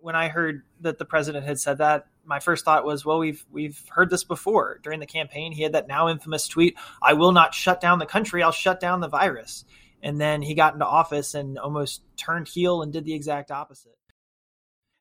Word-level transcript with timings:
when 0.00 0.16
I 0.16 0.28
heard 0.28 0.62
that 0.80 0.98
the 0.98 1.04
president 1.04 1.46
had 1.46 1.58
said 1.58 1.78
that, 1.78 2.06
my 2.24 2.40
first 2.40 2.64
thought 2.64 2.84
was, 2.84 3.04
well, 3.04 3.18
we've 3.18 3.44
we've 3.50 3.82
heard 3.88 4.10
this 4.10 4.24
before 4.24 4.78
during 4.82 5.00
the 5.00 5.06
campaign. 5.06 5.52
He 5.52 5.62
had 5.62 5.72
that 5.72 5.88
now 5.88 6.08
infamous 6.08 6.46
tweet, 6.48 6.76
"I 7.02 7.14
will 7.14 7.32
not 7.32 7.54
shut 7.54 7.80
down 7.80 7.98
the 7.98 8.06
country. 8.06 8.42
I'll 8.42 8.52
shut 8.52 8.80
down 8.80 9.00
the 9.00 9.08
virus." 9.08 9.64
And 10.02 10.20
then 10.20 10.42
he 10.42 10.54
got 10.54 10.74
into 10.74 10.86
office 10.86 11.34
and 11.34 11.58
almost 11.58 12.02
turned 12.16 12.48
heel 12.48 12.82
and 12.82 12.92
did 12.92 13.04
the 13.04 13.14
exact 13.14 13.50
opposite. 13.50 13.96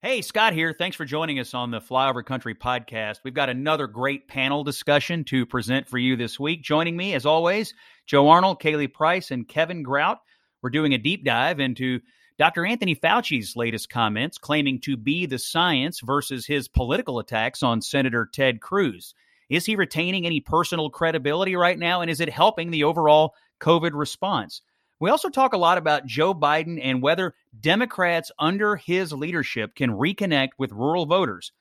Hey, 0.01 0.21
Scott 0.21 0.53
here. 0.53 0.73
Thanks 0.73 0.95
for 0.95 1.03
joining 1.03 1.39
us 1.39 1.53
on 1.53 1.71
the 1.71 1.81
Flyover 1.81 2.23
Country 2.23 2.55
podcast. 2.55 3.17
We've 3.23 3.33
got 3.33 3.49
another 3.49 3.85
great 3.85 4.29
panel 4.29 4.63
discussion 4.63 5.25
to 5.25 5.45
present 5.45 5.89
for 5.89 5.97
you 5.97 6.15
this 6.15 6.39
week. 6.39 6.63
Joining 6.63 6.95
me, 6.95 7.13
as 7.15 7.25
always, 7.25 7.73
Joe 8.05 8.29
Arnold, 8.29 8.61
Kaylee 8.61 8.93
Price, 8.93 9.31
and 9.31 9.47
Kevin 9.47 9.83
Grout. 9.83 10.19
We're 10.61 10.69
doing 10.69 10.93
a 10.93 10.97
deep 10.97 11.25
dive 11.25 11.59
into 11.59 11.99
Dr. 12.39 12.65
Anthony 12.65 12.95
Fauci's 12.95 13.57
latest 13.57 13.89
comments 13.89 14.37
claiming 14.37 14.79
to 14.79 14.95
be 14.95 15.25
the 15.25 15.37
science 15.37 15.99
versus 15.99 16.45
his 16.45 16.69
political 16.69 17.19
attacks 17.19 17.61
on 17.61 17.81
Senator 17.81 18.29
Ted 18.31 18.61
Cruz. 18.61 19.13
Is 19.49 19.65
he 19.65 19.75
retaining 19.75 20.25
any 20.25 20.39
personal 20.39 20.89
credibility 20.89 21.57
right 21.57 21.77
now, 21.77 21.99
and 21.99 22.09
is 22.09 22.21
it 22.21 22.29
helping 22.29 22.71
the 22.71 22.85
overall 22.85 23.33
COVID 23.59 23.91
response? 23.93 24.61
We 25.01 25.09
also 25.09 25.27
talk 25.27 25.51
a 25.51 25.57
lot 25.57 25.77
about 25.77 26.05
Joe 26.05 26.33
Biden 26.33 26.79
and 26.81 27.01
whether 27.01 27.35
Democrats 27.59 28.31
under 28.39 28.77
his 28.77 29.11
leadership 29.11 29.75
can 29.75 29.89
reconnect 29.89 30.51
with 30.57 30.71
rural 30.71 31.05
voters. 31.05 31.51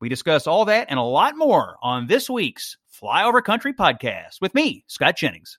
We 0.00 0.08
discuss 0.08 0.46
all 0.46 0.66
that 0.66 0.86
and 0.88 1.00
a 1.00 1.02
lot 1.02 1.36
more 1.36 1.78
on 1.82 2.06
this 2.06 2.30
week's 2.30 2.76
Flyover 3.02 3.42
Country 3.42 3.72
podcast 3.72 4.40
with 4.40 4.54
me, 4.54 4.84
Scott 4.86 5.16
Jennings. 5.16 5.58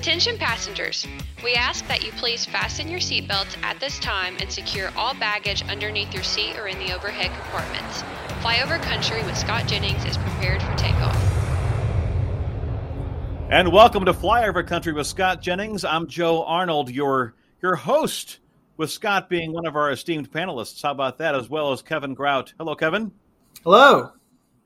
Attention 0.00 0.38
passengers, 0.38 1.06
we 1.44 1.54
ask 1.54 1.86
that 1.88 2.04
you 2.04 2.12
please 2.12 2.46
fasten 2.46 2.88
your 2.88 3.00
seatbelts 3.00 3.60
at 3.62 3.80
this 3.80 3.98
time 3.98 4.36
and 4.40 4.50
secure 4.50 4.90
all 4.96 5.14
baggage 5.14 5.62
underneath 5.68 6.14
your 6.14 6.22
seat 6.22 6.58
or 6.58 6.68
in 6.68 6.78
the 6.78 6.94
overhead 6.94 7.30
compartments. 7.32 8.02
Flyover 8.40 8.80
Country 8.80 9.22
with 9.24 9.36
Scott 9.36 9.66
Jennings 9.66 10.04
is 10.04 10.16
prepared 10.16 10.62
for 10.62 10.74
takeoff. 10.76 11.16
And 13.50 13.72
welcome 13.72 14.04
to 14.04 14.12
Flyover 14.12 14.66
Country 14.66 14.92
with 14.92 15.06
Scott 15.06 15.42
Jennings. 15.42 15.84
I'm 15.84 16.06
Joe 16.06 16.44
Arnold, 16.44 16.90
your 16.90 17.34
your 17.60 17.74
host, 17.74 18.38
with 18.76 18.90
Scott 18.90 19.28
being 19.28 19.52
one 19.52 19.66
of 19.66 19.76
our 19.76 19.90
esteemed 19.90 20.30
panelists. 20.30 20.82
How 20.82 20.92
about 20.92 21.18
that? 21.18 21.34
As 21.34 21.50
well 21.50 21.72
as 21.72 21.82
Kevin 21.82 22.14
Grout. 22.14 22.54
Hello, 22.58 22.74
Kevin. 22.74 23.12
Hello. 23.64 24.12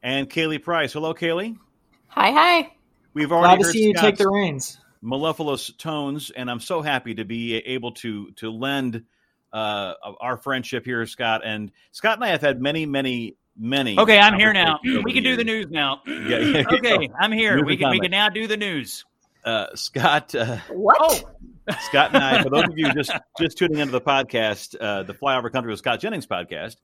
And 0.03 0.29
Kaylee 0.29 0.63
Price. 0.63 0.93
Hello, 0.93 1.15
Kaylee. 1.15 1.57
Hi, 2.09 2.31
hi. 2.31 2.73
We've 3.15 3.33
already 3.33 3.63
Glad 3.63 3.67
to 3.67 3.73
see 3.73 3.85
you 3.85 3.95
take 3.95 4.17
the 4.17 4.29
reins 4.29 4.79
mellifluous 5.05 5.71
tones, 5.77 6.31
and 6.31 6.51
I'm 6.51 6.61
so 6.61 6.83
happy 6.83 7.15
to 7.15 7.25
be 7.25 7.57
able 7.57 7.93
to 7.93 8.31
to 8.33 8.51
lend 8.51 9.05
uh, 9.53 9.95
our 10.21 10.37
friendship 10.37 10.85
here, 10.85 11.07
Scott. 11.07 11.43
And 11.45 11.71
Scott 11.93 12.17
and 12.17 12.25
I 12.25 12.29
have 12.29 12.41
had 12.41 12.61
many, 12.61 12.87
many, 12.87 13.37
many. 13.57 13.99
Okay, 13.99 14.19
I'm 14.19 14.35
here 14.35 14.53
now. 14.53 14.81
We 14.83 15.13
can 15.13 15.23
do 15.23 15.37
the 15.37 15.45
news 15.45 15.67
now. 15.71 16.03
Yeah, 16.07 16.39
yeah, 16.39 16.65
okay, 16.73 17.11
I'm 17.19 17.33
here. 17.33 17.65
we 17.65 17.77
can 17.77 17.91
we 17.91 18.01
can 18.01 18.11
now 18.11 18.29
do 18.29 18.47
the 18.47 18.57
news. 18.57 19.05
Uh, 19.45 19.67
Scott. 19.75 20.35
Uh, 20.35 20.57
what? 20.71 20.97
Oh. 21.01 21.31
Scott 21.89 22.11
and 22.13 22.23
I, 22.23 22.43
for 22.43 22.51
those 22.51 22.65
of 22.65 22.77
you 22.77 22.93
just 22.93 23.11
just 23.39 23.57
tuning 23.57 23.79
into 23.79 23.93
the 23.93 24.01
podcast, 24.01 24.75
uh, 24.79 25.03
the 25.03 25.15
Flyover 25.15 25.51
Country 25.51 25.71
with 25.71 25.79
Scott 25.79 26.01
Jennings 26.01 26.27
podcast. 26.27 26.77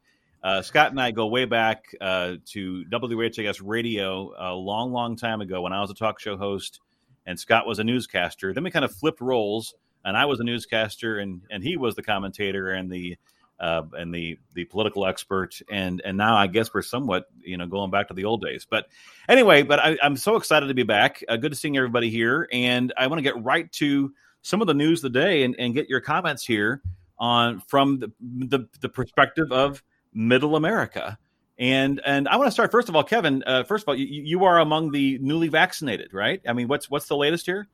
Uh, 0.42 0.62
Scott 0.62 0.90
and 0.90 0.98
I 0.98 1.10
go 1.10 1.26
way 1.26 1.44
back 1.44 1.84
uh, 2.00 2.36
to 2.52 2.84
WHAS 2.90 3.60
radio 3.60 4.32
a 4.38 4.54
long, 4.54 4.90
long 4.90 5.16
time 5.16 5.42
ago 5.42 5.60
when 5.60 5.74
I 5.74 5.82
was 5.82 5.90
a 5.90 5.94
talk 5.94 6.18
show 6.18 6.38
host 6.38 6.80
and 7.26 7.38
Scott 7.38 7.66
was 7.66 7.78
a 7.78 7.84
newscaster. 7.84 8.52
Then 8.52 8.64
we 8.64 8.70
kind 8.70 8.84
of 8.84 8.94
flipped 8.94 9.20
roles, 9.20 9.74
and 10.04 10.16
I 10.16 10.26
was 10.26 10.40
a 10.40 10.44
newscaster, 10.44 11.18
and 11.18 11.42
and 11.50 11.62
he 11.62 11.76
was 11.76 11.94
the 11.94 12.02
commentator 12.02 12.70
and 12.70 12.90
the 12.90 13.16
uh, 13.60 13.82
and 13.92 14.14
the 14.14 14.38
the 14.54 14.64
political 14.64 15.06
expert, 15.06 15.60
and 15.70 16.00
and 16.04 16.16
now 16.16 16.36
I 16.36 16.46
guess 16.46 16.72
we're 16.72 16.82
somewhat 16.82 17.26
you 17.42 17.56
know 17.56 17.66
going 17.66 17.90
back 17.90 18.08
to 18.08 18.14
the 18.14 18.24
old 18.24 18.42
days. 18.42 18.66
But 18.68 18.86
anyway, 19.28 19.62
but 19.62 19.78
I, 19.78 19.98
am 20.02 20.16
so 20.16 20.36
excited 20.36 20.66
to 20.66 20.74
be 20.74 20.82
back. 20.82 21.22
Uh, 21.28 21.36
good 21.36 21.52
to 21.52 21.56
seeing 21.56 21.76
everybody 21.76 22.10
here, 22.10 22.48
and 22.52 22.92
I 22.96 23.06
want 23.06 23.18
to 23.18 23.22
get 23.22 23.42
right 23.42 23.70
to 23.72 24.12
some 24.42 24.60
of 24.62 24.66
the 24.66 24.74
news 24.74 25.04
of 25.04 25.12
the 25.12 25.20
day 25.20 25.42
and, 25.42 25.54
and 25.58 25.74
get 25.74 25.88
your 25.88 26.00
comments 26.00 26.44
here 26.44 26.80
on 27.18 27.60
from 27.60 27.98
the, 27.98 28.10
the, 28.20 28.66
the 28.80 28.88
perspective 28.88 29.52
of 29.52 29.82
Middle 30.14 30.56
America. 30.56 31.18
And 31.60 32.00
and 32.06 32.26
I 32.26 32.36
want 32.36 32.46
to 32.46 32.52
start 32.52 32.72
first 32.72 32.88
of 32.88 32.96
all, 32.96 33.04
Kevin. 33.04 33.44
Uh, 33.46 33.64
first 33.64 33.84
of 33.84 33.88
all, 33.88 33.94
you, 33.94 34.06
you 34.06 34.44
are 34.46 34.58
among 34.58 34.92
the 34.92 35.18
newly 35.18 35.48
vaccinated, 35.48 36.14
right? 36.14 36.40
I 36.48 36.54
mean, 36.54 36.68
what's 36.68 36.88
what's 36.88 37.06
the 37.06 37.16
latest 37.18 37.44
here? 37.44 37.68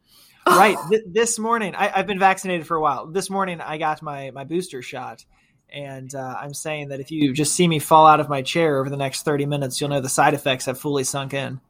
Right. 0.45 0.77
Th- 0.91 1.03
this 1.07 1.39
morning, 1.39 1.75
I, 1.77 1.89
have 1.89 2.07
been 2.07 2.19
vaccinated 2.19 2.67
for 2.67 2.77
a 2.77 2.81
while. 2.81 3.07
This 3.07 3.31
morning, 3.31 3.61
I 3.61 3.79
got 3.79 4.03
my 4.03 4.33
my 4.33 4.43
booster 4.43 4.83
shot, 4.83 5.25
and 5.71 6.13
uh, 6.13 6.37
I'm 6.41 6.53
saying 6.53 6.89
that 6.89 6.99
if 6.99 7.13
you 7.13 7.33
just 7.33 7.55
see 7.55 7.69
me 7.69 7.79
fall 7.79 8.09
out 8.09 8.19
of 8.19 8.29
my 8.29 8.43
chair 8.43 8.81
over 8.81 8.91
the 8.91 8.97
next 8.97 9.23
30 9.23 9.47
minutes, 9.47 9.81
you'll 9.81 9.91
know 9.91 10.01
the 10.01 10.09
side 10.09 10.35
effects 10.35 10.67
have 10.67 10.81
fully 10.81 11.05
sunk 11.05 11.33
in. 11.33 11.61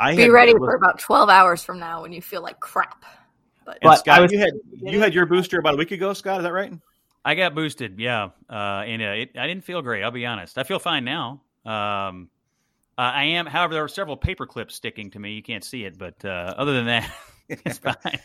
I 0.00 0.16
Be 0.16 0.22
had, 0.22 0.30
ready 0.30 0.52
for 0.52 0.74
about 0.74 0.98
12 0.98 1.28
hours 1.28 1.62
from 1.62 1.78
now 1.78 2.02
when 2.02 2.12
you 2.12 2.22
feel 2.22 2.42
like 2.42 2.58
crap. 2.58 3.04
But, 3.66 3.78
but 3.82 3.96
Scott, 3.96 4.22
was, 4.22 4.32
you 4.32 4.38
had 4.38 4.52
you 4.80 4.98
had 4.98 5.12
your 5.12 5.26
booster 5.26 5.58
about 5.58 5.74
a 5.74 5.76
week 5.76 5.90
ago, 5.90 6.14
Scott. 6.14 6.38
Is 6.38 6.44
that 6.44 6.52
right? 6.54 6.72
I 7.26 7.34
got 7.34 7.56
boosted, 7.56 7.98
yeah, 7.98 8.28
uh, 8.48 8.84
and 8.86 9.02
uh, 9.02 9.06
it, 9.06 9.30
I 9.36 9.48
didn't 9.48 9.64
feel 9.64 9.82
great. 9.82 10.04
I'll 10.04 10.12
be 10.12 10.26
honest. 10.26 10.58
I 10.58 10.62
feel 10.62 10.78
fine 10.78 11.04
now. 11.04 11.42
Um, 11.64 12.30
uh, 12.96 13.00
I 13.00 13.24
am, 13.24 13.46
however, 13.46 13.74
there 13.74 13.82
are 13.82 13.88
several 13.88 14.16
paper 14.16 14.46
clips 14.46 14.76
sticking 14.76 15.10
to 15.10 15.18
me. 15.18 15.32
You 15.32 15.42
can't 15.42 15.64
see 15.64 15.84
it, 15.84 15.98
but 15.98 16.24
uh, 16.24 16.54
other 16.56 16.72
than 16.72 16.86
that, 16.86 17.12
it's 17.48 17.78
fine. 17.80 18.20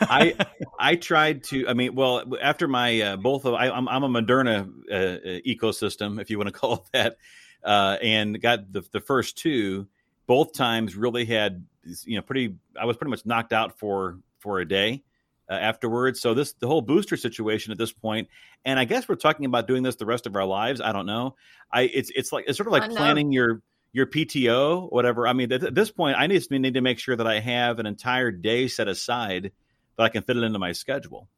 I 0.00 0.36
I 0.78 0.94
tried 0.94 1.42
to. 1.44 1.66
I 1.66 1.74
mean, 1.74 1.96
well, 1.96 2.22
after 2.40 2.68
my 2.68 3.00
uh, 3.00 3.16
both 3.16 3.46
of 3.46 3.54
I, 3.54 3.66
am 3.66 3.88
I'm, 3.88 4.04
I'm 4.04 4.14
a 4.16 4.22
Moderna 4.22 4.70
uh, 4.92 5.40
ecosystem, 5.44 6.20
if 6.20 6.30
you 6.30 6.38
want 6.38 6.46
to 6.46 6.56
call 6.56 6.74
it 6.74 7.16
that, 7.64 7.98
and 8.00 8.40
got 8.40 8.72
the 8.72 8.82
the 8.92 9.00
first 9.00 9.36
two. 9.36 9.88
Both 10.28 10.52
times 10.52 10.94
really 10.94 11.24
had 11.24 11.66
you 12.04 12.14
know 12.14 12.22
pretty. 12.22 12.54
I 12.80 12.84
was 12.84 12.96
pretty 12.96 13.10
much 13.10 13.26
knocked 13.26 13.52
out 13.52 13.76
for 13.76 14.20
for 14.38 14.60
a 14.60 14.68
day 14.68 15.02
uh, 15.48 15.54
afterwards. 15.54 16.20
So 16.20 16.34
this 16.34 16.52
the 16.54 16.66
whole 16.66 16.82
booster 16.82 17.16
situation 17.16 17.72
at 17.72 17.78
this 17.78 17.92
point, 17.92 18.28
and 18.64 18.78
I 18.78 18.84
guess 18.84 19.08
we're 19.08 19.16
talking 19.16 19.46
about 19.46 19.66
doing 19.66 19.82
this 19.82 19.96
the 19.96 20.06
rest 20.06 20.26
of 20.26 20.36
our 20.36 20.44
lives. 20.44 20.80
I 20.80 20.92
don't 20.92 21.06
know. 21.06 21.36
I 21.72 21.82
it's 21.82 22.10
it's 22.14 22.32
like 22.32 22.44
it's 22.48 22.56
sort 22.56 22.66
of 22.66 22.72
like 22.72 22.90
planning 22.90 23.32
your 23.32 23.62
your 23.92 24.06
PTO, 24.06 24.92
whatever. 24.92 25.26
I 25.26 25.32
mean, 25.32 25.50
at, 25.52 25.74
this 25.74 25.90
point, 25.90 26.16
I 26.18 26.26
need 26.26 26.42
to 26.42 26.58
need 26.58 26.74
to 26.74 26.80
make 26.80 26.98
sure 26.98 27.16
that 27.16 27.26
I 27.26 27.40
have 27.40 27.78
an 27.78 27.86
entire 27.86 28.30
day 28.30 28.68
set 28.68 28.88
aside 28.88 29.52
that 29.96 30.02
I 30.02 30.08
can 30.08 30.22
fit 30.22 30.36
it 30.36 30.42
into 30.42 30.58
my 30.58 30.72
schedule. 30.72 31.28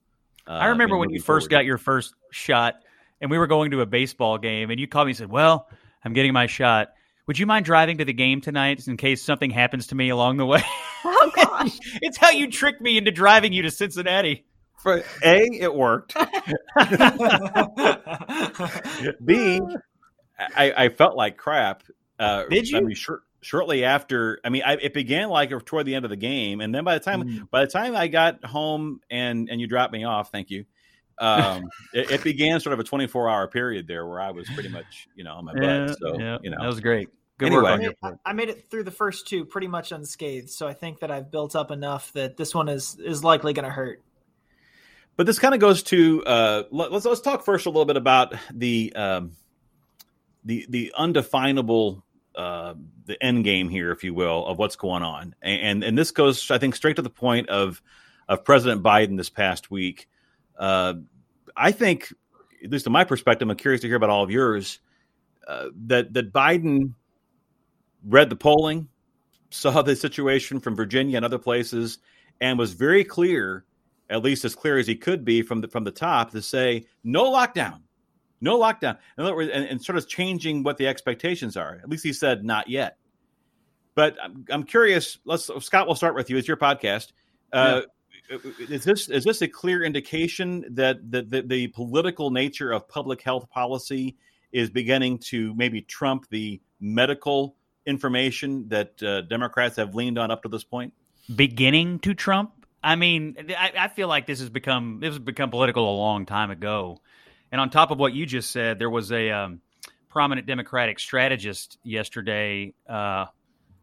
Uh, 0.47 0.53
I 0.53 0.67
remember 0.67 0.97
when 0.97 1.11
you 1.11 1.21
first 1.21 1.51
got 1.51 1.65
your 1.65 1.79
first 1.79 2.15
shot, 2.33 2.77
and 3.21 3.31
we 3.31 3.39
were 3.39 3.47
going 3.47 3.71
to 3.73 3.81
a 3.83 3.87
baseball 3.87 4.39
game, 4.39 4.71
and 4.71 4.81
you 4.81 4.89
called 4.89 5.07
me 5.07 5.11
and 5.11 5.19
said, 5.19 5.31
"Well, 5.31 5.69
I'm 6.05 6.13
getting 6.13 6.33
my 6.33 6.47
shot." 6.47 6.89
Would 7.29 7.39
you 7.39 7.47
mind 7.47 7.65
driving 7.67 7.99
to 7.99 8.07
the 8.07 8.15
game 8.15 8.41
tonight 8.41 8.89
in 8.89 8.97
case 8.97 9.23
something 9.23 9.51
happens 9.51 9.89
to 9.89 9.95
me 9.95 10.09
along 10.09 10.39
the 10.39 10.47
way? 10.47 10.63
Oh 11.05 11.31
gosh. 11.37 11.79
it's 12.01 12.17
how 12.17 12.31
you 12.31 12.51
tricked 12.51 12.81
me 12.81 12.97
into 12.97 13.11
driving 13.11 13.53
you 13.53 13.61
to 13.63 13.71
Cincinnati. 13.71 14.47
For 14.79 15.05
A, 15.23 15.47
it 15.53 15.75
worked. 15.75 16.15
B, 19.25 19.61
I, 20.39 20.85
I 20.85 20.89
felt 20.89 21.17
like 21.17 21.37
crap. 21.37 21.83
Uh, 22.19 22.45
Did 22.45 22.67
you? 22.67 22.79
I 22.79 22.81
mean, 22.81 22.97
shortly 23.43 23.85
after, 23.85 24.41
I 24.43 24.49
mean, 24.49 24.63
I, 24.65 24.79
it 24.81 24.95
began 24.95 25.29
like 25.29 25.51
toward 25.67 25.85
the 25.85 25.97
end 25.97 26.07
of 26.07 26.11
the 26.11 26.17
game, 26.17 26.63
and 26.63 26.75
then 26.75 26.85
by 26.85 26.95
the 26.95 27.05
time 27.05 27.25
mm. 27.25 27.51
by 27.51 27.67
the 27.67 27.71
time 27.71 27.95
I 27.95 28.09
got 28.09 28.43
home 28.43 29.01
and 29.11 29.51
and 29.51 29.61
you 29.61 29.67
dropped 29.67 29.93
me 29.93 30.05
off, 30.05 30.33
thank 30.33 30.49
you. 30.49 30.65
Um, 31.21 31.65
it, 31.93 32.13
it, 32.13 32.23
began 32.23 32.61
sort 32.61 32.75
of 32.75 32.79
a 32.79 32.85
24 32.85 33.29
hour 33.29 33.49
period 33.49 33.89
there 33.89 34.07
where 34.07 34.21
I 34.21 34.31
was 34.31 34.49
pretty 34.55 34.69
much, 34.69 35.09
you 35.17 35.25
know, 35.25 35.35
on 35.35 35.47
my 35.47 35.53
yeah, 35.61 35.87
butt. 35.87 35.99
So, 35.99 36.17
yeah, 36.17 36.39
you 36.43 36.51
know, 36.51 36.59
that 36.61 36.69
was 36.69 36.79
great. 36.79 37.09
Good 37.39 37.47
anyway, 37.47 37.63
work 37.63 37.97
I 38.03 38.09
made, 38.09 38.19
I 38.27 38.33
made, 38.33 38.49
it 38.49 38.69
through 38.69 38.83
the 38.83 38.91
first 38.91 39.29
two 39.29 39.45
pretty 39.45 39.69
much 39.69 39.93
unscathed, 39.93 40.51
so 40.51 40.67
I 40.67 40.75
think 40.75 40.99
that 41.01 41.11
I've 41.13 41.31
built 41.31 41.55
up 41.55 41.71
enough 41.71 42.13
that 42.15 42.37
this 42.37 42.53
one 42.53 42.69
is 42.69 42.99
is 42.99 43.23
likely 43.23 43.53
going 43.53 43.65
to 43.65 43.71
hurt. 43.71 44.03
But 45.17 45.27
this 45.27 45.39
kind 45.39 45.55
of 45.55 45.61
goes 45.61 45.85
to 45.85 46.25
uh, 46.25 46.63
let's 46.73 47.05
let's 47.05 47.21
talk 47.21 47.45
first 47.45 47.67
a 47.67 47.71
little 47.71 47.85
bit 47.85 47.97
about 47.97 48.35
the 48.53 48.93
um, 48.97 49.33
the 50.45 50.67
the 50.69 50.93
undefinable 50.99 52.05
uh, 52.35 52.75
the 53.07 53.23
end 53.23 53.45
game 53.45 53.69
here, 53.69 53.93
if 53.93 54.03
you 54.03 54.15
will, 54.15 54.45
of 54.45 54.59
what's 54.59 54.77
going 54.77 55.05
on, 55.05 55.37
and 55.41 55.85
and 55.85 55.97
this 55.97 56.11
goes 56.11 56.51
I 56.51 56.59
think 56.59 56.75
straight 56.75 56.97
to 56.97 57.03
the 57.03 57.11
point 57.11 57.49
of 57.51 57.81
of 58.29 58.45
President 58.45 58.83
Biden 58.83 59.17
this 59.17 59.31
past 59.31 59.71
week. 59.71 60.09
Uh, 60.59 60.95
I 61.57 61.71
think, 61.71 62.13
at 62.65 62.71
least 62.71 62.87
in 62.87 62.93
my 62.93 63.05
perspective, 63.05 63.49
I'm 63.49 63.57
curious 63.57 63.81
to 63.83 63.87
hear 63.87 63.97
about 63.97 64.11
all 64.11 64.25
of 64.25 64.31
yours. 64.31 64.81
Uh, 65.47 65.69
that 65.87 66.13
that 66.15 66.33
Biden 66.33 66.95
read 68.05 68.31
the 68.31 68.37
polling, 68.37 68.89
saw 69.51 69.83
the 69.83 69.97
situation 69.97 70.61
from 70.61 70.77
Virginia 70.77 71.17
and 71.17 71.25
other 71.25 71.39
places, 71.39 71.99
and 72.41 72.59
was 72.59 72.73
very 72.73 73.05
clear, 73.05 73.65
at 74.11 74.23
least 74.23 74.45
as 74.45 74.55
clear 74.55 74.79
as 74.79 74.87
he 74.87 74.97
could 74.97 75.25
be 75.25 75.43
from 75.43 75.61
the 75.61 75.69
from 75.69 75.85
the 75.85 75.91
top, 75.91 76.31
to 76.31 76.43
say 76.43 76.87
no 77.05 77.31
lockdown, 77.31 77.81
no 78.41 78.59
lockdown. 78.59 78.99
In 79.17 79.25
other 79.25 79.35
words, 79.35 79.51
and, 79.53 79.65
and 79.65 79.83
sort 79.83 79.99
of 79.99 80.09
changing 80.09 80.63
what 80.63 80.77
the 80.77 80.87
expectations 80.87 81.57
are. 81.57 81.81
At 81.83 81.89
least 81.89 82.05
he 82.05 82.13
said 82.13 82.45
not 82.45 82.69
yet. 82.69 82.97
But 83.95 84.17
I'm, 84.23 84.45
I'm 84.51 84.63
curious. 84.63 85.19
Let's 85.25 85.51
Scott. 85.61 85.87
We'll 85.87 85.97
start 85.97 86.15
with 86.15 86.31
you. 86.31 86.37
It's 86.37 86.47
your 86.47 86.57
podcast. 86.57 87.13
Uh, 87.53 87.83
is 88.69 88.85
this 88.85 89.09
is 89.09 89.25
this 89.25 89.43
a 89.43 89.49
clear 89.49 89.83
indication 89.83 90.65
that 90.71 91.11
the, 91.11 91.23
the, 91.23 91.43
the 91.43 91.67
political 91.69 92.31
nature 92.31 92.73
of 92.73 92.87
public 92.89 93.23
health 93.23 93.49
policy 93.51 94.17
is 94.53 94.71
beginning 94.71 95.19
to 95.19 95.55
maybe 95.55 95.81
trump 95.83 96.27
the 96.31 96.61
medical 96.81 97.57
information 97.89 98.69
that 98.69 99.03
uh, 99.03 99.23
Democrats 99.23 99.77
have 99.77 99.95
leaned 99.95 100.19
on 100.19 100.31
up 100.31 100.43
to 100.43 100.49
this 100.49 100.63
point? 100.63 100.93
Beginning 101.35 101.99
to 102.01 102.15
trump? 102.15 102.53
I 102.83 102.95
mean, 102.95 103.37
I, 103.59 103.73
I, 103.77 103.89
feel 103.89 104.07
like 104.07 104.27
this 104.27 104.39
has 104.39 104.51
become 104.51 104.99
this 105.01 105.09
has 105.11 105.19
become 105.19 105.51
political 105.51 105.91
a 105.91 105.97
long 105.97 106.27
time 106.27 106.51
ago. 106.51 107.01
And 107.51 107.61
on 107.61 107.71
top 107.71 107.91
of 107.91 107.99
what 107.99 108.13
you 108.13 108.25
just 108.25 108.51
said, 108.51 108.79
there 108.79 108.91
was 108.91 109.11
a 109.11 109.31
um, 109.31 109.61
prominent 110.09 110.47
Democratic 110.47 110.99
strategist 110.99 111.79
yesterday 111.83 112.75
uh, 112.89 113.27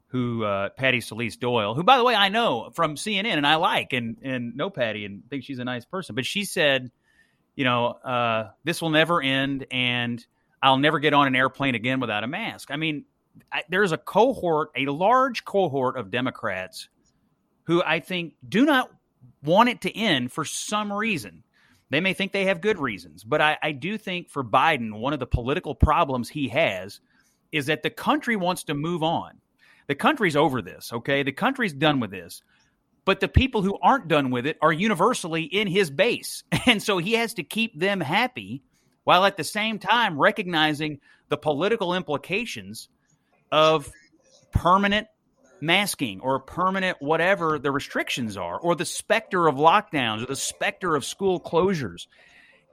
who 0.07 0.45
uh, 0.45 0.69
Patti 0.69 1.01
Solis 1.01 1.35
Doyle, 1.35 1.73
who 1.73 1.83
by 1.83 1.97
the 1.97 2.03
way 2.03 2.15
I 2.15 2.29
know 2.29 2.71
from 2.73 2.95
CNN 2.95 3.35
and 3.35 3.45
I 3.45 3.55
like 3.55 3.91
and 3.91 4.17
and 4.21 4.55
know 4.55 4.69
Patty 4.69 5.03
and 5.03 5.23
think 5.29 5.43
she's 5.43 5.59
a 5.59 5.65
nice 5.65 5.83
person. 5.83 6.15
But 6.15 6.25
she 6.25 6.45
said, 6.45 6.89
you 7.55 7.65
know, 7.65 7.87
uh, 7.87 8.51
this 8.63 8.81
will 8.81 8.91
never 8.91 9.21
end, 9.21 9.65
and 9.71 10.25
I'll 10.61 10.77
never 10.77 10.99
get 10.99 11.13
on 11.13 11.27
an 11.27 11.35
airplane 11.35 11.75
again 11.75 11.99
without 11.99 12.23
a 12.23 12.27
mask. 12.27 12.71
I 12.71 12.77
mean, 12.77 13.03
There's 13.69 13.91
a 13.91 13.97
cohort, 13.97 14.69
a 14.75 14.85
large 14.87 15.45
cohort 15.45 15.97
of 15.97 16.11
Democrats 16.11 16.89
who 17.63 17.81
I 17.83 17.99
think 17.99 18.33
do 18.47 18.65
not 18.65 18.91
want 19.43 19.69
it 19.69 19.81
to 19.81 19.97
end 19.97 20.31
for 20.31 20.45
some 20.45 20.91
reason. 20.91 21.43
They 21.89 21.99
may 21.99 22.13
think 22.13 22.31
they 22.31 22.45
have 22.45 22.61
good 22.61 22.79
reasons, 22.79 23.23
but 23.23 23.41
I, 23.41 23.57
I 23.61 23.71
do 23.71 23.97
think 23.97 24.29
for 24.29 24.43
Biden, 24.43 24.99
one 24.99 25.13
of 25.13 25.19
the 25.19 25.27
political 25.27 25.75
problems 25.75 26.29
he 26.29 26.47
has 26.49 26.99
is 27.51 27.67
that 27.67 27.83
the 27.83 27.89
country 27.89 28.35
wants 28.35 28.63
to 28.65 28.73
move 28.73 29.03
on 29.03 29.39
the 29.87 29.95
country's 29.95 30.35
over 30.35 30.61
this, 30.61 30.91
okay? 30.91 31.23
The 31.23 31.31
country's 31.31 31.73
done 31.73 31.99
with 31.99 32.11
this. 32.11 32.41
But 33.05 33.19
the 33.19 33.27
people 33.27 33.61
who 33.61 33.77
aren't 33.81 34.07
done 34.07 34.31
with 34.31 34.47
it 34.47 34.57
are 34.61 34.73
universally 34.73 35.43
in 35.43 35.67
his 35.67 35.91
base. 35.91 36.43
And 36.67 36.81
so 36.81 36.97
he 36.97 37.13
has 37.13 37.35
to 37.35 37.43
keep 37.43 37.79
them 37.79 38.01
happy 38.01 38.63
while 39.03 39.25
at 39.25 39.37
the 39.37 39.43
same 39.43 39.77
time 39.77 40.17
recognizing 40.17 40.99
the 41.29 41.37
political 41.37 41.93
implications 41.93 42.89
of 43.51 43.91
permanent 44.51 45.07
masking 45.61 46.19
or 46.19 46.39
permanent 46.39 46.97
whatever 47.01 47.59
the 47.59 47.71
restrictions 47.71 48.37
are, 48.37 48.57
or 48.57 48.75
the 48.75 48.85
specter 48.85 49.47
of 49.47 49.55
lockdowns 49.55 50.23
or 50.23 50.27
the 50.27 50.35
specter 50.35 50.95
of 50.95 51.05
school 51.05 51.39
closures. 51.39 52.07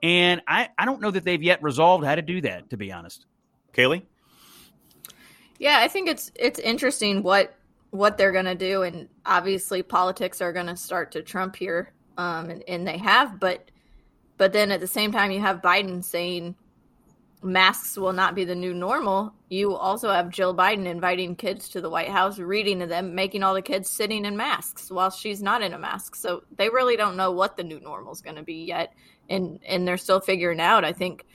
And 0.03 0.43
I, 0.49 0.69
I 0.77 0.85
don't 0.85 1.01
know 1.01 1.11
that 1.11 1.25
they've 1.25 1.43
yet 1.43 1.63
resolved 1.63 2.05
how 2.05 2.15
to 2.15 2.23
do 2.23 2.41
that, 2.43 2.71
to 2.71 2.77
be 2.77 2.93
honest. 2.93 3.25
Kaylee? 3.73 4.03
Yeah, 5.59 5.79
I 5.79 5.89
think 5.89 6.09
it's 6.09 6.33
it's 6.35 6.59
interesting 6.59 7.23
what 7.23 7.55
what 7.91 8.17
they're 8.19 8.33
going 8.33 8.47
to 8.47 8.55
do, 8.55 8.83
and 8.83 9.09
obviously 9.25 9.83
politics 9.83 10.41
are 10.41 10.53
going 10.53 10.67
to 10.67 10.77
start 10.77 11.13
to 11.13 11.23
trump 11.23 11.55
here, 11.55 11.93
um, 12.17 12.51
and, 12.51 12.65
and 12.67 12.89
they 12.89 12.99
have. 12.99 13.39
But 13.39 13.71
but 14.39 14.53
then 14.53 14.73
at 14.73 14.81
the 14.81 14.89
same 14.89 15.13
time, 15.13 15.31
you 15.31 15.41
have 15.41 15.63
Biden 15.63 16.03
saying 16.03 16.57
masks 17.43 17.97
will 17.97 18.13
not 18.13 18.35
be 18.35 18.45
the 18.45 18.55
new 18.55 18.73
normal. 18.73 19.35
You 19.49 19.75
also 19.75 20.11
have 20.11 20.31
Jill 20.31 20.55
Biden 20.55 20.87
inviting 20.87 21.37
kids 21.37 21.69
to 21.71 21.81
the 21.81 21.91
White 21.91 22.09
House, 22.09 22.39
reading 22.39 22.79
to 22.81 22.87
them, 22.87 23.15
making 23.15 23.43
all 23.43 23.55
the 23.55 23.63
kids 23.63 23.89
sitting 23.89 24.25
in 24.25 24.37
masks 24.37 24.91
while 24.91 25.11
she's 25.11 25.43
not 25.43 25.63
in 25.63 25.75
a 25.75 25.79
mask. 25.79 26.15
So 26.15 26.45
they 26.57 26.69
really 26.69 26.97
don't 26.97 27.17
know 27.17 27.33
what 27.33 27.57
the 27.57 27.65
new 27.65 27.81
normal 27.81 28.13
is 28.13 28.23
going 28.23 28.37
to 28.37 28.43
be 28.43 28.65
yet, 28.65 28.95
and 29.29 29.59
and 29.67 29.87
they're 29.87 29.97
still 29.97 30.21
figuring 30.21 30.61
out. 30.61 30.85
I 30.85 30.93
think 30.93 31.27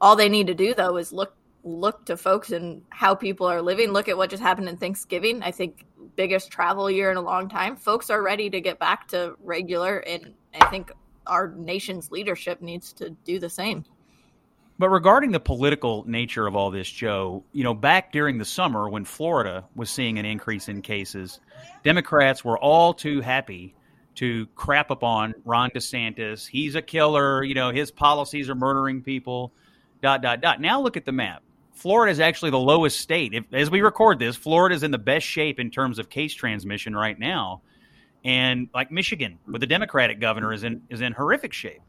all 0.00 0.16
they 0.16 0.28
need 0.28 0.46
to 0.48 0.54
do 0.54 0.74
though 0.74 0.96
is 0.96 1.12
look 1.12 1.34
look 1.64 2.04
to 2.06 2.16
folks 2.16 2.52
and 2.52 2.82
how 2.90 3.14
people 3.14 3.46
are 3.46 3.62
living. 3.62 3.90
Look 3.90 4.08
at 4.08 4.16
what 4.16 4.30
just 4.30 4.42
happened 4.42 4.68
in 4.68 4.76
Thanksgiving. 4.76 5.42
I 5.42 5.50
think 5.50 5.84
biggest 6.14 6.50
travel 6.50 6.90
year 6.90 7.10
in 7.10 7.16
a 7.16 7.22
long 7.22 7.48
time. 7.48 7.76
Folks 7.76 8.10
are 8.10 8.22
ready 8.22 8.48
to 8.50 8.60
get 8.60 8.78
back 8.78 9.08
to 9.08 9.34
regular, 9.42 9.98
and 9.98 10.34
I 10.60 10.66
think 10.66 10.92
our 11.26 11.52
nation's 11.56 12.10
leadership 12.10 12.62
needs 12.62 12.92
to 12.94 13.10
do 13.10 13.38
the 13.38 13.50
same. 13.50 13.84
But 14.78 14.90
regarding 14.90 15.30
the 15.32 15.40
political 15.40 16.04
nature 16.06 16.46
of 16.46 16.54
all 16.54 16.70
this, 16.70 16.90
Joe, 16.90 17.42
you 17.52 17.64
know, 17.64 17.72
back 17.72 18.12
during 18.12 18.36
the 18.36 18.44
summer 18.44 18.88
when 18.88 19.06
Florida 19.06 19.64
was 19.74 19.88
seeing 19.88 20.18
an 20.18 20.26
increase 20.26 20.68
in 20.68 20.82
cases, 20.82 21.40
Democrats 21.82 22.44
were 22.44 22.58
all 22.58 22.92
too 22.92 23.22
happy 23.22 23.74
to 24.16 24.46
crap 24.54 24.90
upon 24.90 25.34
Ron 25.44 25.70
DeSantis. 25.70 26.46
He's 26.46 26.74
a 26.74 26.82
killer. 26.82 27.42
You 27.42 27.54
know, 27.54 27.70
his 27.70 27.90
policies 27.90 28.50
are 28.50 28.54
murdering 28.54 29.02
people. 29.02 29.52
Dot 30.02 30.20
dot 30.20 30.42
dot. 30.42 30.60
Now 30.60 30.80
look 30.82 30.98
at 30.98 31.06
the 31.06 31.12
map. 31.12 31.42
Florida 31.72 32.12
is 32.12 32.20
actually 32.20 32.50
the 32.50 32.58
lowest 32.58 33.00
state. 33.00 33.32
If, 33.34 33.44
as 33.52 33.70
we 33.70 33.80
record 33.80 34.18
this, 34.18 34.36
Florida 34.36 34.74
is 34.74 34.82
in 34.82 34.90
the 34.90 34.98
best 34.98 35.26
shape 35.26 35.58
in 35.58 35.70
terms 35.70 35.98
of 35.98 36.10
case 36.10 36.34
transmission 36.34 36.94
right 36.94 37.18
now, 37.18 37.62
and 38.24 38.68
like 38.74 38.90
Michigan 38.90 39.38
with 39.46 39.62
the 39.62 39.66
Democratic 39.66 40.20
governor 40.20 40.52
is 40.52 40.64
in 40.64 40.82
is 40.90 41.00
in 41.00 41.12
horrific 41.12 41.54
shape. 41.54 41.80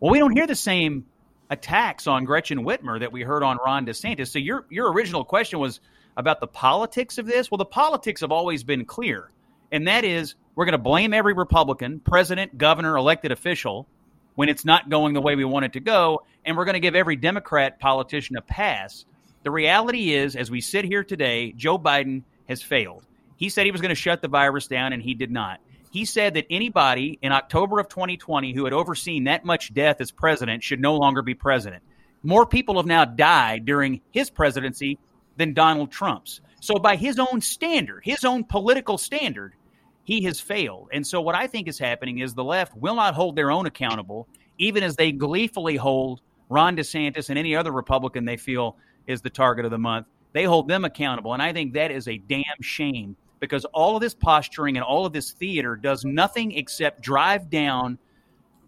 Well, 0.00 0.10
we 0.10 0.18
don't 0.18 0.32
hear 0.32 0.46
the 0.46 0.54
same 0.54 1.04
attacks 1.50 2.06
on 2.06 2.24
Gretchen 2.24 2.64
Whitmer 2.64 3.00
that 3.00 3.12
we 3.12 3.22
heard 3.22 3.42
on 3.42 3.58
Ron 3.64 3.86
DeSantis. 3.86 4.28
So 4.28 4.38
your 4.38 4.66
your 4.70 4.92
original 4.92 5.24
question 5.24 5.58
was 5.58 5.80
about 6.16 6.40
the 6.40 6.46
politics 6.46 7.18
of 7.18 7.26
this. 7.26 7.50
Well, 7.50 7.58
the 7.58 7.64
politics 7.64 8.20
have 8.20 8.32
always 8.32 8.62
been 8.64 8.84
clear, 8.84 9.30
and 9.72 9.86
that 9.86 10.04
is 10.04 10.34
we're 10.54 10.64
going 10.64 10.72
to 10.72 10.78
blame 10.78 11.14
every 11.14 11.32
Republican, 11.32 12.00
president, 12.00 12.58
governor, 12.58 12.96
elected 12.96 13.32
official 13.32 13.86
when 14.34 14.48
it's 14.48 14.64
not 14.64 14.88
going 14.88 15.14
the 15.14 15.20
way 15.20 15.36
we 15.36 15.44
want 15.44 15.64
it 15.64 15.72
to 15.72 15.80
go, 15.80 16.22
and 16.44 16.56
we're 16.56 16.64
going 16.64 16.74
to 16.74 16.80
give 16.80 16.94
every 16.94 17.16
Democrat 17.16 17.78
politician 17.80 18.36
a 18.36 18.40
pass. 18.40 19.04
The 19.42 19.50
reality 19.50 20.14
is, 20.14 20.36
as 20.36 20.50
we 20.50 20.60
sit 20.60 20.84
here 20.84 21.02
today, 21.02 21.52
Joe 21.56 21.78
Biden 21.78 22.22
has 22.48 22.62
failed. 22.62 23.04
He 23.36 23.48
said 23.48 23.66
he 23.66 23.72
was 23.72 23.80
going 23.80 23.90
to 23.90 23.94
shut 23.94 24.20
the 24.20 24.28
virus 24.28 24.66
down, 24.66 24.92
and 24.92 25.02
he 25.02 25.14
did 25.14 25.30
not. 25.30 25.60
He 25.90 26.04
said 26.04 26.34
that 26.34 26.46
anybody 26.50 27.18
in 27.22 27.32
October 27.32 27.80
of 27.80 27.88
2020 27.88 28.52
who 28.52 28.64
had 28.64 28.72
overseen 28.72 29.24
that 29.24 29.44
much 29.44 29.72
death 29.72 30.00
as 30.00 30.10
president 30.10 30.62
should 30.62 30.80
no 30.80 30.96
longer 30.96 31.22
be 31.22 31.34
president. 31.34 31.82
More 32.22 32.46
people 32.46 32.76
have 32.76 32.86
now 32.86 33.04
died 33.04 33.64
during 33.64 34.00
his 34.10 34.28
presidency 34.28 34.98
than 35.36 35.54
Donald 35.54 35.90
Trump's. 35.90 36.40
So, 36.60 36.74
by 36.74 36.96
his 36.96 37.18
own 37.18 37.40
standard, 37.40 38.00
his 38.04 38.24
own 38.24 38.44
political 38.44 38.98
standard, 38.98 39.54
he 40.02 40.24
has 40.24 40.40
failed. 40.40 40.88
And 40.92 41.06
so, 41.06 41.20
what 41.20 41.36
I 41.36 41.46
think 41.46 41.68
is 41.68 41.78
happening 41.78 42.18
is 42.18 42.34
the 42.34 42.42
left 42.42 42.76
will 42.76 42.96
not 42.96 43.14
hold 43.14 43.36
their 43.36 43.50
own 43.50 43.66
accountable, 43.66 44.26
even 44.58 44.82
as 44.82 44.96
they 44.96 45.12
gleefully 45.12 45.76
hold 45.76 46.20
Ron 46.48 46.76
DeSantis 46.76 47.28
and 47.28 47.38
any 47.38 47.54
other 47.54 47.70
Republican 47.70 48.24
they 48.24 48.36
feel 48.36 48.76
is 49.06 49.20
the 49.20 49.30
target 49.30 49.64
of 49.64 49.70
the 49.70 49.78
month. 49.78 50.06
They 50.32 50.44
hold 50.44 50.68
them 50.68 50.84
accountable. 50.84 51.32
And 51.32 51.42
I 51.42 51.52
think 51.52 51.74
that 51.74 51.90
is 51.90 52.08
a 52.08 52.18
damn 52.18 52.60
shame 52.60 53.16
because 53.40 53.64
all 53.66 53.96
of 53.96 54.02
this 54.02 54.14
posturing 54.14 54.76
and 54.76 54.84
all 54.84 55.06
of 55.06 55.12
this 55.12 55.32
theater 55.32 55.76
does 55.76 56.04
nothing 56.04 56.52
except 56.52 57.00
drive 57.00 57.50
down 57.50 57.98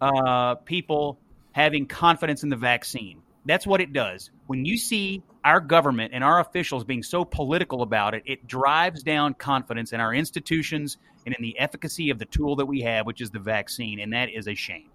uh, 0.01 0.55
people 0.55 1.19
having 1.51 1.85
confidence 1.85 2.43
in 2.43 2.49
the 2.49 2.55
vaccine. 2.55 3.21
That's 3.45 3.65
what 3.65 3.81
it 3.81 3.91
does. 3.93 4.29
When 4.47 4.65
you 4.65 4.77
see 4.77 5.23
our 5.43 5.59
government 5.59 6.13
and 6.13 6.23
our 6.23 6.39
officials 6.39 6.83
being 6.83 7.03
so 7.03 7.25
political 7.25 7.81
about 7.81 8.13
it, 8.13 8.23
it 8.25 8.45
drives 8.47 9.03
down 9.03 9.33
confidence 9.33 9.93
in 9.93 9.99
our 9.99 10.13
institutions 10.13 10.97
and 11.25 11.35
in 11.35 11.41
the 11.41 11.57
efficacy 11.59 12.09
of 12.09 12.19
the 12.19 12.25
tool 12.25 12.55
that 12.57 12.65
we 12.65 12.81
have, 12.81 13.05
which 13.05 13.21
is 13.21 13.31
the 13.31 13.39
vaccine, 13.39 13.99
and 13.99 14.13
that 14.13 14.29
is 14.29 14.47
a 14.47 14.55
shame. 14.55 14.89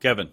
Kevin, 0.00 0.30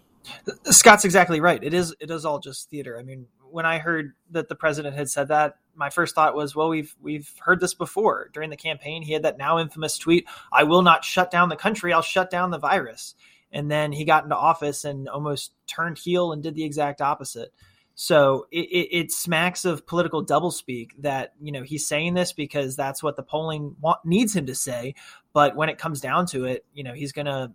Scott's 0.64 1.04
exactly 1.04 1.40
right. 1.40 1.62
It 1.62 1.74
is 1.74 1.94
it 2.00 2.10
is 2.10 2.24
all 2.24 2.38
just 2.38 2.70
theater. 2.70 2.98
I 2.98 3.02
mean, 3.02 3.26
when 3.50 3.66
I 3.66 3.78
heard 3.78 4.12
that 4.30 4.48
the 4.48 4.54
president 4.54 4.96
had 4.96 5.08
said 5.08 5.28
that, 5.28 5.56
my 5.76 5.90
first 5.90 6.14
thought 6.14 6.34
was, 6.34 6.56
well, 6.56 6.68
we've 6.68 6.94
we've 7.00 7.30
heard 7.38 7.60
this 7.60 7.74
before 7.74 8.30
during 8.32 8.50
the 8.50 8.56
campaign. 8.56 9.02
He 9.02 9.12
had 9.12 9.22
that 9.22 9.38
now 9.38 9.58
infamous 9.58 9.98
tweet, 9.98 10.26
"I 10.52 10.64
will 10.64 10.82
not 10.82 11.04
shut 11.04 11.30
down 11.30 11.48
the 11.48 11.56
country. 11.56 11.92
I'll 11.92 12.02
shut 12.02 12.30
down 12.30 12.50
the 12.50 12.58
virus." 12.58 13.14
And 13.52 13.70
then 13.70 13.92
he 13.92 14.04
got 14.04 14.24
into 14.24 14.36
office 14.36 14.84
and 14.84 15.08
almost 15.08 15.52
turned 15.66 15.98
heel 15.98 16.32
and 16.32 16.42
did 16.42 16.54
the 16.54 16.64
exact 16.64 17.00
opposite. 17.00 17.52
So 17.94 18.46
it, 18.50 18.66
it, 18.66 18.88
it, 18.98 19.12
smacks 19.12 19.64
of 19.64 19.86
political 19.86 20.24
doublespeak 20.24 20.90
that 20.98 21.32
you 21.40 21.50
know 21.50 21.62
he's 21.62 21.86
saying 21.86 22.12
this 22.12 22.32
because 22.32 22.76
that's 22.76 23.02
what 23.02 23.16
the 23.16 23.22
polling 23.22 23.74
want, 23.80 24.00
needs 24.04 24.36
him 24.36 24.46
to 24.46 24.54
say, 24.54 24.94
but 25.32 25.56
when 25.56 25.70
it 25.70 25.78
comes 25.78 26.00
down 26.00 26.26
to 26.26 26.44
it, 26.44 26.66
you 26.74 26.84
know 26.84 26.92
he's 26.92 27.12
going 27.12 27.26
to 27.26 27.52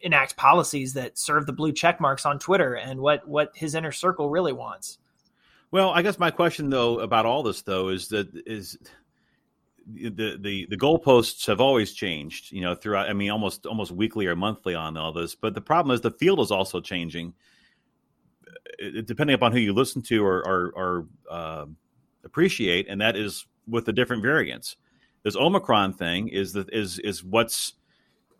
enact 0.00 0.36
policies 0.36 0.94
that 0.94 1.16
serve 1.16 1.46
the 1.46 1.52
blue 1.52 1.72
check 1.72 2.00
marks 2.00 2.26
on 2.26 2.40
Twitter 2.40 2.74
and 2.74 3.00
what 3.00 3.26
what 3.28 3.52
his 3.54 3.76
inner 3.76 3.92
circle 3.92 4.28
really 4.28 4.52
wants. 4.52 4.98
Well, 5.72 5.90
I 5.90 6.02
guess 6.02 6.18
my 6.18 6.30
question 6.30 6.70
though 6.70 7.00
about 7.00 7.26
all 7.26 7.42
this 7.42 7.62
though 7.62 7.88
is 7.88 8.08
that 8.08 8.28
is 8.46 8.78
the 9.86 10.38
the 10.38 10.66
the 10.70 10.76
goalposts 10.76 11.46
have 11.46 11.60
always 11.60 11.92
changed, 11.92 12.52
you 12.52 12.60
know, 12.60 12.74
throughout. 12.76 13.08
I 13.10 13.14
mean, 13.14 13.30
almost 13.30 13.66
almost 13.66 13.90
weekly 13.90 14.26
or 14.26 14.36
monthly 14.36 14.74
on 14.74 14.96
all 14.96 15.12
this. 15.12 15.34
But 15.34 15.54
the 15.54 15.60
problem 15.60 15.92
is 15.92 16.00
the 16.00 16.12
field 16.12 16.38
is 16.38 16.52
also 16.52 16.80
changing 16.80 17.34
depending 19.04 19.34
upon 19.34 19.52
who 19.52 19.58
you 19.58 19.72
listen 19.72 20.02
to 20.02 20.24
or, 20.24 20.46
or, 20.46 20.72
or 20.74 21.06
uh, 21.30 21.66
appreciate, 22.24 22.88
and 22.88 23.00
that 23.00 23.16
is 23.16 23.46
with 23.68 23.84
the 23.84 23.92
different 23.92 24.22
variants. 24.22 24.76
This 25.22 25.36
Omicron 25.36 25.94
thing 25.94 26.28
is 26.28 26.52
that 26.54 26.72
is 26.72 26.98
is 27.00 27.22
what's 27.22 27.74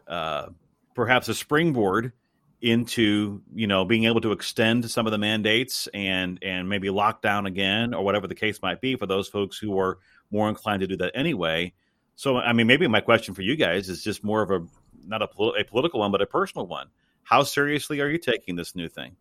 uh, 0.08 0.46
perhaps 0.94 1.28
a 1.28 1.34
springboard 1.34 2.12
into 2.62 3.42
you 3.52 3.66
know 3.66 3.84
being 3.84 4.04
able 4.04 4.20
to 4.20 4.30
extend 4.30 4.88
some 4.88 5.04
of 5.04 5.10
the 5.10 5.18
mandates 5.18 5.88
and 5.92 6.38
and 6.42 6.68
maybe 6.68 6.88
lock 6.90 7.20
down 7.20 7.44
again 7.44 7.92
or 7.92 8.04
whatever 8.04 8.28
the 8.28 8.36
case 8.36 8.62
might 8.62 8.80
be 8.80 8.94
for 8.94 9.04
those 9.04 9.28
folks 9.28 9.58
who 9.58 9.76
are 9.78 9.98
more 10.30 10.48
inclined 10.48 10.80
to 10.80 10.86
do 10.86 10.96
that 10.96 11.10
anyway. 11.14 11.72
So 12.14 12.36
I 12.38 12.52
mean 12.52 12.68
maybe 12.68 12.86
my 12.86 13.00
question 13.00 13.34
for 13.34 13.42
you 13.42 13.56
guys 13.56 13.88
is 13.88 14.04
just 14.04 14.22
more 14.22 14.42
of 14.42 14.50
a 14.52 14.64
not 15.04 15.22
a, 15.22 15.24
a 15.24 15.64
political 15.64 16.00
one, 16.00 16.12
but 16.12 16.22
a 16.22 16.26
personal 16.26 16.66
one. 16.66 16.86
How 17.24 17.42
seriously 17.42 18.00
are 18.00 18.08
you 18.08 18.18
taking 18.18 18.54
this 18.54 18.76
new 18.76 18.88
thing? 18.88 19.16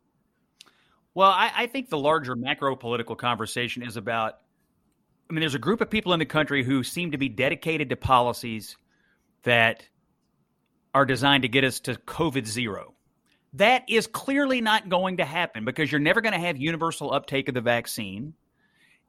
Well, 1.14 1.32
I, 1.32 1.52
I 1.56 1.68
think 1.68 1.90
the 1.90 1.98
larger 1.98 2.36
macro 2.36 2.76
political 2.76 3.16
conversation 3.16 3.84
is 3.84 3.98
about. 3.98 4.38
I 5.30 5.34
mean, 5.34 5.40
there's 5.40 5.56
a 5.56 5.60
group 5.60 5.82
of 5.82 5.90
people 5.90 6.14
in 6.14 6.20
the 6.20 6.26
country 6.26 6.64
who 6.64 6.84
seem 6.84 7.12
to 7.12 7.18
be 7.18 7.30
dedicated 7.30 7.90
to 7.90 7.96
policies 7.96 8.76
that 9.44 9.84
are 10.94 11.06
designed 11.06 11.44
to 11.44 11.50
get 11.50 11.64
us 11.64 11.80
to 11.82 11.96
COVID 11.96 12.46
zero. 12.46 12.94
That 13.54 13.84
is 13.90 14.08
clearly 14.08 14.62
not 14.62 14.88
going 14.88 15.18
to 15.18 15.26
happen 15.26 15.66
because 15.66 15.92
you're 15.92 16.00
never 16.00 16.22
going 16.22 16.34
to 16.34 16.40
have 16.40 16.58
universal 16.58 17.14
uptake 17.14 17.50
of 17.50 17.54
the 17.54 17.62
vaccine 17.62 18.34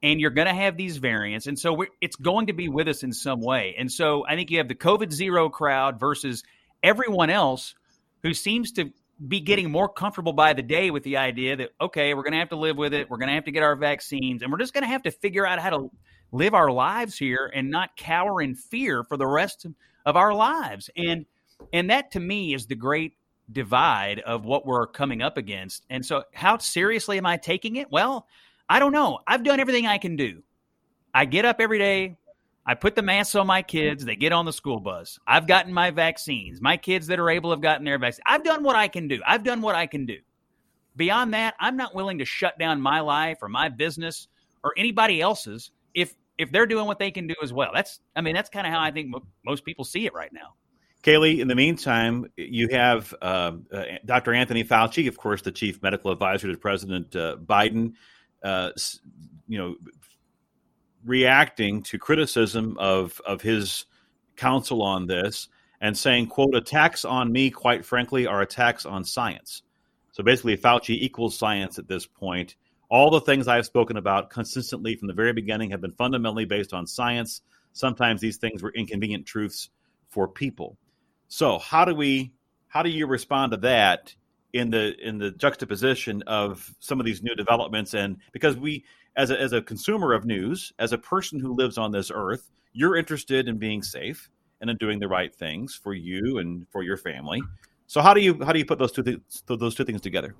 and 0.01 0.19
you're 0.19 0.31
going 0.31 0.47
to 0.47 0.53
have 0.53 0.75
these 0.75 0.97
variants. 0.97 1.47
And 1.47 1.57
so 1.57 1.85
it's 2.01 2.17
going 2.17 2.47
to 2.47 2.53
be 2.53 2.67
with 2.67 2.89
us 2.89 3.03
in 3.03 3.13
some 3.13 3.39
way. 3.39 3.75
And 3.77 3.89
so 3.89 4.25
I 4.27 4.35
think 4.35 4.51
you 4.51 4.57
have 4.57 4.67
the 4.67 4.75
COVID 4.75 5.13
zero 5.13 5.49
crowd 5.49 5.97
versus 5.97 6.43
everyone 6.83 7.29
else 7.29 7.73
who 8.21 8.33
seems 8.33 8.73
to 8.73 8.91
be 9.25 9.39
getting 9.39 9.71
more 9.71 9.87
comfortable 9.87 10.33
by 10.33 10.51
the 10.51 10.61
day 10.61 10.91
with 10.91 11.03
the 11.03 11.17
idea 11.17 11.55
that, 11.55 11.69
okay, 11.79 12.13
we're 12.13 12.23
going 12.23 12.33
to 12.33 12.39
have 12.39 12.49
to 12.49 12.57
live 12.57 12.75
with 12.75 12.93
it. 12.93 13.09
We're 13.09 13.17
going 13.17 13.29
to 13.29 13.35
have 13.35 13.45
to 13.45 13.51
get 13.51 13.63
our 13.63 13.77
vaccines 13.77 14.41
and 14.41 14.51
we're 14.51 14.57
just 14.57 14.73
going 14.73 14.83
to 14.83 14.89
have 14.89 15.03
to 15.03 15.11
figure 15.11 15.47
out 15.47 15.59
how 15.59 15.69
to 15.69 15.91
live 16.33 16.53
our 16.53 16.69
lives 16.69 17.17
here 17.17 17.49
and 17.53 17.71
not 17.71 17.95
cower 17.95 18.41
in 18.41 18.55
fear 18.55 19.05
for 19.05 19.15
the 19.15 19.27
rest 19.27 19.65
of 20.05 20.17
our 20.17 20.33
lives. 20.33 20.89
And, 20.97 21.25
and 21.71 21.89
that 21.91 22.11
to 22.11 22.19
me 22.19 22.53
is 22.53 22.65
the 22.65 22.75
great 22.75 23.13
divide 23.53 24.19
of 24.19 24.45
what 24.45 24.65
we're 24.65 24.87
coming 24.87 25.21
up 25.21 25.37
against. 25.37 25.85
And 25.89 26.05
so, 26.05 26.23
how 26.33 26.57
seriously 26.57 27.17
am 27.17 27.25
I 27.25 27.37
taking 27.37 27.75
it? 27.77 27.91
Well, 27.91 28.27
I 28.69 28.79
don't 28.79 28.91
know. 28.91 29.19
I've 29.27 29.43
done 29.43 29.59
everything 29.59 29.87
I 29.87 29.97
can 29.97 30.15
do. 30.15 30.41
I 31.13 31.25
get 31.25 31.45
up 31.45 31.57
every 31.59 31.79
day. 31.79 32.17
I 32.65 32.75
put 32.75 32.95
the 32.95 33.01
masks 33.01 33.35
on 33.35 33.45
my 33.45 33.61
kids. 33.61 34.05
They 34.05 34.15
get 34.15 34.31
on 34.31 34.45
the 34.45 34.53
school 34.53 34.79
bus. 34.79 35.19
I've 35.27 35.47
gotten 35.47 35.73
my 35.73 35.91
vaccines. 35.91 36.61
My 36.61 36.77
kids 36.77 37.07
that 37.07 37.19
are 37.19 37.29
able 37.29 37.51
have 37.51 37.61
gotten 37.61 37.83
their 37.83 37.99
vaccine. 37.99 38.23
I've 38.25 38.43
done 38.43 38.63
what 38.63 38.75
I 38.75 38.87
can 38.87 39.07
do. 39.07 39.21
I've 39.27 39.43
done 39.43 39.61
what 39.61 39.75
I 39.75 39.85
can 39.85 40.05
do. 40.05 40.17
Beyond 40.95 41.33
that, 41.33 41.55
I'm 41.59 41.75
not 41.75 41.93
willing 41.93 42.19
to 42.19 42.25
shut 42.25 42.57
down 42.57 42.79
my 42.79 43.01
life 43.01 43.39
or 43.41 43.49
my 43.49 43.67
business 43.67 44.27
or 44.63 44.73
anybody 44.77 45.21
else's 45.21 45.71
if 45.93 46.15
if 46.37 46.51
they're 46.51 46.65
doing 46.65 46.85
what 46.85 46.99
they 46.99 47.11
can 47.11 47.27
do 47.27 47.35
as 47.43 47.51
well. 47.51 47.71
That's 47.73 47.99
I 48.15 48.21
mean 48.21 48.33
that's 48.33 48.49
kind 48.49 48.65
of 48.65 48.73
how 48.73 48.79
I 48.79 48.91
think 48.91 49.09
mo- 49.09 49.25
most 49.45 49.65
people 49.65 49.83
see 49.83 50.05
it 50.05 50.13
right 50.13 50.31
now. 50.31 50.53
Kaylee, 51.03 51.39
in 51.39 51.49
the 51.49 51.55
meantime, 51.55 52.27
you 52.37 52.69
have 52.71 53.13
uh, 53.21 53.51
uh, 53.71 53.83
Dr. 54.05 54.33
Anthony 54.33 54.63
Fauci, 54.63 55.09
of 55.09 55.17
course, 55.17 55.41
the 55.41 55.51
chief 55.51 55.81
medical 55.83 56.11
advisor 56.11 56.49
to 56.49 56.57
President 56.57 57.13
uh, 57.13 57.35
Biden, 57.35 57.93
uh, 58.41 58.71
you 59.49 59.57
know, 59.57 59.75
reacting 61.05 61.83
to 61.83 61.99
criticism 61.99 62.77
of 62.79 63.19
of 63.25 63.41
his 63.41 63.85
counsel 64.37 64.81
on 64.81 65.05
this 65.05 65.49
and 65.81 65.97
saying, 65.97 66.27
"quote 66.27 66.55
Attacks 66.55 67.03
on 67.03 67.33
me, 67.33 67.49
quite 67.49 67.83
frankly, 67.83 68.25
are 68.25 68.41
attacks 68.41 68.85
on 68.85 69.03
science." 69.03 69.61
So 70.13 70.23
basically, 70.23 70.55
Fauci 70.55 70.91
equals 70.91 71.37
science 71.37 71.77
at 71.77 71.89
this 71.89 72.05
point. 72.05 72.55
All 72.89 73.09
the 73.09 73.19
things 73.19 73.49
I've 73.49 73.65
spoken 73.65 73.97
about 73.97 74.29
consistently 74.29 74.95
from 74.95 75.09
the 75.09 75.13
very 75.13 75.33
beginning 75.33 75.71
have 75.71 75.81
been 75.81 75.91
fundamentally 75.91 76.45
based 76.45 76.73
on 76.73 76.87
science. 76.87 77.41
Sometimes 77.73 78.21
these 78.21 78.37
things 78.37 78.63
were 78.63 78.71
inconvenient 78.73 79.25
truths 79.25 79.69
for 80.07 80.29
people. 80.29 80.77
So 81.27 81.59
how 81.59 81.85
do 81.85 81.95
we 81.95 82.31
how 82.67 82.83
do 82.83 82.89
you 82.89 83.07
respond 83.07 83.51
to 83.51 83.57
that 83.57 84.13
in 84.53 84.69
the 84.69 84.95
in 85.01 85.17
the 85.17 85.31
juxtaposition 85.31 86.21
of 86.23 86.73
some 86.79 86.99
of 86.99 87.05
these 87.05 87.23
new 87.23 87.35
developments 87.35 87.93
and 87.93 88.17
because 88.31 88.55
we 88.55 88.83
as 89.15 89.29
a, 89.29 89.39
as 89.39 89.53
a 89.53 89.61
consumer 89.61 90.13
of 90.13 90.25
news, 90.25 90.73
as 90.79 90.91
a 90.91 90.97
person 90.97 91.39
who 91.39 91.55
lives 91.55 91.77
on 91.77 91.91
this 91.91 92.11
earth, 92.13 92.49
you're 92.73 92.95
interested 92.95 93.47
in 93.47 93.57
being 93.57 93.83
safe 93.83 94.29
and 94.61 94.69
in 94.69 94.77
doing 94.77 94.99
the 94.99 95.07
right 95.07 95.33
things 95.33 95.75
for 95.75 95.93
you 95.93 96.39
and 96.39 96.65
for 96.71 96.83
your 96.83 96.97
family. 96.97 97.41
So 97.87 98.01
how 98.01 98.13
do 98.13 98.21
you 98.21 98.43
how 98.43 98.53
do 98.53 98.59
you 98.59 98.65
put 98.65 98.79
those 98.79 98.91
two 98.91 99.03
th- 99.03 99.19
those 99.47 99.75
two 99.75 99.83
things 99.83 100.01
together? 100.01 100.35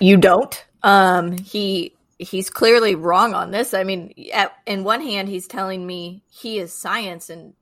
You 0.00 0.16
don't. 0.16 0.64
Um, 0.82 1.38
he 1.38 1.94
he's 2.18 2.50
clearly 2.50 2.94
wrong 2.94 3.34
on 3.34 3.50
this. 3.50 3.74
I 3.74 3.84
mean, 3.84 4.14
at, 4.32 4.52
in 4.66 4.82
one 4.82 5.02
hand, 5.02 5.28
he's 5.28 5.46
telling 5.46 5.86
me 5.86 6.22
he 6.30 6.58
is 6.58 6.72
science 6.72 7.30
and 7.30 7.54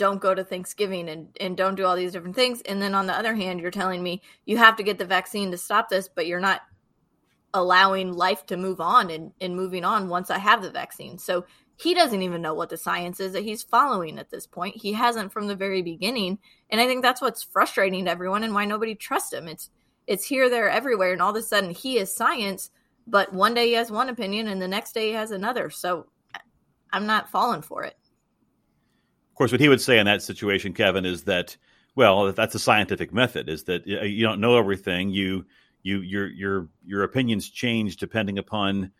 don't 0.00 0.18
go 0.18 0.34
to 0.34 0.42
Thanksgiving 0.42 1.10
and, 1.10 1.28
and 1.38 1.58
don't 1.58 1.74
do 1.74 1.84
all 1.84 1.94
these 1.94 2.12
different 2.12 2.34
things. 2.34 2.62
And 2.62 2.80
then 2.80 2.94
on 2.94 3.06
the 3.06 3.12
other 3.12 3.34
hand, 3.34 3.60
you're 3.60 3.70
telling 3.70 4.02
me 4.02 4.22
you 4.46 4.56
have 4.56 4.76
to 4.76 4.82
get 4.82 4.96
the 4.96 5.04
vaccine 5.04 5.50
to 5.50 5.58
stop 5.58 5.90
this, 5.90 6.08
but 6.08 6.26
you're 6.26 6.40
not 6.40 6.62
allowing 7.52 8.14
life 8.14 8.46
to 8.46 8.56
move 8.56 8.80
on 8.80 9.10
and, 9.10 9.32
and 9.42 9.54
moving 9.54 9.84
on 9.84 10.08
once 10.08 10.30
I 10.30 10.38
have 10.38 10.62
the 10.62 10.70
vaccine. 10.70 11.18
So 11.18 11.44
he 11.76 11.92
doesn't 11.92 12.22
even 12.22 12.40
know 12.40 12.54
what 12.54 12.70
the 12.70 12.78
science 12.78 13.20
is 13.20 13.34
that 13.34 13.44
he's 13.44 13.62
following 13.62 14.18
at 14.18 14.30
this 14.30 14.46
point. 14.46 14.74
He 14.74 14.94
hasn't 14.94 15.34
from 15.34 15.48
the 15.48 15.54
very 15.54 15.82
beginning. 15.82 16.38
And 16.70 16.80
I 16.80 16.86
think 16.86 17.02
that's 17.02 17.20
what's 17.20 17.42
frustrating 17.42 18.06
to 18.06 18.10
everyone 18.10 18.42
and 18.42 18.54
why 18.54 18.64
nobody 18.64 18.94
trusts 18.94 19.34
him. 19.34 19.48
It's 19.48 19.68
it's 20.06 20.24
here, 20.24 20.48
there, 20.48 20.70
everywhere, 20.70 21.12
and 21.12 21.20
all 21.20 21.30
of 21.30 21.36
a 21.36 21.42
sudden 21.42 21.70
he 21.70 21.98
is 21.98 22.16
science, 22.16 22.70
but 23.06 23.34
one 23.34 23.52
day 23.52 23.68
he 23.68 23.72
has 23.74 23.90
one 23.90 24.08
opinion 24.08 24.48
and 24.48 24.62
the 24.62 24.66
next 24.66 24.92
day 24.92 25.08
he 25.08 25.12
has 25.12 25.30
another. 25.30 25.68
So 25.68 26.06
I'm 26.90 27.06
not 27.06 27.30
falling 27.30 27.62
for 27.62 27.84
it. 27.84 27.96
Of 29.40 29.44
course, 29.44 29.52
what 29.52 29.60
he 29.62 29.70
would 29.70 29.80
say 29.80 29.98
in 29.98 30.04
that 30.04 30.22
situation, 30.22 30.74
Kevin, 30.74 31.06
is 31.06 31.24
that 31.24 31.56
well, 31.94 32.30
that's 32.30 32.54
a 32.54 32.58
scientific 32.58 33.10
method. 33.10 33.48
Is 33.48 33.64
that 33.64 33.88
uh, 33.88 34.02
you 34.02 34.22
don't 34.22 34.38
know 34.38 34.58
everything. 34.58 35.08
You 35.08 35.46
you 35.82 36.02
your 36.02 36.26
your 36.26 36.68
your 36.84 37.04
opinions 37.04 37.48
change 37.48 37.96
depending 37.96 38.38
upon 38.38 38.92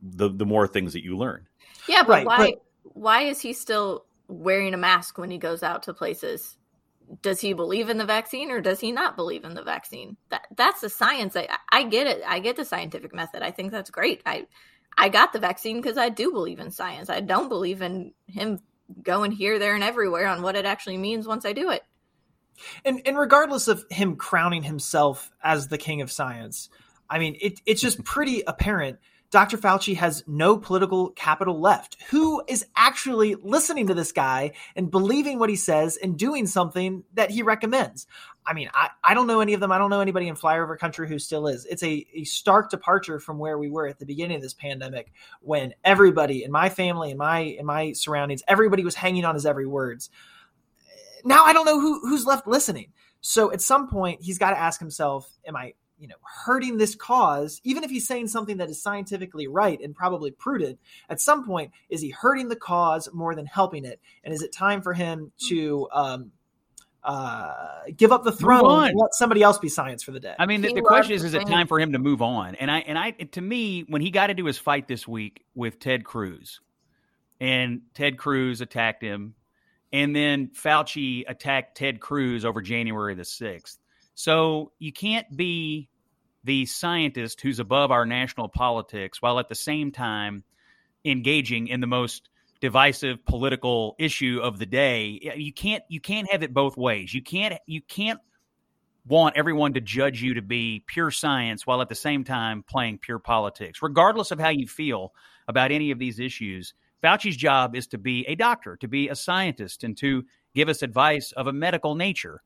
the 0.00 0.30
the 0.30 0.46
more 0.46 0.66
things 0.66 0.94
that 0.94 1.04
you 1.04 1.18
learn. 1.18 1.46
Yeah, 1.86 2.04
but 2.04 2.08
right, 2.08 2.26
why 2.26 2.36
but, 2.38 2.62
why 2.84 3.22
is 3.24 3.40
he 3.40 3.52
still 3.52 4.06
wearing 4.28 4.72
a 4.72 4.78
mask 4.78 5.18
when 5.18 5.30
he 5.30 5.36
goes 5.36 5.62
out 5.62 5.82
to 5.82 5.92
places? 5.92 6.56
Does 7.20 7.42
he 7.42 7.52
believe 7.52 7.90
in 7.90 7.98
the 7.98 8.06
vaccine 8.06 8.50
or 8.50 8.62
does 8.62 8.80
he 8.80 8.92
not 8.92 9.14
believe 9.14 9.44
in 9.44 9.52
the 9.52 9.62
vaccine? 9.62 10.16
That 10.30 10.46
that's 10.56 10.80
the 10.80 10.88
science. 10.88 11.36
I 11.36 11.48
I 11.70 11.82
get 11.82 12.06
it. 12.06 12.22
I 12.26 12.38
get 12.38 12.56
the 12.56 12.64
scientific 12.64 13.14
method. 13.14 13.42
I 13.42 13.50
think 13.50 13.72
that's 13.72 13.90
great. 13.90 14.22
I 14.24 14.46
I 14.96 15.10
got 15.10 15.34
the 15.34 15.38
vaccine 15.38 15.82
because 15.82 15.98
I 15.98 16.08
do 16.08 16.32
believe 16.32 16.60
in 16.60 16.70
science. 16.70 17.10
I 17.10 17.20
don't 17.20 17.50
believe 17.50 17.82
in 17.82 18.14
him 18.26 18.58
going 19.02 19.32
here, 19.32 19.58
there, 19.58 19.74
and 19.74 19.84
everywhere 19.84 20.26
on 20.26 20.42
what 20.42 20.56
it 20.56 20.64
actually 20.64 20.98
means 20.98 21.26
once 21.26 21.44
I 21.44 21.52
do 21.52 21.70
it. 21.70 21.82
And 22.84 23.00
and 23.06 23.18
regardless 23.18 23.68
of 23.68 23.84
him 23.90 24.16
crowning 24.16 24.62
himself 24.62 25.30
as 25.42 25.68
the 25.68 25.78
king 25.78 26.00
of 26.02 26.12
science, 26.12 26.68
I 27.08 27.18
mean, 27.18 27.36
it, 27.40 27.60
it's 27.66 27.80
just 27.80 28.04
pretty 28.04 28.42
apparent 28.46 28.98
Dr. 29.32 29.56
Fauci 29.56 29.96
has 29.96 30.22
no 30.26 30.58
political 30.58 31.08
capital 31.10 31.58
left. 31.58 31.96
Who 32.10 32.42
is 32.46 32.66
actually 32.76 33.34
listening 33.34 33.86
to 33.86 33.94
this 33.94 34.12
guy 34.12 34.52
and 34.76 34.90
believing 34.90 35.38
what 35.38 35.48
he 35.48 35.56
says 35.56 35.96
and 35.96 36.18
doing 36.18 36.46
something 36.46 37.02
that 37.14 37.30
he 37.30 37.42
recommends? 37.42 38.06
I 38.44 38.54
mean, 38.54 38.68
I, 38.74 38.90
I 39.04 39.14
don't 39.14 39.26
know 39.26 39.40
any 39.40 39.54
of 39.54 39.60
them. 39.60 39.70
I 39.70 39.78
don't 39.78 39.90
know 39.90 40.00
anybody 40.00 40.28
in 40.28 40.34
flyover 40.34 40.76
country 40.76 41.08
who 41.08 41.18
still 41.18 41.46
is. 41.46 41.64
It's 41.66 41.82
a, 41.82 42.06
a 42.14 42.24
stark 42.24 42.70
departure 42.70 43.20
from 43.20 43.38
where 43.38 43.56
we 43.56 43.70
were 43.70 43.86
at 43.86 43.98
the 43.98 44.06
beginning 44.06 44.36
of 44.36 44.42
this 44.42 44.54
pandemic 44.54 45.12
when 45.40 45.74
everybody 45.84 46.42
in 46.42 46.50
my 46.50 46.68
family, 46.68 47.12
in 47.12 47.18
my 47.18 47.38
in 47.40 47.66
my 47.66 47.92
surroundings, 47.92 48.42
everybody 48.48 48.84
was 48.84 48.96
hanging 48.96 49.24
on 49.24 49.34
his 49.34 49.46
every 49.46 49.66
words 49.66 50.10
now 51.24 51.44
I 51.44 51.52
don't 51.52 51.66
know 51.66 51.80
who 51.80 52.00
who's 52.00 52.26
left 52.26 52.46
listening. 52.46 52.92
So 53.20 53.52
at 53.52 53.60
some 53.60 53.88
point, 53.88 54.20
he's 54.22 54.38
got 54.38 54.50
to 54.50 54.58
ask 54.58 54.80
himself, 54.80 55.30
"Am 55.46 55.56
I, 55.56 55.74
you 55.98 56.08
know, 56.08 56.16
hurting 56.44 56.78
this 56.78 56.94
cause? 56.94 57.60
Even 57.64 57.84
if 57.84 57.90
he's 57.90 58.06
saying 58.06 58.28
something 58.28 58.56
that 58.56 58.70
is 58.70 58.82
scientifically 58.82 59.46
right 59.46 59.80
and 59.80 59.94
probably 59.94 60.30
prudent, 60.30 60.78
at 61.08 61.20
some 61.20 61.44
point, 61.44 61.72
is 61.88 62.00
he 62.00 62.10
hurting 62.10 62.48
the 62.48 62.56
cause 62.56 63.08
more 63.12 63.34
than 63.34 63.46
helping 63.46 63.84
it? 63.84 64.00
And 64.24 64.34
is 64.34 64.42
it 64.42 64.52
time 64.52 64.82
for 64.82 64.92
him 64.92 65.32
to?" 65.48 65.88
Um, 65.92 66.32
uh, 67.04 67.54
give 67.96 68.12
up 68.12 68.24
the 68.24 68.32
throne 68.32 68.88
and 68.88 68.98
let 68.98 69.14
somebody 69.14 69.42
else 69.42 69.58
be 69.58 69.68
science 69.68 70.02
for 70.02 70.12
the 70.12 70.20
day. 70.20 70.34
I 70.38 70.46
mean, 70.46 70.60
the, 70.60 70.72
the 70.72 70.82
question 70.82 71.14
is, 71.14 71.24
is 71.24 71.34
it 71.34 71.46
time 71.46 71.66
for 71.66 71.80
him 71.80 71.92
to 71.92 71.98
move 71.98 72.22
on? 72.22 72.54
And 72.54 72.70
I, 72.70 72.78
and 72.80 72.98
I, 72.98 73.10
to 73.10 73.40
me, 73.40 73.84
when 73.88 74.02
he 74.02 74.10
got 74.10 74.30
into 74.30 74.44
his 74.44 74.58
fight 74.58 74.86
this 74.88 75.06
week 75.06 75.44
with 75.54 75.78
Ted 75.78 76.04
Cruz, 76.04 76.60
and 77.40 77.80
Ted 77.94 78.18
Cruz 78.18 78.60
attacked 78.60 79.02
him 79.02 79.34
and 79.92 80.16
then 80.16 80.48
Fauci 80.48 81.24
attacked 81.28 81.76
Ted 81.76 82.00
Cruz 82.00 82.44
over 82.44 82.62
January 82.62 83.14
the 83.14 83.22
6th. 83.22 83.78
So 84.14 84.72
you 84.78 84.92
can't 84.92 85.36
be 85.36 85.88
the 86.44 86.66
scientist 86.66 87.40
who's 87.40 87.58
above 87.58 87.90
our 87.90 88.06
national 88.06 88.48
politics 88.48 89.20
while 89.20 89.38
at 89.38 89.48
the 89.48 89.54
same 89.54 89.92
time 89.92 90.44
engaging 91.04 91.68
in 91.68 91.80
the 91.80 91.86
most 91.86 92.28
divisive 92.62 93.26
political 93.26 93.96
issue 93.98 94.38
of 94.40 94.60
the 94.60 94.64
day. 94.64 95.18
You 95.36 95.52
can't 95.52 95.82
you 95.88 96.00
can't 96.00 96.30
have 96.30 96.44
it 96.44 96.54
both 96.54 96.76
ways. 96.76 97.12
You 97.12 97.20
can't 97.20 97.58
you 97.66 97.82
can't 97.82 98.20
want 99.04 99.36
everyone 99.36 99.74
to 99.74 99.80
judge 99.80 100.22
you 100.22 100.34
to 100.34 100.42
be 100.42 100.84
pure 100.86 101.10
science 101.10 101.66
while 101.66 101.82
at 101.82 101.88
the 101.88 101.94
same 101.96 102.22
time 102.22 102.62
playing 102.62 102.98
pure 102.98 103.18
politics. 103.18 103.82
Regardless 103.82 104.30
of 104.30 104.38
how 104.38 104.50
you 104.50 104.68
feel 104.68 105.12
about 105.48 105.72
any 105.72 105.90
of 105.90 105.98
these 105.98 106.20
issues, 106.20 106.72
Fauci's 107.02 107.36
job 107.36 107.74
is 107.74 107.88
to 107.88 107.98
be 107.98 108.24
a 108.28 108.36
doctor, 108.36 108.76
to 108.76 108.86
be 108.86 109.08
a 109.08 109.16
scientist, 109.16 109.82
and 109.82 109.96
to 109.98 110.22
give 110.54 110.68
us 110.68 110.82
advice 110.82 111.32
of 111.32 111.48
a 111.48 111.52
medical 111.52 111.96
nature. 111.96 112.42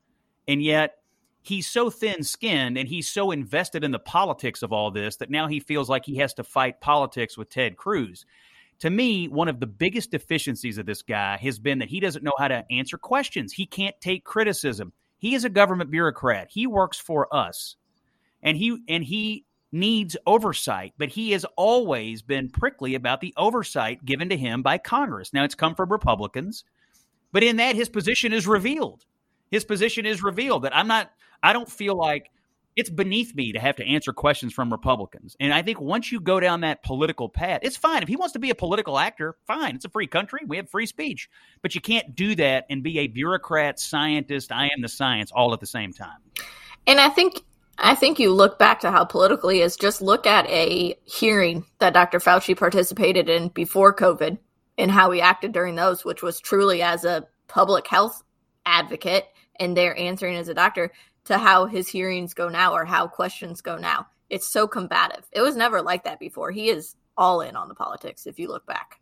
And 0.49 0.63
yet, 0.63 0.95
he's 1.43 1.69
so 1.69 1.91
thin 1.91 2.23
skinned 2.23 2.79
and 2.79 2.89
he's 2.89 3.11
so 3.11 3.33
invested 3.33 3.85
in 3.85 3.91
the 3.91 3.99
politics 3.99 4.63
of 4.63 4.73
all 4.73 4.91
this 4.91 5.17
that 5.17 5.31
now 5.31 5.47
he 5.47 5.61
feels 5.61 5.91
like 5.91 6.07
he 6.07 6.17
has 6.17 6.33
to 6.35 6.43
fight 6.43 6.81
politics 6.81 7.37
with 7.37 7.51
Ted 7.51 7.77
Cruz. 7.77 8.25
To 8.81 8.91
me, 8.91 9.29
one 9.29 9.49
of 9.49 9.61
the 9.61 9.67
biggest 9.67 10.11
deficiencies 10.11 10.79
of 10.79 10.87
this 10.87 11.03
guy 11.03 11.37
has 11.39 11.59
been 11.59 11.79
that 11.79 11.89
he 11.89 12.01
doesn't 12.01 12.25
know 12.25 12.35
how 12.39 12.49
to 12.49 12.65
answer 12.71 12.99
questions. 12.99 13.53
He 13.53 13.67
can't 13.67 13.99
take 14.01 14.25
criticism. 14.25 14.93
He 15.19 15.35
is 15.35 15.45
a 15.45 15.51
government 15.51 15.91
bureaucrat. 15.91 16.49
He 16.51 16.67
works 16.67 16.99
for 16.99 17.35
us. 17.35 17.77
And 18.43 18.57
he 18.57 18.79
and 18.89 19.03
he 19.03 19.45
needs 19.73 20.17
oversight, 20.27 20.93
but 20.99 21.09
he 21.09 21.33
has 21.33 21.45
always 21.57 22.23
been 22.23 22.51
prickly 22.51 22.95
about 22.95 23.21
the 23.21 23.35
oversight 23.37 24.05
given 24.05 24.29
to 24.29 24.37
him 24.37 24.63
by 24.63 24.79
Congress. 24.79 25.33
Now 25.33 25.45
it's 25.45 25.55
come 25.55 25.75
from 25.75 25.91
Republicans, 25.91 26.65
but 27.33 27.43
in 27.43 27.57
that 27.57 27.77
his 27.77 27.89
position 27.89 28.33
is 28.33 28.47
revealed. 28.47 29.05
His 29.51 29.65
position 29.65 30.07
is 30.07 30.23
revealed 30.23 30.63
that 30.65 30.77
I'm 30.77 30.89
not 30.89 31.11
I 31.43 31.53
don't 31.53 31.71
feel 31.71 31.97
like 31.97 32.31
it's 32.77 32.91
beneath 32.91 33.35
me 33.35 33.53
to 33.53 33.59
have 33.59 33.77
to 33.77 33.87
answer 33.87 34.13
questions 34.13 34.53
from 34.53 34.71
Republicans. 34.71 35.35
And 35.41 35.53
I 35.53 35.63
think 35.63 35.81
once 35.81 36.13
you 36.13 36.21
go 36.21 36.39
down 36.39 36.61
that 36.61 36.83
political 36.83 37.29
path, 37.29 37.61
it's 37.63 37.77
fine. 37.77 38.03
If 38.03 38.09
he 38.09 38.17
wants 38.17 38.35
to 38.35 38.39
be 38.39 38.51
a 38.51 38.55
political 38.55 38.99
actor, 38.99 39.37
fine. 39.47 39.75
It's 39.75 39.87
a 39.87 39.89
free 39.89 40.07
country. 40.07 40.41
We 40.47 40.59
have 40.59 40.69
free 40.69 40.85
speech. 40.85 41.29
But 41.63 41.75
you 41.75 41.81
can't 41.81 42.15
do 42.15 42.35
that 42.35 42.67
and 42.69 42.83
be 42.83 42.99
a 42.99 43.07
bureaucrat, 43.07 43.81
scientist, 43.81 44.53
I 44.53 44.67
am 44.67 44.83
the 44.83 44.89
science 44.89 45.33
all 45.33 45.55
at 45.55 45.61
the 45.61 45.67
same 45.67 45.93
time. 45.93 46.19
And 46.87 47.01
I 47.01 47.09
think 47.09 47.41
I 47.79 47.95
think 47.95 48.19
you 48.19 48.33
look 48.33 48.59
back 48.59 48.81
to 48.81 48.91
how 48.91 49.05
politically 49.05 49.61
is 49.61 49.77
just 49.77 50.01
look 50.01 50.27
at 50.27 50.49
a 50.49 50.99
hearing 51.05 51.65
that 51.79 51.93
Dr. 51.93 52.19
Fauci 52.19 52.57
participated 52.57 53.29
in 53.29 53.49
before 53.49 53.95
COVID 53.95 54.39
and 54.79 54.91
how 54.91 55.11
he 55.11 55.21
acted 55.21 55.53
during 55.53 55.75
those, 55.75 56.05
which 56.05 56.23
was 56.23 56.41
truly 56.41 56.83
as 56.83 57.05
a 57.05 57.27
public 57.49 57.87
health 57.87 58.23
advocate 58.65 59.27
and 59.59 59.77
they're 59.77 59.97
answering 59.99 60.37
as 60.37 60.49
a 60.49 60.55
doctor 60.55 60.91
to 61.27 61.39
how 61.39 61.67
his 61.67 61.89
hearings 61.89 62.35
go 62.35 62.49
now 62.49 62.73
or 62.73 62.85
how 62.85 63.07
questions 63.07 63.61
go 63.61 63.77
now. 63.77 64.07
It's 64.29 64.47
so 64.47 64.67
combative. 64.67 65.25
It 65.33 65.41
was 65.41 65.57
never 65.57 65.83
like 65.83 66.05
that 66.05 66.19
before. 66.19 66.51
He 66.51 66.69
is 66.69 66.97
all 67.17 67.41
in 67.41 67.57
on 67.57 67.69
the 67.69 67.75
politics 67.75 68.27
if 68.27 68.39
you 68.39 68.49
look 68.49 68.67
back. 68.67 69.01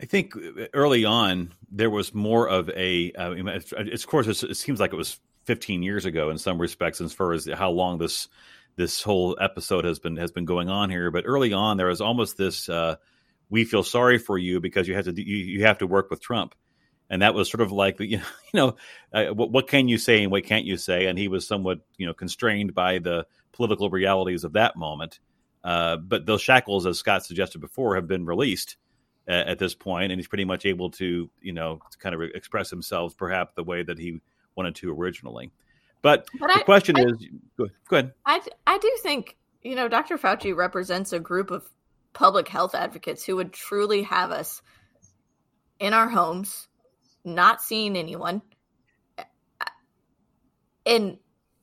I 0.00 0.04
think 0.04 0.34
early 0.74 1.04
on 1.04 1.54
there 1.70 1.90
was 1.90 2.14
more 2.14 2.48
of 2.48 2.68
a. 2.70 3.12
Uh, 3.12 3.34
of 3.34 4.06
course, 4.06 4.42
it 4.42 4.56
seems 4.56 4.80
like 4.80 4.92
it 4.92 4.96
was 4.96 5.20
15 5.44 5.82
years 5.82 6.04
ago 6.04 6.30
in 6.30 6.38
some 6.38 6.60
respects, 6.60 7.00
as 7.00 7.12
far 7.12 7.32
as 7.32 7.48
how 7.52 7.70
long 7.70 7.98
this 7.98 8.28
this 8.74 9.02
whole 9.02 9.36
episode 9.40 9.84
has 9.84 9.98
been 9.98 10.16
has 10.16 10.32
been 10.32 10.44
going 10.44 10.68
on 10.68 10.90
here. 10.90 11.10
But 11.10 11.24
early 11.26 11.52
on, 11.52 11.76
there 11.76 11.86
was 11.86 12.00
almost 12.00 12.36
this: 12.36 12.68
uh, 12.68 12.96
we 13.48 13.64
feel 13.64 13.84
sorry 13.84 14.18
for 14.18 14.38
you 14.38 14.60
because 14.60 14.88
you 14.88 14.94
have 14.94 15.04
to 15.04 15.12
you, 15.12 15.36
you 15.36 15.64
have 15.64 15.78
to 15.78 15.86
work 15.86 16.10
with 16.10 16.20
Trump 16.20 16.54
and 17.12 17.20
that 17.20 17.34
was 17.34 17.50
sort 17.50 17.60
of 17.60 17.70
like 17.70 18.00
you 18.00 18.16
know, 18.16 18.24
you 18.52 18.60
know 18.60 18.76
uh, 19.12 19.26
what, 19.34 19.52
what, 19.52 19.68
can 19.68 19.86
you 19.86 19.98
say 19.98 20.22
and 20.22 20.32
what 20.32 20.44
can't 20.44 20.64
you 20.64 20.76
say? 20.78 21.06
And 21.06 21.18
he 21.18 21.28
was 21.28 21.46
somewhat 21.46 21.80
you 21.98 22.06
know 22.06 22.14
constrained 22.14 22.74
by 22.74 22.98
the 22.98 23.26
political 23.52 23.90
realities 23.90 24.42
of 24.42 24.54
that 24.54 24.74
moment. 24.74 25.20
Uh, 25.62 25.96
but 25.98 26.26
those 26.26 26.42
shackles 26.42 26.86
as 26.86 26.98
scott 26.98 27.24
suggested 27.24 27.60
before 27.60 27.94
have 27.94 28.08
been 28.08 28.26
released 28.26 28.76
at, 29.28 29.46
at 29.46 29.58
this 29.60 29.76
point 29.76 30.10
and 30.10 30.18
he's 30.18 30.26
pretty 30.26 30.44
much 30.44 30.66
able 30.66 30.90
to 30.90 31.30
you 31.40 31.52
know 31.52 31.78
to 31.88 31.98
kind 31.98 32.16
of 32.16 32.22
express 32.34 32.68
himself 32.68 33.16
perhaps 33.16 33.52
the 33.54 33.62
way 33.62 33.80
that 33.80 33.96
he 33.96 34.20
wanted 34.56 34.74
to 34.74 34.90
originally. 34.90 35.52
But, 36.00 36.26
but 36.40 36.48
the 36.48 36.60
I, 36.60 36.62
question 36.64 36.96
I, 36.96 37.02
is 37.02 37.12
go, 37.56 37.68
go 37.88 37.96
ahead. 37.96 38.12
I, 38.26 38.40
I 38.66 38.78
do 38.78 38.90
think 39.02 39.36
you 39.62 39.76
know 39.76 39.86
dr 39.86 40.16
fauci 40.18 40.56
represents 40.56 41.12
a 41.12 41.20
group 41.20 41.50
of 41.50 41.68
public 42.12 42.48
health 42.48 42.74
advocates 42.74 43.24
who 43.24 43.36
would 43.36 43.52
truly 43.52 44.02
have 44.02 44.32
us 44.32 44.62
in 45.78 45.94
our 45.94 46.08
homes 46.08 46.68
not 47.24 47.62
seeing 47.62 47.96
anyone. 47.96 48.42
And 50.84 51.18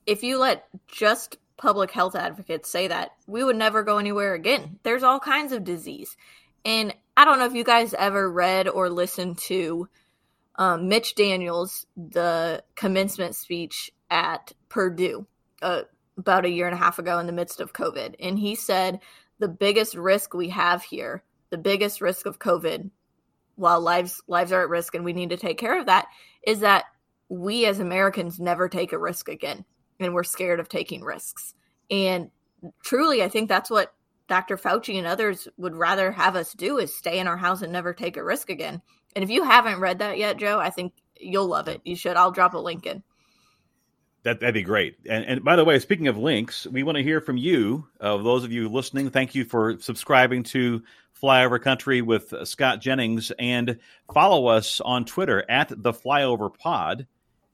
if 0.05 0.23
you 0.23 0.39
let 0.39 0.65
just 0.87 1.37
public 1.57 1.91
health 1.91 2.15
advocates 2.15 2.71
say 2.71 2.87
that, 2.87 3.11
we 3.27 3.43
would 3.43 3.57
never 3.57 3.83
go 3.83 3.97
anywhere 3.97 4.33
again. 4.33 4.79
There's 4.83 5.03
all 5.03 5.19
kinds 5.19 5.51
of 5.51 5.63
disease. 5.63 6.15
And 6.63 6.93
I 7.17 7.25
don't 7.25 7.39
know 7.39 7.45
if 7.45 7.53
you 7.53 7.63
guys 7.63 7.93
ever 7.93 8.31
read 8.31 8.67
or 8.67 8.89
listened 8.89 9.39
to 9.39 9.89
um, 10.55 10.87
Mitch 10.87 11.15
Daniels, 11.15 11.85
the 11.97 12.63
commencement 12.75 13.35
speech 13.35 13.91
at 14.09 14.53
Purdue 14.69 15.27
uh, 15.61 15.81
about 16.17 16.45
a 16.45 16.49
year 16.49 16.67
and 16.67 16.75
a 16.75 16.79
half 16.79 16.99
ago 16.99 17.19
in 17.19 17.27
the 17.27 17.33
midst 17.33 17.59
of 17.59 17.73
COVID. 17.73 18.15
And 18.19 18.39
he 18.39 18.55
said, 18.55 18.99
the 19.39 19.47
biggest 19.47 19.95
risk 19.95 20.33
we 20.33 20.49
have 20.49 20.83
here, 20.83 21.23
the 21.49 21.57
biggest 21.57 22.01
risk 22.01 22.25
of 22.25 22.39
COVID 22.39 22.89
while 23.59 23.81
lives 23.81 24.21
lives 24.27 24.51
are 24.51 24.61
at 24.61 24.69
risk 24.69 24.95
and 24.95 25.03
we 25.03 25.13
need 25.13 25.29
to 25.31 25.37
take 25.37 25.57
care 25.57 25.77
of 25.77 25.85
that 25.85 26.07
is 26.47 26.61
that 26.61 26.85
we 27.27 27.65
as 27.65 27.79
Americans 27.79 28.39
never 28.39 28.69
take 28.69 28.93
a 28.93 28.97
risk 28.97 29.27
again 29.27 29.65
and 29.99 30.13
we're 30.13 30.23
scared 30.23 30.59
of 30.59 30.69
taking 30.69 31.03
risks. 31.03 31.53
And 31.91 32.31
truly 32.83 33.21
I 33.21 33.27
think 33.27 33.49
that's 33.49 33.69
what 33.69 33.93
Dr. 34.29 34.57
Fauci 34.57 34.97
and 34.97 35.05
others 35.05 35.47
would 35.57 35.75
rather 35.75 36.11
have 36.11 36.35
us 36.35 36.53
do 36.53 36.77
is 36.77 36.95
stay 36.95 37.19
in 37.19 37.27
our 37.27 37.37
house 37.37 37.61
and 37.61 37.73
never 37.73 37.93
take 37.93 38.15
a 38.15 38.23
risk 38.23 38.49
again. 38.49 38.81
And 39.15 39.23
if 39.23 39.29
you 39.29 39.43
haven't 39.43 39.79
read 39.79 39.99
that 39.99 40.17
yet, 40.17 40.37
Joe, 40.37 40.59
I 40.59 40.69
think 40.69 40.93
you'll 41.19 41.47
love 41.47 41.67
it. 41.67 41.81
You 41.83 41.95
should. 41.95 42.15
I'll 42.15 42.31
drop 42.31 42.53
a 42.53 42.59
link 42.59 42.85
in. 42.85 43.03
That, 44.23 44.41
that'd 44.41 44.53
be 44.53 44.63
great. 44.63 44.97
And, 45.09 45.23
and 45.25 45.43
by 45.43 45.55
the 45.55 45.63
way, 45.63 45.79
speaking 45.79 46.07
of 46.07 46.17
links, 46.17 46.67
we 46.67 46.83
want 46.83 46.97
to 46.97 47.03
hear 47.03 47.21
from 47.21 47.37
you. 47.37 47.87
Uh, 48.01 48.17
those 48.17 48.43
of 48.43 48.51
you 48.51 48.67
listening, 48.67 49.09
thank 49.09 49.33
you 49.33 49.45
for 49.45 49.79
subscribing 49.79 50.43
to 50.43 50.83
Flyover 51.21 51.61
Country 51.61 52.01
with 52.01 52.33
Scott 52.43 52.81
Jennings 52.81 53.31
and 53.39 53.79
follow 54.13 54.47
us 54.47 54.81
on 54.81 55.05
Twitter 55.05 55.45
at 55.49 55.69
the 55.69 55.93
Flyover 55.93 56.53
Pod. 56.53 57.07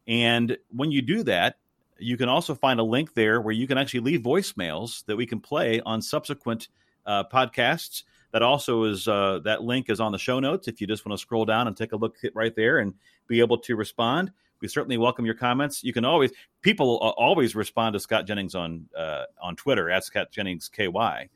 And 0.08 0.58
when 0.72 0.92
you 0.92 1.02
do 1.02 1.24
that, 1.24 1.58
you 1.98 2.18
can 2.18 2.30
also 2.30 2.56
find 2.56 2.80
a 2.80 2.84
link 2.84 3.14
there 3.14 3.42
where 3.42 3.54
you 3.54 3.68
can 3.68 3.78
actually 3.78 4.02
leave 4.02 4.22
voicemails 4.22 5.06
that 5.06 5.16
we 5.16 5.26
can 5.26 5.40
play 5.40 5.82
on 5.82 6.02
subsequent 6.02 6.68
uh, 7.06 7.24
podcasts. 7.32 8.04
That 8.32 8.42
also 8.42 8.84
is 8.84 9.08
uh, 9.08 9.40
that 9.46 9.64
link 9.64 9.90
is 9.90 10.00
on 10.00 10.12
the 10.12 10.18
show 10.18 10.40
notes. 10.40 10.68
If 10.68 10.82
you 10.82 10.88
just 10.88 11.06
want 11.06 11.18
to 11.18 11.22
scroll 11.22 11.46
down 11.46 11.68
and 11.68 11.78
take 11.78 11.94
a 11.94 11.96
look 11.96 12.18
right 12.34 12.56
there 12.56 12.80
and 12.80 12.94
be 13.28 13.40
able 13.40 13.60
to 13.60 13.76
respond, 13.76 14.32
we 14.66 14.70
certainly 14.70 14.98
welcome 14.98 15.26
your 15.28 15.36
comments. 15.36 15.84
You 15.84 15.94
can 15.94 16.06
always 16.06 16.32
people 16.64 16.98
always 17.18 17.54
respond 17.54 17.94
to 17.94 18.00
Scott 18.00 18.26
Jennings 18.26 18.56
on 18.56 18.90
uh, 18.98 19.26
on 19.40 19.56
Twitter 19.56 19.92
at 19.92 20.04
Scott 20.04 20.32
Jennings 20.32 20.70
KY. 20.70 20.88
Uh, 20.88 21.28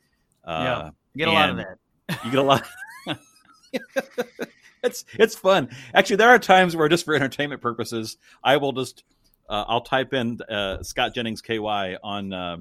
yeah, 0.47 0.89
you 1.13 1.19
get 1.19 1.27
a 1.27 1.31
lot 1.31 1.49
of 1.51 1.57
that. 1.57 1.77
You 2.25 2.31
get 2.31 2.39
a 2.39 2.43
lot. 2.43 2.65
it's 4.83 5.05
it's 5.13 5.35
fun. 5.35 5.69
Actually, 5.93 6.15
there 6.15 6.29
are 6.29 6.39
times 6.39 6.75
where 6.75 6.89
just 6.89 7.05
for 7.05 7.13
entertainment 7.13 7.61
purposes, 7.61 8.17
I 8.43 8.57
will 8.57 8.71
just 8.71 9.03
uh, 9.47 9.65
I'll 9.67 9.81
type 9.81 10.15
in 10.15 10.39
uh, 10.49 10.81
Scott 10.81 11.13
Jennings 11.13 11.43
KY 11.43 11.59
on 12.01 12.33
uh, 12.33 12.57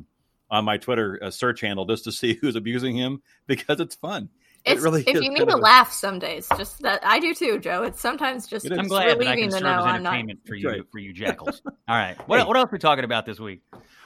on 0.50 0.66
my 0.66 0.76
Twitter 0.76 1.18
uh, 1.22 1.30
search 1.30 1.62
handle 1.62 1.86
just 1.86 2.04
to 2.04 2.12
see 2.12 2.34
who's 2.34 2.56
abusing 2.56 2.94
him 2.94 3.22
because 3.46 3.80
it's 3.80 3.94
fun. 3.94 4.28
It's, 4.68 4.80
it 4.80 4.84
really 4.84 5.02
if 5.06 5.22
you 5.22 5.30
need 5.30 5.48
to 5.48 5.56
laugh 5.56 5.92
some 5.92 6.18
days, 6.18 6.48
just 6.56 6.80
that 6.82 7.04
I 7.04 7.18
do 7.18 7.34
too, 7.34 7.58
Joe. 7.58 7.82
It's 7.82 8.00
sometimes 8.00 8.46
just 8.46 8.70
I'm 8.70 8.88
glad 8.88 9.18
that 9.20 9.28
I 9.28 9.36
can 9.36 9.50
serve 9.50 9.64
as 9.64 9.86
entertainment 9.86 10.40
for 10.46 10.54
you 10.54 10.84
for 10.90 10.98
you 10.98 11.12
jackals. 11.12 11.62
All 11.66 11.72
right, 11.88 12.16
what 12.28 12.40
hey. 12.40 12.46
what 12.46 12.56
else 12.56 12.68
are 12.68 12.72
we 12.72 12.78
talking 12.78 13.04
about 13.04 13.26
this 13.26 13.40
week? 13.40 13.60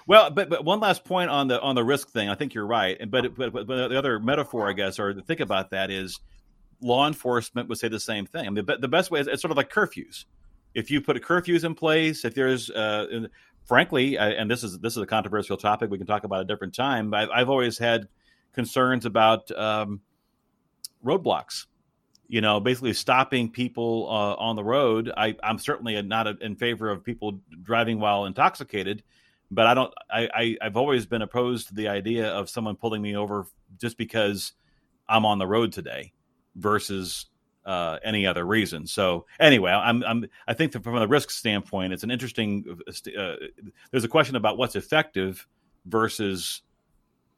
Well, 0.06 0.30
but 0.30 0.48
but 0.48 0.64
one 0.64 0.80
last 0.80 1.04
point 1.04 1.30
on 1.30 1.48
the 1.48 1.60
on 1.60 1.74
the 1.74 1.84
risk 1.84 2.10
thing. 2.10 2.28
I 2.28 2.34
think 2.34 2.54
you're 2.54 2.66
right. 2.66 2.98
But 3.10 3.34
but, 3.36 3.52
but 3.52 3.66
the 3.66 3.98
other 3.98 4.18
metaphor, 4.18 4.68
I 4.68 4.72
guess, 4.72 4.98
or 4.98 5.14
to 5.14 5.22
think 5.22 5.40
about 5.40 5.70
that 5.70 5.90
is 5.90 6.18
law 6.82 7.06
enforcement 7.06 7.68
would 7.68 7.78
say 7.78 7.88
the 7.88 8.00
same 8.00 8.26
thing. 8.26 8.46
I 8.46 8.50
mean, 8.50 8.64
the, 8.64 8.76
the 8.76 8.88
best 8.88 9.10
way 9.10 9.20
is 9.20 9.26
it's 9.26 9.40
sort 9.40 9.50
of 9.52 9.56
like 9.56 9.70
curfews. 9.70 10.24
If 10.74 10.90
you 10.90 11.00
put 11.00 11.16
a 11.16 11.20
curfews 11.20 11.64
in 11.64 11.74
place, 11.74 12.24
if 12.24 12.34
there's, 12.34 12.70
uh, 12.70 13.26
frankly, 13.64 14.18
and 14.18 14.50
this 14.50 14.64
is 14.64 14.78
this 14.80 14.96
is 14.96 15.02
a 15.02 15.06
controversial 15.06 15.56
topic, 15.56 15.90
we 15.90 15.98
can 15.98 16.06
talk 16.06 16.24
about 16.24 16.40
a 16.40 16.44
different 16.44 16.74
time. 16.74 17.10
But 17.10 17.20
I've, 17.20 17.28
I've 17.30 17.50
always 17.50 17.78
had 17.78 18.08
concerns 18.52 19.06
about 19.06 19.50
um, 19.52 20.00
roadblocks. 21.04 21.66
You 22.28 22.40
know, 22.40 22.60
basically 22.60 22.94
stopping 22.94 23.50
people 23.50 24.06
uh, 24.08 24.34
on 24.36 24.56
the 24.56 24.64
road. 24.64 25.12
I, 25.14 25.36
am 25.42 25.58
certainly 25.58 26.00
not 26.00 26.40
in 26.40 26.56
favor 26.56 26.90
of 26.90 27.04
people 27.04 27.40
driving 27.62 28.00
while 28.00 28.24
intoxicated 28.24 29.02
but 29.52 29.66
I 29.66 29.74
don't. 29.74 29.92
I, 30.10 30.28
I 30.34 30.56
have 30.62 30.78
always 30.78 31.04
been 31.04 31.20
opposed 31.20 31.68
to 31.68 31.74
the 31.74 31.88
idea 31.88 32.28
of 32.28 32.48
someone 32.48 32.74
pulling 32.74 33.02
me 33.02 33.16
over 33.16 33.46
just 33.78 33.98
because 33.98 34.54
I'm 35.08 35.26
on 35.26 35.38
the 35.38 35.46
road 35.46 35.72
today, 35.72 36.14
versus 36.56 37.26
uh, 37.66 37.98
any 38.02 38.26
other 38.26 38.46
reason. 38.46 38.86
So 38.86 39.26
anyway, 39.38 39.70
I'm, 39.70 40.02
I'm 40.04 40.24
I 40.48 40.54
think 40.54 40.72
from 40.82 40.96
a 40.96 41.06
risk 41.06 41.30
standpoint, 41.30 41.92
it's 41.92 42.02
an 42.02 42.10
interesting. 42.10 42.64
Uh, 43.16 43.34
there's 43.90 44.04
a 44.04 44.08
question 44.08 44.36
about 44.36 44.56
what's 44.56 44.74
effective 44.74 45.46
versus 45.84 46.62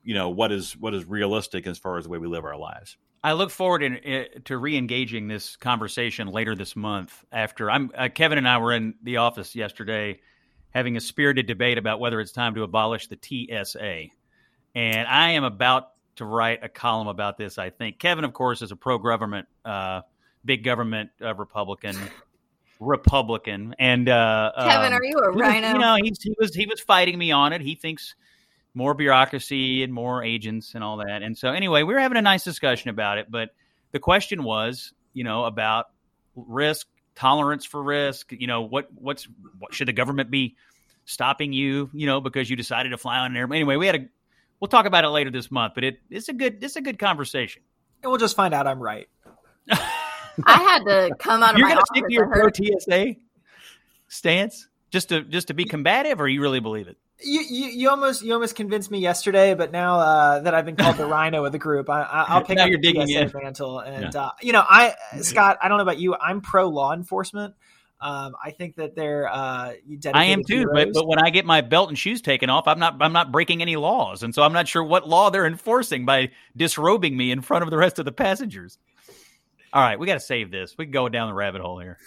you 0.04 0.14
know 0.14 0.30
what 0.30 0.52
is 0.52 0.76
what 0.76 0.94
is 0.94 1.04
realistic 1.06 1.66
as 1.66 1.78
far 1.78 1.98
as 1.98 2.04
the 2.04 2.10
way 2.10 2.18
we 2.18 2.28
live 2.28 2.44
our 2.44 2.56
lives. 2.56 2.96
I 3.24 3.32
look 3.32 3.50
forward 3.50 3.82
in, 3.82 3.96
in, 3.96 4.42
to 4.44 4.58
re-engaging 4.58 5.28
this 5.28 5.56
conversation 5.56 6.28
later 6.28 6.54
this 6.54 6.76
month. 6.76 7.24
After 7.32 7.70
I'm 7.70 7.90
uh, 7.96 8.10
Kevin 8.14 8.36
and 8.36 8.46
I 8.46 8.58
were 8.58 8.74
in 8.74 8.94
the 9.02 9.16
office 9.16 9.56
yesterday 9.56 10.20
having 10.74 10.98
a 10.98 11.00
spirited 11.00 11.46
debate 11.46 11.78
about 11.78 12.00
whether 12.00 12.20
it's 12.20 12.32
time 12.32 12.54
to 12.56 12.64
abolish 12.64 13.08
the 13.08 13.18
TSA. 13.18 14.08
And 14.74 15.08
I 15.08 15.30
am 15.30 15.44
about 15.44 15.92
to 16.16 16.26
write 16.26 16.62
a 16.62 16.68
column 16.68 17.08
about 17.08 17.38
this, 17.38 17.56
I 17.56 17.70
think. 17.70 17.98
Kevin, 17.98 18.24
of 18.24 18.34
course, 18.34 18.60
is 18.60 18.72
a 18.72 18.76
pro 18.76 18.98
government, 18.98 19.48
uh, 19.64 20.02
big 20.44 20.62
government 20.62 21.10
uh, 21.22 21.34
Republican. 21.34 21.96
Republican 22.80 23.74
and 23.78 24.08
uh, 24.08 24.50
Kevin, 24.58 24.92
um, 24.92 24.98
are 24.98 25.04
you 25.04 25.16
a 25.16 25.30
RINO? 25.30 25.68
You 25.68 25.78
know, 25.78 25.94
he 25.94 26.12
was 26.38 26.52
he 26.52 26.66
was 26.66 26.80
fighting 26.80 27.16
me 27.16 27.30
on 27.30 27.52
it. 27.52 27.62
He 27.62 27.76
thinks 27.76 28.16
more 28.74 28.94
bureaucracy 28.94 29.82
and 29.82 29.92
more 29.92 30.22
agents 30.22 30.74
and 30.74 30.82
all 30.82 30.98
that. 30.98 31.22
And 31.22 31.38
so, 31.38 31.50
anyway, 31.50 31.82
we 31.84 31.94
were 31.94 32.00
having 32.00 32.18
a 32.18 32.22
nice 32.22 32.44
discussion 32.44 32.90
about 32.90 33.18
it. 33.18 33.30
But 33.30 33.50
the 33.92 34.00
question 34.00 34.42
was, 34.42 34.92
you 35.12 35.24
know, 35.24 35.44
about 35.44 35.86
risk, 36.34 36.88
tolerance 37.14 37.64
for 37.64 37.82
risk. 37.82 38.32
You 38.32 38.46
know, 38.46 38.62
what 38.62 38.88
what's 38.94 39.26
what 39.58 39.72
should 39.72 39.88
the 39.88 39.92
government 39.92 40.30
be 40.30 40.56
stopping 41.04 41.52
you? 41.52 41.88
You 41.92 42.06
know, 42.06 42.20
because 42.20 42.50
you 42.50 42.56
decided 42.56 42.90
to 42.90 42.98
fly 42.98 43.18
on 43.18 43.30
an 43.30 43.36
airplane. 43.36 43.58
Anyway, 43.58 43.76
we 43.76 43.86
had 43.86 43.96
a. 43.96 44.06
We'll 44.60 44.68
talk 44.68 44.86
about 44.86 45.04
it 45.04 45.08
later 45.08 45.30
this 45.30 45.50
month, 45.50 45.74
but 45.74 45.84
it, 45.84 45.98
it's 46.10 46.28
a 46.28 46.32
good 46.32 46.62
it's 46.62 46.76
a 46.76 46.80
good 46.80 46.98
conversation. 46.98 47.62
And 48.02 48.10
we'll 48.10 48.20
just 48.20 48.36
find 48.36 48.52
out 48.52 48.66
I'm 48.66 48.82
right. 48.82 49.08
I 49.70 50.58
had 50.58 50.84
to 50.84 51.14
come 51.18 51.42
out 51.42 51.54
of 51.54 51.58
You're 51.58 51.68
my 51.68 51.74
going 51.74 51.84
to 51.84 51.92
stick 51.94 52.06
to 52.08 52.12
your 52.12 52.26
pro 52.28 52.48
TSA 52.50 53.20
stance 54.08 54.68
just 54.90 55.10
to 55.10 55.22
just 55.22 55.48
to 55.48 55.54
be 55.54 55.64
combative, 55.64 56.20
or 56.20 56.28
you 56.28 56.40
really 56.40 56.60
believe 56.60 56.88
it? 56.88 56.96
You, 57.22 57.40
you, 57.40 57.66
you 57.66 57.90
almost 57.90 58.22
you 58.22 58.32
almost 58.34 58.56
convinced 58.56 58.90
me 58.90 58.98
yesterday, 58.98 59.54
but 59.54 59.70
now 59.70 60.00
uh, 60.00 60.40
that 60.40 60.52
I've 60.54 60.64
been 60.64 60.76
called 60.76 60.96
the 60.96 61.06
RINO 61.06 61.44
of 61.44 61.52
the 61.52 61.58
group, 61.58 61.88
I, 61.88 62.02
I, 62.02 62.22
I'll 62.28 62.42
pick 62.42 62.56
Now 62.56 62.64
up 62.64 62.70
you're 62.70 62.78
the 62.80 62.92
digging 62.92 63.06
TSA 63.06 63.20
in. 63.20 63.42
mantle. 63.42 63.78
And 63.78 64.14
uh, 64.14 64.32
you 64.42 64.52
know, 64.52 64.64
I 64.68 64.94
Scott, 65.20 65.58
I 65.62 65.68
don't 65.68 65.78
know 65.78 65.82
about 65.82 65.98
you, 65.98 66.16
I'm 66.16 66.40
pro 66.40 66.68
law 66.68 66.92
enforcement. 66.92 67.54
Um, 68.00 68.36
I 68.42 68.50
think 68.50 68.76
that 68.76 68.94
they're 68.94 69.28
uh, 69.32 69.68
dedicated 69.68 70.14
I 70.14 70.24
am 70.24 70.42
too, 70.44 70.66
but 70.74 70.92
but 70.92 71.06
when 71.06 71.18
I 71.18 71.30
get 71.30 71.46
my 71.46 71.60
belt 71.62 71.88
and 71.88 71.98
shoes 71.98 72.20
taken 72.20 72.50
off, 72.50 72.68
I'm 72.68 72.78
not 72.78 72.96
I'm 73.00 73.12
not 73.12 73.32
breaking 73.32 73.62
any 73.62 73.76
laws, 73.76 74.22
and 74.22 74.34
so 74.34 74.42
I'm 74.42 74.52
not 74.52 74.68
sure 74.68 74.82
what 74.82 75.08
law 75.08 75.30
they're 75.30 75.46
enforcing 75.46 76.04
by 76.04 76.30
disrobing 76.56 77.16
me 77.16 77.30
in 77.30 77.40
front 77.40 77.64
of 77.64 77.70
the 77.70 77.78
rest 77.78 77.98
of 77.98 78.04
the 78.04 78.12
passengers. 78.12 78.76
All 79.74 79.82
right, 79.82 79.98
we 79.98 80.06
got 80.06 80.14
to 80.14 80.20
save 80.20 80.52
this. 80.52 80.76
We 80.78 80.84
can 80.84 80.92
go 80.92 81.08
down 81.08 81.26
the 81.26 81.34
rabbit 81.34 81.60
hole 81.60 81.80
here. 81.80 81.98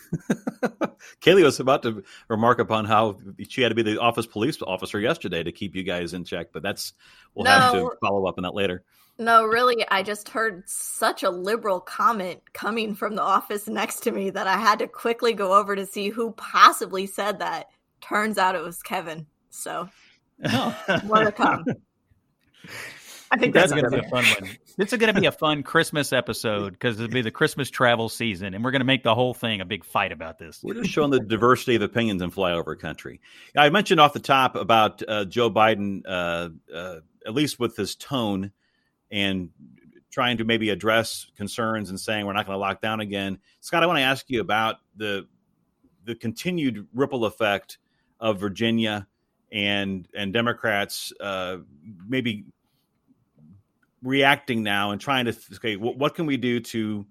Kaylee 1.21 1.43
was 1.43 1.59
about 1.59 1.83
to 1.83 2.01
remark 2.29 2.59
upon 2.59 2.85
how 2.85 3.17
she 3.49 3.61
had 3.61 3.69
to 3.69 3.75
be 3.75 3.81
the 3.81 3.99
office 3.99 4.25
police 4.25 4.57
officer 4.61 5.01
yesterday 5.01 5.43
to 5.43 5.51
keep 5.51 5.75
you 5.75 5.83
guys 5.83 6.13
in 6.13 6.23
check, 6.23 6.53
but 6.53 6.63
that's 6.63 6.93
we'll 7.35 7.45
have 7.45 7.73
to 7.73 7.91
follow 7.99 8.25
up 8.25 8.35
on 8.37 8.43
that 8.43 8.55
later. 8.55 8.85
No, 9.19 9.43
really, 9.43 9.85
I 9.89 10.01
just 10.01 10.29
heard 10.29 10.63
such 10.65 11.23
a 11.23 11.29
liberal 11.29 11.81
comment 11.81 12.39
coming 12.53 12.95
from 12.95 13.15
the 13.15 13.21
office 13.21 13.67
next 13.67 13.99
to 14.03 14.13
me 14.13 14.29
that 14.29 14.47
I 14.47 14.57
had 14.57 14.79
to 14.79 14.87
quickly 14.87 15.33
go 15.33 15.53
over 15.53 15.75
to 15.75 15.85
see 15.85 16.07
who 16.07 16.31
possibly 16.31 17.05
said 17.05 17.39
that. 17.39 17.67
Turns 17.99 18.37
out 18.37 18.55
it 18.55 18.63
was 18.63 18.81
Kevin. 18.81 19.27
So 19.49 19.89
more 21.03 21.23
to 21.25 21.33
come. 21.33 21.65
I 23.29 23.37
think 23.37 23.53
That's 23.53 23.71
that's, 23.71 23.81
going 23.81 23.91
to 23.91 24.01
be 24.01 24.05
a 24.05 24.09
fun 24.09 24.23
one. 24.25 24.57
This 24.77 24.93
is 24.93 24.99
going 24.99 25.13
to 25.13 25.19
be 25.19 25.27
a 25.27 25.31
fun 25.31 25.63
Christmas 25.63 26.13
episode 26.13 26.73
because 26.73 26.99
it'll 26.99 27.11
be 27.11 27.21
the 27.21 27.31
Christmas 27.31 27.69
travel 27.69 28.09
season, 28.09 28.53
and 28.53 28.63
we're 28.63 28.71
going 28.71 28.81
to 28.81 28.85
make 28.85 29.03
the 29.03 29.15
whole 29.15 29.33
thing 29.33 29.59
a 29.59 29.65
big 29.65 29.83
fight 29.83 30.11
about 30.11 30.39
this. 30.39 30.61
We're 30.63 30.75
just 30.75 30.91
showing 30.91 31.11
the 31.11 31.19
diversity 31.19 31.75
of 31.75 31.81
opinions 31.81 32.21
in 32.21 32.31
flyover 32.31 32.79
country. 32.79 33.19
I 33.55 33.69
mentioned 33.69 33.99
off 33.99 34.13
the 34.13 34.19
top 34.19 34.55
about 34.55 35.01
uh, 35.07 35.25
Joe 35.25 35.49
Biden, 35.49 36.03
uh, 36.07 36.49
uh, 36.73 36.99
at 37.25 37.33
least 37.33 37.59
with 37.59 37.75
his 37.75 37.95
tone 37.95 38.51
and 39.11 39.49
trying 40.11 40.37
to 40.37 40.45
maybe 40.45 40.69
address 40.69 41.27
concerns 41.35 41.89
and 41.89 41.99
saying 41.99 42.25
we're 42.25 42.33
not 42.33 42.45
going 42.45 42.55
to 42.55 42.59
lock 42.59 42.81
down 42.81 42.99
again. 42.99 43.39
Scott, 43.59 43.83
I 43.83 43.87
want 43.87 43.99
to 43.99 44.03
ask 44.03 44.25
you 44.29 44.41
about 44.41 44.77
the 44.95 45.27
the 46.05 46.15
continued 46.15 46.87
ripple 46.93 47.25
effect 47.25 47.77
of 48.19 48.39
Virginia 48.39 49.07
and 49.51 50.07
and 50.15 50.33
Democrats 50.33 51.13
uh, 51.19 51.57
maybe 52.07 52.45
reacting 54.07 54.63
now 54.63 54.91
and 54.91 55.01
trying 55.01 55.25
to 55.25 55.35
okay, 55.55 55.75
what, 55.75 55.97
what 55.97 56.15
can 56.15 56.25
we 56.25 56.37
do 56.37 56.59
to 56.61 57.05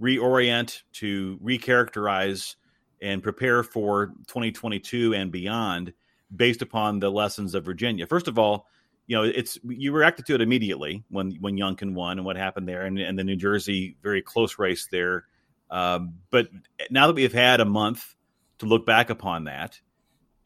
reorient, 0.00 0.82
to 0.92 1.38
recharacterize, 1.42 2.56
and 3.02 3.22
prepare 3.22 3.62
for 3.62 4.08
2022 4.28 5.14
and 5.14 5.32
beyond 5.32 5.92
based 6.34 6.60
upon 6.60 7.00
the 7.00 7.10
lessons 7.10 7.54
of 7.54 7.64
Virginia. 7.64 8.06
First 8.06 8.28
of 8.28 8.38
all, 8.38 8.66
you 9.06 9.16
know, 9.16 9.24
it's 9.24 9.58
you 9.64 9.92
reacted 9.92 10.26
to 10.26 10.34
it 10.34 10.42
immediately 10.42 11.02
when 11.08 11.32
when 11.40 11.56
Youngkin 11.56 11.94
won 11.94 12.18
and 12.18 12.26
what 12.26 12.36
happened 12.36 12.68
there, 12.68 12.82
and, 12.82 12.98
and 12.98 13.18
the 13.18 13.24
New 13.24 13.36
Jersey 13.36 13.96
very 14.02 14.22
close 14.22 14.58
race 14.58 14.86
there. 14.92 15.24
Um, 15.70 16.14
but 16.30 16.48
now 16.90 17.06
that 17.06 17.14
we've 17.14 17.32
had 17.32 17.60
a 17.60 17.64
month 17.64 18.14
to 18.58 18.66
look 18.66 18.84
back 18.84 19.08
upon 19.08 19.44
that 19.44 19.80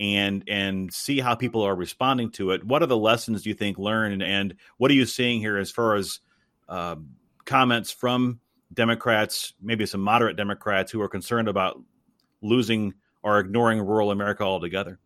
and 0.00 0.44
and 0.48 0.92
see 0.92 1.20
how 1.20 1.34
people 1.34 1.62
are 1.62 1.74
responding 1.74 2.30
to 2.32 2.50
it, 2.50 2.64
what 2.64 2.82
are 2.82 2.86
the 2.86 2.96
lessons 2.96 3.42
do 3.42 3.48
you 3.48 3.54
think 3.54 3.78
learned, 3.78 4.22
and, 4.22 4.54
what 4.76 4.90
are 4.90 4.94
you 4.94 5.06
seeing 5.06 5.40
here 5.40 5.56
as 5.56 5.70
far 5.70 5.94
as 5.94 6.20
um, 6.68 7.10
comments 7.44 7.90
from 7.90 8.40
Democrats, 8.72 9.54
maybe 9.62 9.86
some 9.86 10.00
moderate 10.00 10.36
Democrats 10.36 10.90
who 10.90 11.00
are 11.00 11.08
concerned 11.08 11.48
about 11.48 11.80
losing 12.42 12.94
or 13.22 13.38
ignoring 13.38 13.80
rural 13.80 14.10
America 14.10 14.42
altogether? 14.42 14.98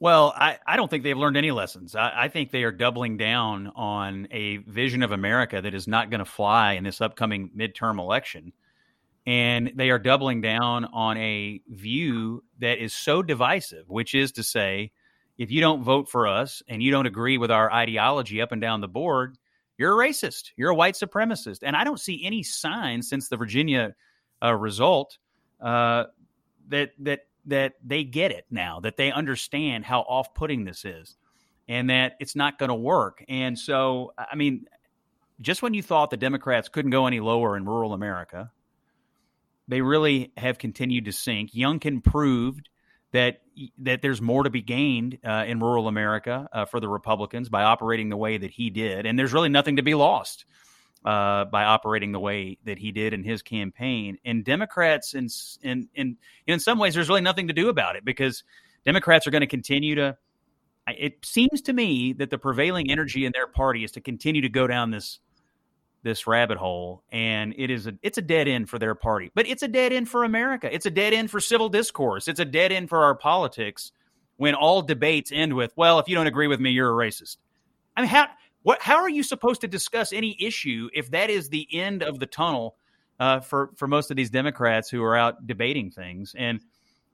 Well, 0.00 0.32
I, 0.36 0.58
I 0.66 0.76
don't 0.76 0.88
think 0.88 1.02
they've 1.02 1.18
learned 1.18 1.36
any 1.36 1.50
lessons. 1.50 1.96
I, 1.96 2.12
I 2.14 2.28
think 2.28 2.50
they 2.50 2.62
are 2.62 2.70
doubling 2.70 3.16
down 3.16 3.72
on 3.74 4.28
a 4.30 4.58
vision 4.58 5.02
of 5.02 5.10
America 5.10 5.60
that 5.60 5.74
is 5.74 5.88
not 5.88 6.08
going 6.08 6.20
to 6.20 6.24
fly 6.24 6.74
in 6.74 6.84
this 6.84 7.00
upcoming 7.00 7.50
midterm 7.56 7.98
election. 7.98 8.52
And 9.28 9.72
they 9.74 9.90
are 9.90 9.98
doubling 9.98 10.40
down 10.40 10.86
on 10.86 11.18
a 11.18 11.60
view 11.68 12.42
that 12.60 12.82
is 12.82 12.94
so 12.94 13.22
divisive, 13.22 13.84
which 13.86 14.14
is 14.14 14.32
to 14.32 14.42
say, 14.42 14.90
if 15.36 15.50
you 15.50 15.60
don't 15.60 15.82
vote 15.82 16.08
for 16.08 16.26
us 16.26 16.62
and 16.66 16.82
you 16.82 16.90
don't 16.90 17.04
agree 17.04 17.36
with 17.36 17.50
our 17.50 17.70
ideology 17.70 18.40
up 18.40 18.52
and 18.52 18.60
down 18.62 18.80
the 18.80 18.88
board, 18.88 19.36
you're 19.76 19.92
a 19.92 20.08
racist. 20.08 20.52
You're 20.56 20.70
a 20.70 20.74
white 20.74 20.94
supremacist. 20.94 21.58
And 21.62 21.76
I 21.76 21.84
don't 21.84 22.00
see 22.00 22.24
any 22.24 22.42
sign 22.42 23.02
since 23.02 23.28
the 23.28 23.36
Virginia 23.36 23.94
uh, 24.42 24.54
result 24.54 25.18
uh, 25.60 26.04
that 26.68 26.92
that 27.00 27.26
that 27.44 27.74
they 27.84 28.04
get 28.04 28.32
it 28.32 28.46
now, 28.50 28.80
that 28.80 28.96
they 28.96 29.12
understand 29.12 29.84
how 29.84 30.00
off-putting 30.00 30.64
this 30.64 30.86
is, 30.86 31.16
and 31.68 31.90
that 31.90 32.14
it's 32.18 32.34
not 32.34 32.58
going 32.58 32.70
to 32.70 32.74
work. 32.74 33.22
And 33.28 33.58
so, 33.58 34.14
I 34.16 34.36
mean, 34.36 34.64
just 35.40 35.60
when 35.60 35.74
you 35.74 35.82
thought 35.82 36.08
the 36.08 36.16
Democrats 36.16 36.70
couldn't 36.70 36.92
go 36.92 37.06
any 37.06 37.20
lower 37.20 37.58
in 37.58 37.66
rural 37.66 37.92
America, 37.92 38.50
they 39.68 39.82
really 39.82 40.32
have 40.36 40.58
continued 40.58 41.04
to 41.04 41.12
sink. 41.12 41.52
Youngkin 41.52 42.02
proved 42.02 42.68
that 43.12 43.42
that 43.78 44.02
there's 44.02 44.20
more 44.20 44.42
to 44.42 44.50
be 44.50 44.62
gained 44.62 45.18
uh, 45.24 45.44
in 45.46 45.60
rural 45.60 45.88
America 45.88 46.48
uh, 46.52 46.64
for 46.64 46.80
the 46.80 46.88
Republicans 46.88 47.48
by 47.48 47.62
operating 47.62 48.08
the 48.08 48.16
way 48.16 48.38
that 48.38 48.50
he 48.50 48.70
did, 48.70 49.06
and 49.06 49.18
there's 49.18 49.32
really 49.32 49.48
nothing 49.48 49.76
to 49.76 49.82
be 49.82 49.94
lost 49.94 50.44
uh, 51.04 51.44
by 51.44 51.64
operating 51.64 52.12
the 52.12 52.20
way 52.20 52.58
that 52.64 52.78
he 52.78 52.92
did 52.92 53.12
in 53.12 53.22
his 53.22 53.42
campaign. 53.42 54.18
And 54.24 54.44
Democrats, 54.44 55.14
in 55.14 55.28
in 55.62 55.88
in 55.94 56.16
in 56.46 56.60
some 56.60 56.78
ways, 56.78 56.94
there's 56.94 57.08
really 57.08 57.20
nothing 57.20 57.48
to 57.48 57.54
do 57.54 57.68
about 57.68 57.96
it 57.96 58.04
because 58.04 58.44
Democrats 58.84 59.26
are 59.26 59.30
going 59.30 59.42
to 59.42 59.46
continue 59.46 59.94
to. 59.96 60.16
It 60.86 61.24
seems 61.24 61.60
to 61.62 61.74
me 61.74 62.14
that 62.14 62.30
the 62.30 62.38
prevailing 62.38 62.90
energy 62.90 63.26
in 63.26 63.32
their 63.32 63.46
party 63.46 63.84
is 63.84 63.92
to 63.92 64.00
continue 64.00 64.40
to 64.40 64.48
go 64.48 64.66
down 64.66 64.90
this 64.90 65.20
this 66.02 66.26
rabbit 66.26 66.58
hole, 66.58 67.02
and 67.10 67.54
it 67.56 67.70
is 67.70 67.86
a 67.86 67.94
it's 68.02 68.18
a 68.18 68.22
dead 68.22 68.48
end 68.48 68.68
for 68.68 68.78
their 68.78 68.94
party. 68.94 69.30
But 69.34 69.48
it's 69.48 69.62
a 69.62 69.68
dead 69.68 69.92
end 69.92 70.08
for 70.08 70.24
America. 70.24 70.72
It's 70.72 70.86
a 70.86 70.90
dead 70.90 71.12
end 71.12 71.30
for 71.30 71.40
civil 71.40 71.68
discourse. 71.68 72.28
It's 72.28 72.40
a 72.40 72.44
dead 72.44 72.72
end 72.72 72.88
for 72.88 73.02
our 73.04 73.14
politics. 73.14 73.92
When 74.36 74.54
all 74.54 74.82
debates 74.82 75.32
end 75.32 75.54
with, 75.54 75.72
"Well, 75.76 75.98
if 75.98 76.08
you 76.08 76.14
don't 76.14 76.28
agree 76.28 76.46
with 76.46 76.60
me, 76.60 76.70
you're 76.70 76.90
a 76.90 77.06
racist." 77.06 77.38
I 77.96 78.02
mean, 78.02 78.10
how 78.10 78.28
what 78.62 78.80
how 78.80 78.96
are 78.96 79.08
you 79.08 79.22
supposed 79.22 79.60
to 79.62 79.68
discuss 79.68 80.12
any 80.12 80.36
issue 80.38 80.88
if 80.94 81.10
that 81.10 81.30
is 81.30 81.48
the 81.48 81.66
end 81.72 82.02
of 82.02 82.20
the 82.20 82.26
tunnel 82.26 82.76
uh, 83.18 83.40
for 83.40 83.70
for 83.76 83.88
most 83.88 84.10
of 84.10 84.16
these 84.16 84.30
Democrats 84.30 84.88
who 84.88 85.02
are 85.02 85.16
out 85.16 85.46
debating 85.46 85.90
things? 85.90 86.34
And 86.38 86.60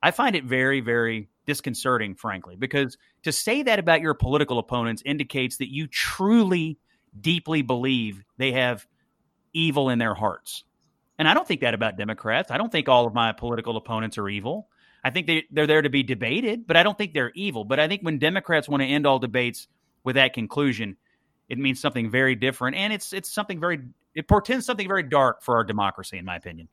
I 0.03 0.11
find 0.11 0.37
it 0.37 0.45
very 0.45 0.81
very 0.81 1.29
disconcerting, 1.47 2.15
frankly, 2.15 2.57
because 2.57 2.99
to 3.23 3.33
say 3.33 3.63
that 3.63 3.79
about 3.79 4.03
your 4.03 4.15
political 4.15 4.59
opponents 4.59 5.03
indicates 5.05 5.57
that 5.59 5.73
you 5.73 5.87
truly 5.87 6.79
deeply 7.19 7.63
believe 7.63 8.23
they 8.37 8.53
have 8.53 8.87
evil 9.53 9.89
in 9.89 9.99
their 9.99 10.15
hearts. 10.15 10.65
And 11.19 11.29
I 11.29 11.35
don't 11.35 11.47
think 11.47 11.61
that 11.61 11.75
about 11.75 11.97
Democrats. 11.97 12.51
I 12.51 12.59
don't 12.59 12.73
think 12.73 12.89
all 12.89 13.07
of 13.07 13.15
my 13.15 13.33
political 13.33 13.77
opponents 13.77 14.19
are 14.19 14.29
evil. 14.29 14.69
I 15.05 15.11
think 15.11 15.27
they, 15.27 15.45
they're 15.51 15.67
there 15.67 15.83
to 15.83 15.91
be 15.91 16.03
debated, 16.03 16.67
but 16.67 16.77
I 16.77 16.83
don't 16.83 16.97
think 16.97 17.13
they're 17.13 17.33
evil. 17.35 17.65
But 17.65 17.79
I 17.79 17.89
think 17.89 18.03
when 18.03 18.19
Democrats 18.19 18.69
want 18.69 18.83
to 18.83 18.87
end 18.87 19.07
all 19.07 19.19
debates 19.19 19.69
with 20.03 20.17
that 20.17 20.33
conclusion, 20.33 20.97
it 21.49 21.59
means 21.59 21.81
something 21.81 22.11
very 22.11 22.35
different, 22.35 22.77
and 22.77 22.93
it's 22.93 23.13
it's 23.13 23.31
something 23.31 23.61
very 23.61 23.81
it 24.15 24.27
portends 24.27 24.65
something 24.65 24.89
very 24.89 25.03
dark 25.03 25.43
for 25.43 25.57
our 25.57 25.65
democracy, 25.65 26.17
in 26.17 26.25
my 26.25 26.37
opinion. 26.37 26.69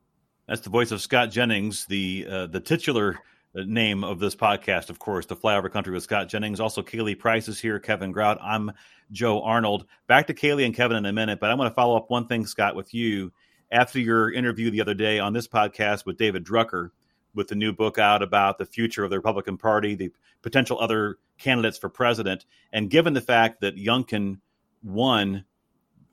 That's 0.48 0.62
the 0.62 0.70
voice 0.70 0.92
of 0.92 1.02
Scott 1.02 1.30
Jennings, 1.30 1.86
the 1.86 2.26
uh, 2.30 2.48
the 2.48 2.62
titular 2.62 3.20
name 3.54 4.04
of 4.04 4.20
this 4.20 4.36
podcast, 4.36 4.90
of 4.90 5.00
course, 5.00 5.26
the 5.26 5.36
Flyover 5.36 5.72
Country 5.72 5.94
with 5.94 6.04
Scott 6.04 6.30
Jennings. 6.30 6.60
Also, 6.60 6.82
Kaylee 6.82 7.18
Price 7.18 7.48
is 7.48 7.60
here, 7.60 7.80
Kevin 7.80 8.12
Grout. 8.12 8.38
I'm 8.42 8.72
Joe 9.12 9.42
Arnold. 9.42 9.86
Back 10.08 10.28
to 10.28 10.34
Kaylee 10.34 10.66
and 10.66 10.76
Kevin 10.76 10.98
in 10.98 11.06
a 11.06 11.14
minute, 11.14 11.40
but 11.40 11.52
I 11.52 11.54
want 11.56 11.70
to 11.70 11.76
follow 11.76 11.98
up 11.98 12.10
one 12.10 12.28
thing, 12.28 12.46
Scott, 12.46 12.76
with 12.76 12.94
you. 12.94 13.32
After 13.72 14.00
your 14.00 14.32
interview 14.32 14.70
the 14.70 14.82
other 14.82 14.94
day 14.94 15.20
on 15.20 15.32
this 15.32 15.48
podcast 15.48 16.06
with 16.06 16.18
David 16.18 16.46
Drucker, 16.46 16.90
with 17.34 17.48
the 17.48 17.56
new 17.56 17.72
book 17.72 17.98
out 17.98 18.22
about 18.22 18.58
the 18.58 18.66
future 18.66 19.04
of 19.04 19.10
the 19.10 19.18
Republican 19.18 19.58
Party, 19.58 19.96
the 19.96 20.12
potential 20.42 20.78
other 20.80 21.18
candidates 21.38 21.78
for 21.78 21.90
president, 21.90 22.46
and 22.74 22.90
given 22.90 23.14
the 23.14 23.22
fact 23.22 23.62
that 23.62 23.78
Youngkin 23.78 24.40
won 24.84 25.46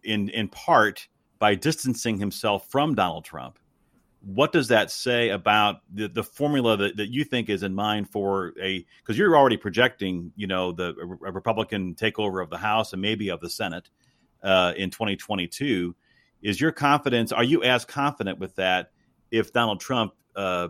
in 0.04 0.28
in 0.28 0.48
part 0.48 1.08
by 1.38 1.54
distancing 1.54 2.18
himself 2.18 2.70
from 2.70 2.94
Donald 2.94 3.24
Trump, 3.24 3.58
what 4.20 4.52
does 4.52 4.68
that 4.68 4.90
say 4.90 5.28
about 5.28 5.80
the, 5.92 6.08
the 6.08 6.24
formula 6.24 6.76
that, 6.76 6.96
that 6.96 7.08
you 7.08 7.24
think 7.24 7.48
is 7.48 7.62
in 7.62 7.74
mind 7.74 8.10
for 8.10 8.52
a 8.60 8.84
because 9.00 9.16
you're 9.16 9.36
already 9.36 9.56
projecting 9.56 10.32
you 10.34 10.46
know 10.46 10.72
the 10.72 10.94
a 11.24 11.32
republican 11.32 11.94
takeover 11.94 12.42
of 12.42 12.50
the 12.50 12.58
house 12.58 12.92
and 12.92 13.00
maybe 13.00 13.28
of 13.30 13.40
the 13.40 13.48
senate 13.48 13.88
uh, 14.42 14.72
in 14.76 14.90
2022 14.90 15.94
Is 16.42 16.60
your 16.60 16.72
confidence? 16.72 17.32
Are 17.32 17.44
you 17.44 17.62
as 17.62 17.84
confident 17.84 18.38
with 18.38 18.56
that 18.56 18.90
if 19.30 19.52
Donald 19.52 19.80
Trump 19.80 20.14
uh, 20.36 20.68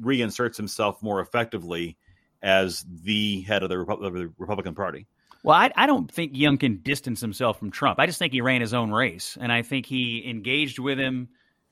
reinserts 0.00 0.56
himself 0.56 1.02
more 1.02 1.20
effectively 1.20 1.96
as 2.42 2.84
the 2.88 3.42
head 3.42 3.62
of 3.62 3.68
the, 3.68 3.74
Repu- 3.74 4.06
of 4.06 4.14
the 4.14 4.32
Republican 4.38 4.74
Party? 4.74 5.06
Well, 5.42 5.56
I, 5.56 5.70
I, 5.74 5.86
don't 5.86 6.10
think 6.10 6.34
Youngkin 6.34 6.82
distance 6.82 7.20
himself 7.20 7.58
from 7.58 7.70
Trump. 7.70 7.98
I 7.98 8.06
just 8.06 8.18
think 8.18 8.32
he 8.32 8.42
ran 8.42 8.60
his 8.60 8.74
own 8.74 8.90
race, 8.90 9.38
and 9.40 9.50
I 9.50 9.62
think 9.62 9.86
he 9.86 10.28
engaged 10.28 10.78
with 10.78 10.98
him 10.98 11.28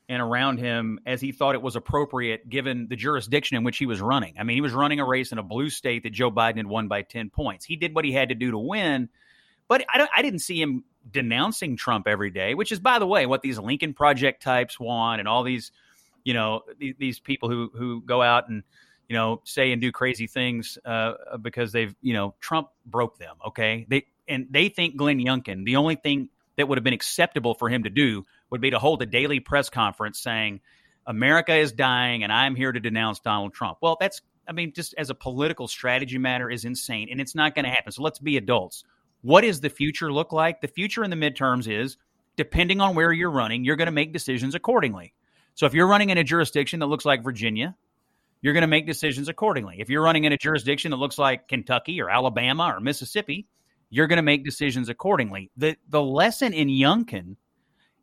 and 0.09 0.23
around 0.23 0.57
him 0.57 0.99
as 1.05 1.21
he 1.21 1.31
thought 1.31 1.53
it 1.53 1.61
was 1.61 1.75
appropriate 1.75 2.49
given 2.49 2.87
the 2.89 2.95
jurisdiction 2.95 3.55
in 3.57 3.63
which 3.63 3.77
he 3.77 3.85
was 3.85 4.01
running. 4.01 4.33
I 4.39 4.43
mean, 4.43 4.55
he 4.55 4.61
was 4.61 4.73
running 4.73 4.99
a 4.99 5.05
race 5.05 5.31
in 5.31 5.37
a 5.37 5.43
blue 5.43 5.69
state 5.69 6.01
that 6.03 6.09
Joe 6.09 6.31
Biden 6.31 6.57
had 6.57 6.65
won 6.65 6.87
by 6.87 7.03
10 7.03 7.29
points. 7.29 7.63
He 7.63 7.75
did 7.75 7.93
what 7.93 8.03
he 8.03 8.11
had 8.11 8.29
to 8.29 8.35
do 8.35 8.49
to 8.49 8.57
win, 8.57 9.09
but 9.67 9.85
I, 9.87 10.07
I 10.13 10.21
didn't 10.23 10.39
see 10.39 10.59
him 10.59 10.83
denouncing 11.09 11.77
Trump 11.77 12.07
every 12.07 12.31
day, 12.31 12.55
which 12.55 12.71
is, 12.71 12.79
by 12.79 12.97
the 12.97 13.05
way, 13.05 13.27
what 13.27 13.43
these 13.43 13.59
Lincoln 13.59 13.93
Project 13.93 14.41
types 14.41 14.79
want 14.79 15.19
and 15.19 15.27
all 15.27 15.43
these, 15.43 15.71
you 16.23 16.33
know, 16.33 16.61
these, 16.79 16.95
these 16.97 17.19
people 17.19 17.49
who, 17.49 17.71
who 17.75 18.01
go 18.01 18.23
out 18.23 18.49
and, 18.49 18.63
you 19.07 19.15
know, 19.15 19.41
say 19.43 19.71
and 19.71 19.79
do 19.79 19.91
crazy 19.91 20.25
things 20.25 20.79
uh, 20.85 21.13
because 21.39 21.71
they've, 21.71 21.95
you 22.01 22.13
know, 22.13 22.33
Trump 22.39 22.69
broke 22.83 23.19
them. 23.19 23.35
Okay. 23.47 23.85
They, 23.87 24.07
and 24.27 24.47
they 24.49 24.69
think 24.69 24.97
Glenn 24.97 25.19
Youngkin, 25.19 25.65
the 25.65 25.75
only 25.75 25.95
thing 25.95 26.29
that 26.57 26.67
would 26.67 26.79
have 26.79 26.83
been 26.83 26.93
acceptable 26.93 27.53
for 27.53 27.69
him 27.69 27.83
to 27.83 27.89
do 27.91 28.25
would 28.49 28.61
be 28.61 28.71
to 28.71 28.79
hold 28.79 29.01
a 29.01 29.05
daily 29.05 29.39
press 29.39 29.69
conference 29.69 30.19
saying, 30.19 30.61
America 31.05 31.55
is 31.55 31.71
dying 31.71 32.23
and 32.23 32.31
I'm 32.31 32.55
here 32.55 32.71
to 32.71 32.79
denounce 32.79 33.19
Donald 33.19 33.53
Trump. 33.53 33.79
Well, 33.81 33.97
that's, 33.99 34.21
I 34.47 34.51
mean, 34.51 34.73
just 34.73 34.93
as 34.97 35.09
a 35.09 35.15
political 35.15 35.67
strategy 35.67 36.17
matter 36.17 36.49
is 36.49 36.65
insane 36.65 37.09
and 37.11 37.19
it's 37.19 37.35
not 37.35 37.55
going 37.55 37.65
to 37.65 37.71
happen. 37.71 37.91
So 37.91 38.03
let's 38.03 38.19
be 38.19 38.37
adults. 38.37 38.83
What 39.21 39.41
does 39.41 39.59
the 39.59 39.69
future 39.69 40.11
look 40.13 40.31
like? 40.31 40.61
The 40.61 40.67
future 40.67 41.03
in 41.03 41.09
the 41.09 41.15
midterms 41.15 41.67
is 41.67 41.97
depending 42.35 42.79
on 42.79 42.95
where 42.95 43.11
you're 43.11 43.31
running, 43.31 43.65
you're 43.65 43.75
going 43.75 43.87
to 43.87 43.91
make 43.91 44.13
decisions 44.13 44.55
accordingly. 44.55 45.13
So 45.55 45.65
if 45.65 45.73
you're 45.73 45.87
running 45.87 46.09
in 46.09 46.17
a 46.17 46.23
jurisdiction 46.23 46.79
that 46.79 46.85
looks 46.85 47.05
like 47.05 47.23
Virginia, 47.23 47.75
you're 48.41 48.53
going 48.53 48.61
to 48.61 48.67
make 48.67 48.87
decisions 48.87 49.27
accordingly. 49.27 49.77
If 49.79 49.89
you're 49.89 50.03
running 50.03 50.23
in 50.23 50.31
a 50.31 50.37
jurisdiction 50.37 50.91
that 50.91 50.97
looks 50.97 51.17
like 51.17 51.47
Kentucky 51.47 51.99
or 52.01 52.09
Alabama 52.09 52.71
or 52.73 52.79
Mississippi, 52.79 53.45
you're 53.89 54.07
going 54.07 54.17
to 54.17 54.23
make 54.23 54.45
decisions 54.45 54.87
accordingly. 54.87 55.51
The 55.57 55.75
the 55.89 56.01
lesson 56.01 56.53
in 56.53 56.67
Youngkin 56.67 57.35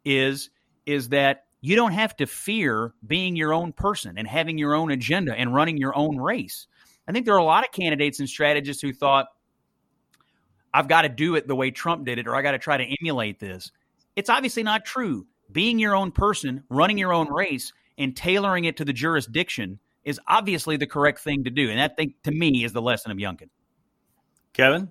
is 0.07 0.49
is 0.87 1.11
that 1.11 1.45
you 1.61 1.75
don't 1.75 1.93
have 1.93 2.17
to 2.17 2.27
fear 2.27 2.95
being 3.07 3.35
your 3.35 3.53
own 3.53 3.73
person 3.73 4.17
and 4.17 4.29
having 4.29 4.57
your 4.57 4.75
own 4.75 4.93
agenda 4.93 5.35
and 5.35 5.53
running 5.53 5.77
your 5.77 5.97
own 5.99 6.17
race. 6.17 6.69
I 7.09 7.13
think 7.13 7.27
there 7.27 7.35
are 7.35 7.39
a 7.39 7.45
lot 7.45 7.65
of 7.65 7.73
candidates 7.73 8.21
and 8.21 8.29
strategists 8.29 8.81
who 8.81 8.93
thought, 8.93 9.27
I've 10.73 10.89
got 10.89 11.03
to 11.03 11.09
do 11.09 11.35
it 11.35 11.49
the 11.49 11.57
way 11.57 11.71
Trump 11.73 12.05
did 12.05 12.19
it, 12.19 12.29
or 12.29 12.37
I 12.37 12.43
got 12.43 12.53
to 12.53 12.59
try 12.59 12.77
to 12.77 12.97
emulate 13.01 13.41
this. 13.41 13.73
It's 14.15 14.31
obviously 14.31 14.63
not 14.63 14.85
true. 14.85 15.27
Being 15.51 15.79
your 15.79 15.97
own 15.97 16.13
person, 16.13 16.63
running 16.69 16.99
your 16.99 17.13
own 17.13 17.33
race, 17.33 17.73
and 17.99 18.17
tailoring 18.17 18.65
it 18.65 18.77
to 18.77 18.85
the 18.85 18.93
jurisdiction 18.93 19.79
is 20.05 20.21
obviously 20.29 20.77
the 20.77 20.87
correct 20.87 21.21
thing 21.21 21.45
to 21.45 21.51
do. 21.51 21.69
And 21.71 21.79
that 21.79 21.97
thing, 21.97 22.15
to 22.25 22.31
me, 22.31 22.65
is 22.65 22.73
the 22.73 22.83
lesson 22.83 23.11
of 23.11 23.19
Youngkin. 23.19 23.49
Kevin? 24.53 24.91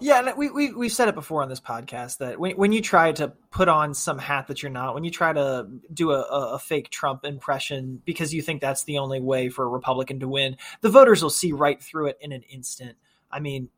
Yeah, 0.00 0.34
we, 0.34 0.50
we 0.50 0.72
we've 0.72 0.92
said 0.92 1.08
it 1.08 1.14
before 1.14 1.42
on 1.42 1.48
this 1.48 1.60
podcast 1.60 2.18
that 2.18 2.38
when, 2.38 2.56
when 2.56 2.72
you 2.72 2.80
try 2.80 3.12
to 3.12 3.32
put 3.50 3.68
on 3.68 3.94
some 3.94 4.18
hat 4.18 4.46
that 4.48 4.62
you're 4.62 4.70
not, 4.70 4.94
when 4.94 5.04
you 5.04 5.10
try 5.10 5.32
to 5.32 5.66
do 5.92 6.12
a, 6.12 6.22
a 6.22 6.58
fake 6.58 6.90
Trump 6.90 7.24
impression 7.24 8.02
because 8.04 8.32
you 8.32 8.42
think 8.42 8.60
that's 8.60 8.84
the 8.84 8.98
only 8.98 9.20
way 9.20 9.48
for 9.48 9.64
a 9.64 9.68
Republican 9.68 10.20
to 10.20 10.28
win, 10.28 10.56
the 10.80 10.90
voters 10.90 11.22
will 11.22 11.30
see 11.30 11.52
right 11.52 11.82
through 11.82 12.08
it 12.08 12.18
in 12.20 12.32
an 12.32 12.42
instant. 12.42 12.96
I 13.30 13.40
mean, 13.40 13.68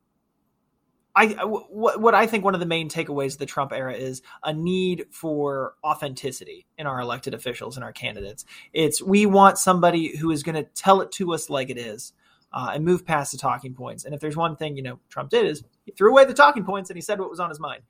I 1.15 1.45
what 1.45 2.01
what 2.01 2.15
I 2.15 2.27
think 2.27 2.45
one 2.45 2.55
of 2.55 2.61
the 2.61 2.67
main 2.67 2.89
takeaways 2.89 3.33
of 3.33 3.39
the 3.39 3.47
Trump 3.47 3.73
era 3.73 3.95
is 3.95 4.23
a 4.45 4.53
need 4.53 5.07
for 5.11 5.75
authenticity 5.83 6.67
in 6.79 6.87
our 6.87 7.01
elected 7.01 7.35
officials 7.35 7.77
and 7.77 7.85
our 7.85 7.93
candidates. 7.93 8.45
It's 8.73 9.03
we 9.03 9.27
want 9.27 9.59
somebody 9.59 10.17
who 10.17 10.31
is 10.31 10.43
going 10.43 10.55
to 10.55 10.65
tell 10.75 11.01
it 11.01 11.11
to 11.13 11.35
us 11.35 11.51
like 11.51 11.69
it 11.69 11.79
is 11.79 12.13
uh, 12.53 12.73
and 12.75 12.85
move 12.85 13.05
past 13.05 13.33
the 13.33 13.39
talking 13.39 13.75
points. 13.75 14.05
And 14.05 14.15
if 14.15 14.21
there's 14.21 14.37
one 14.37 14.57
thing 14.57 14.77
you 14.77 14.83
know 14.83 14.99
Trump 15.09 15.31
did 15.31 15.47
is 15.47 15.63
he 15.85 15.93
threw 15.93 16.11
away 16.11 16.25
the 16.25 16.35
talking 16.35 16.65
points 16.65 16.91
and 16.91 16.97
he 16.97 17.01
said 17.01 17.21
what 17.21 17.31
was 17.31 17.41
on 17.41 17.49
his 17.49 17.61
mind. 17.61 17.83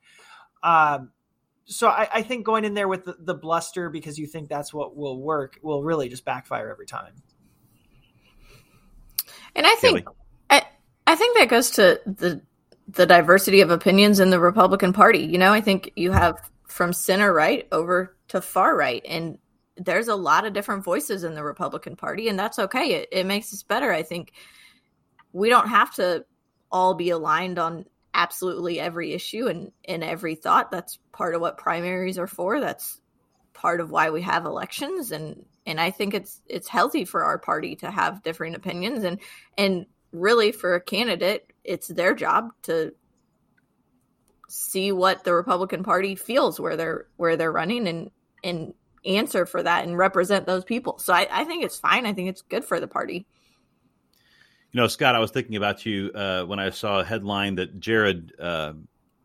Um, 0.63 1.11
so 1.65 1.87
I, 1.87 2.07
I, 2.13 2.21
think 2.21 2.45
going 2.45 2.65
in 2.65 2.73
there 2.73 2.87
with 2.87 3.05
the, 3.05 3.15
the, 3.17 3.33
bluster 3.33 3.89
because 3.89 4.19
you 4.19 4.27
think 4.27 4.49
that's 4.49 4.73
what 4.73 4.95
will 4.95 5.19
work 5.19 5.57
will 5.63 5.83
really 5.83 6.09
just 6.09 6.25
backfire 6.25 6.69
every 6.69 6.85
time. 6.85 7.13
And 9.55 9.65
I 9.65 9.75
think 9.75 10.05
I, 10.49 10.63
I 11.07 11.15
think 11.15 11.37
that 11.37 11.49
goes 11.49 11.71
to 11.71 11.99
the 12.05 12.41
the 12.87 13.05
diversity 13.05 13.61
of 13.61 13.69
opinions 13.69 14.19
in 14.19 14.29
the 14.29 14.39
Republican 14.39 14.93
Party. 14.93 15.19
You 15.19 15.37
know, 15.37 15.53
I 15.53 15.61
think 15.61 15.91
you 15.95 16.11
have 16.11 16.37
from 16.67 16.93
center 16.93 17.33
right 17.33 17.67
over 17.71 18.15
to 18.29 18.41
far 18.41 18.75
right, 18.75 19.03
and 19.07 19.37
there's 19.85 20.07
a 20.07 20.15
lot 20.15 20.45
of 20.45 20.53
different 20.53 20.83
voices 20.83 21.23
in 21.23 21.33
the 21.33 21.43
Republican 21.43 21.95
Party, 21.95 22.27
and 22.27 22.37
that's 22.37 22.59
okay. 22.59 22.93
It, 22.93 23.09
it 23.11 23.25
makes 23.25 23.53
us 23.53 23.63
better. 23.63 23.91
I 23.91 24.03
think 24.03 24.33
we 25.33 25.49
don't 25.49 25.67
have 25.67 25.93
to 25.95 26.25
all 26.71 26.93
be 26.93 27.09
aligned 27.09 27.57
on 27.57 27.85
absolutely 28.13 28.79
every 28.79 29.13
issue 29.13 29.47
and 29.47 29.71
in 29.83 30.03
every 30.03 30.35
thought. 30.35 30.71
That's 30.71 30.99
part 31.11 31.35
of 31.35 31.41
what 31.41 31.57
primaries 31.57 32.19
are 32.19 32.27
for. 32.27 32.59
That's 32.59 32.99
part 33.53 33.79
of 33.79 33.91
why 33.91 34.09
we 34.09 34.21
have 34.21 34.45
elections, 34.45 35.11
and 35.11 35.45
and 35.65 35.79
I 35.79 35.91
think 35.91 36.13
it's 36.13 36.41
it's 36.47 36.67
healthy 36.67 37.05
for 37.05 37.23
our 37.23 37.37
party 37.37 37.75
to 37.77 37.89
have 37.89 38.23
different 38.23 38.55
opinions, 38.55 39.03
and 39.03 39.19
and 39.57 39.85
really 40.11 40.51
for 40.51 40.75
a 40.75 40.81
candidate, 40.81 41.51
it's 41.63 41.87
their 41.87 42.13
job 42.13 42.49
to 42.63 42.93
see 44.49 44.91
what 44.91 45.23
the 45.23 45.33
Republican 45.33 45.81
Party 45.81 46.15
feels 46.15 46.59
where 46.59 46.75
they're 46.75 47.07
where 47.15 47.37
they're 47.37 47.51
running 47.51 47.87
and 47.87 48.11
and 48.43 48.73
answer 49.05 49.45
for 49.45 49.61
that 49.63 49.85
and 49.85 49.97
represent 49.97 50.45
those 50.45 50.63
people. 50.63 50.99
So 50.99 51.13
I, 51.13 51.27
I 51.31 51.43
think 51.43 51.63
it's 51.63 51.79
fine. 51.79 52.05
I 52.05 52.13
think 52.13 52.29
it's 52.29 52.41
good 52.41 52.65
for 52.65 52.79
the 52.79 52.87
party. 52.87 53.25
You 54.71 54.79
know, 54.79 54.87
Scott, 54.87 55.15
I 55.15 55.19
was 55.19 55.31
thinking 55.31 55.57
about 55.57 55.85
you 55.85 56.11
uh, 56.15 56.43
when 56.45 56.59
I 56.59 56.69
saw 56.69 56.99
a 56.99 57.03
headline 57.03 57.55
that 57.55 57.79
Jared 57.79 58.31
uh, 58.39 58.73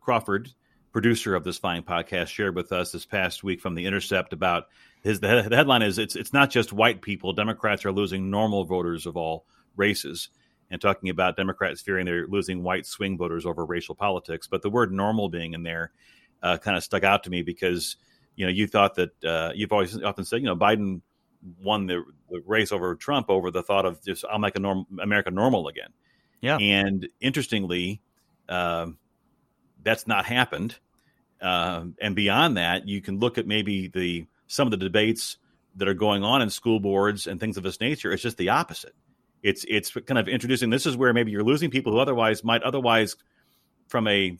Crawford, 0.01 0.49
producer 0.91 1.35
of 1.35 1.43
this 1.43 1.57
fine 1.57 1.83
podcast, 1.83 2.27
shared 2.27 2.55
with 2.55 2.71
us 2.71 2.91
this 2.91 3.05
past 3.05 3.43
week 3.43 3.61
from 3.61 3.75
the 3.75 3.85
Intercept 3.85 4.33
about 4.33 4.65
his. 5.03 5.21
The, 5.21 5.45
the 5.47 5.55
headline 5.55 5.83
is 5.83 5.99
"It's 5.99 6.17
it's 6.17 6.33
not 6.33 6.49
just 6.49 6.73
white 6.73 7.01
people. 7.01 7.31
Democrats 7.31 7.85
are 7.85 7.93
losing 7.93 8.29
normal 8.29 8.65
voters 8.65 9.05
of 9.05 9.15
all 9.15 9.45
races." 9.77 10.29
And 10.69 10.81
talking 10.81 11.09
about 11.09 11.37
Democrats 11.37 11.79
fearing 11.79 12.05
they're 12.05 12.27
losing 12.27 12.61
white 12.61 12.85
swing 12.85 13.17
voters 13.17 13.45
over 13.45 13.65
racial 13.65 13.95
politics, 13.95 14.47
but 14.47 14.61
the 14.61 14.69
word 14.69 14.91
"normal" 14.91 15.29
being 15.29 15.53
in 15.53 15.63
there 15.63 15.93
uh, 16.43 16.57
kind 16.57 16.75
of 16.75 16.83
stuck 16.83 17.05
out 17.05 17.23
to 17.23 17.29
me 17.29 17.41
because 17.41 17.95
you 18.37 18.45
know, 18.45 18.51
you 18.51 18.67
thought 18.67 18.95
that 18.95 19.23
uh, 19.25 19.51
you've 19.53 19.73
always 19.73 20.01
often 20.01 20.23
said, 20.23 20.37
you 20.37 20.45
know, 20.45 20.55
Biden 20.55 21.01
won 21.61 21.87
the, 21.87 22.03
the, 22.29 22.41
race 22.45 22.71
over 22.71 22.95
Trump 22.95 23.29
over 23.29 23.51
the 23.51 23.63
thought 23.63 23.85
of 23.85 24.01
just 24.05 24.23
I'll 24.31 24.39
make 24.39 24.55
a 24.55 24.59
norm, 24.59 24.85
America 25.01 25.31
normal 25.31 25.67
again. 25.67 25.89
Yeah. 26.39 26.57
And 26.57 27.09
interestingly, 27.19 28.01
uh, 28.47 28.87
that's 29.83 30.07
not 30.07 30.25
happened. 30.25 30.77
Uh, 31.41 31.85
and 31.99 32.15
beyond 32.15 32.57
that, 32.57 32.87
you 32.87 33.01
can 33.01 33.19
look 33.19 33.37
at 33.37 33.47
maybe 33.47 33.87
the 33.87 34.27
some 34.45 34.67
of 34.67 34.71
the 34.71 34.77
debates 34.77 35.37
that 35.75 35.87
are 35.87 35.93
going 35.93 36.23
on 36.23 36.41
in 36.41 36.49
school 36.49 36.79
boards 36.79 37.27
and 37.27 37.39
things 37.39 37.57
of 37.57 37.63
this 37.63 37.79
nature. 37.79 38.11
It's 38.11 38.23
just 38.23 38.37
the 38.37 38.49
opposite. 38.49 38.93
It's 39.41 39.65
it's 39.67 39.91
kind 39.91 40.17
of 40.17 40.27
introducing. 40.27 40.69
This 40.69 40.85
is 40.85 40.95
where 40.95 41.13
maybe 41.13 41.31
you're 41.31 41.43
losing 41.43 41.71
people 41.71 41.91
who 41.91 41.99
otherwise 41.99 42.43
might 42.43 42.63
otherwise, 42.63 43.15
from 43.87 44.07
a 44.07 44.37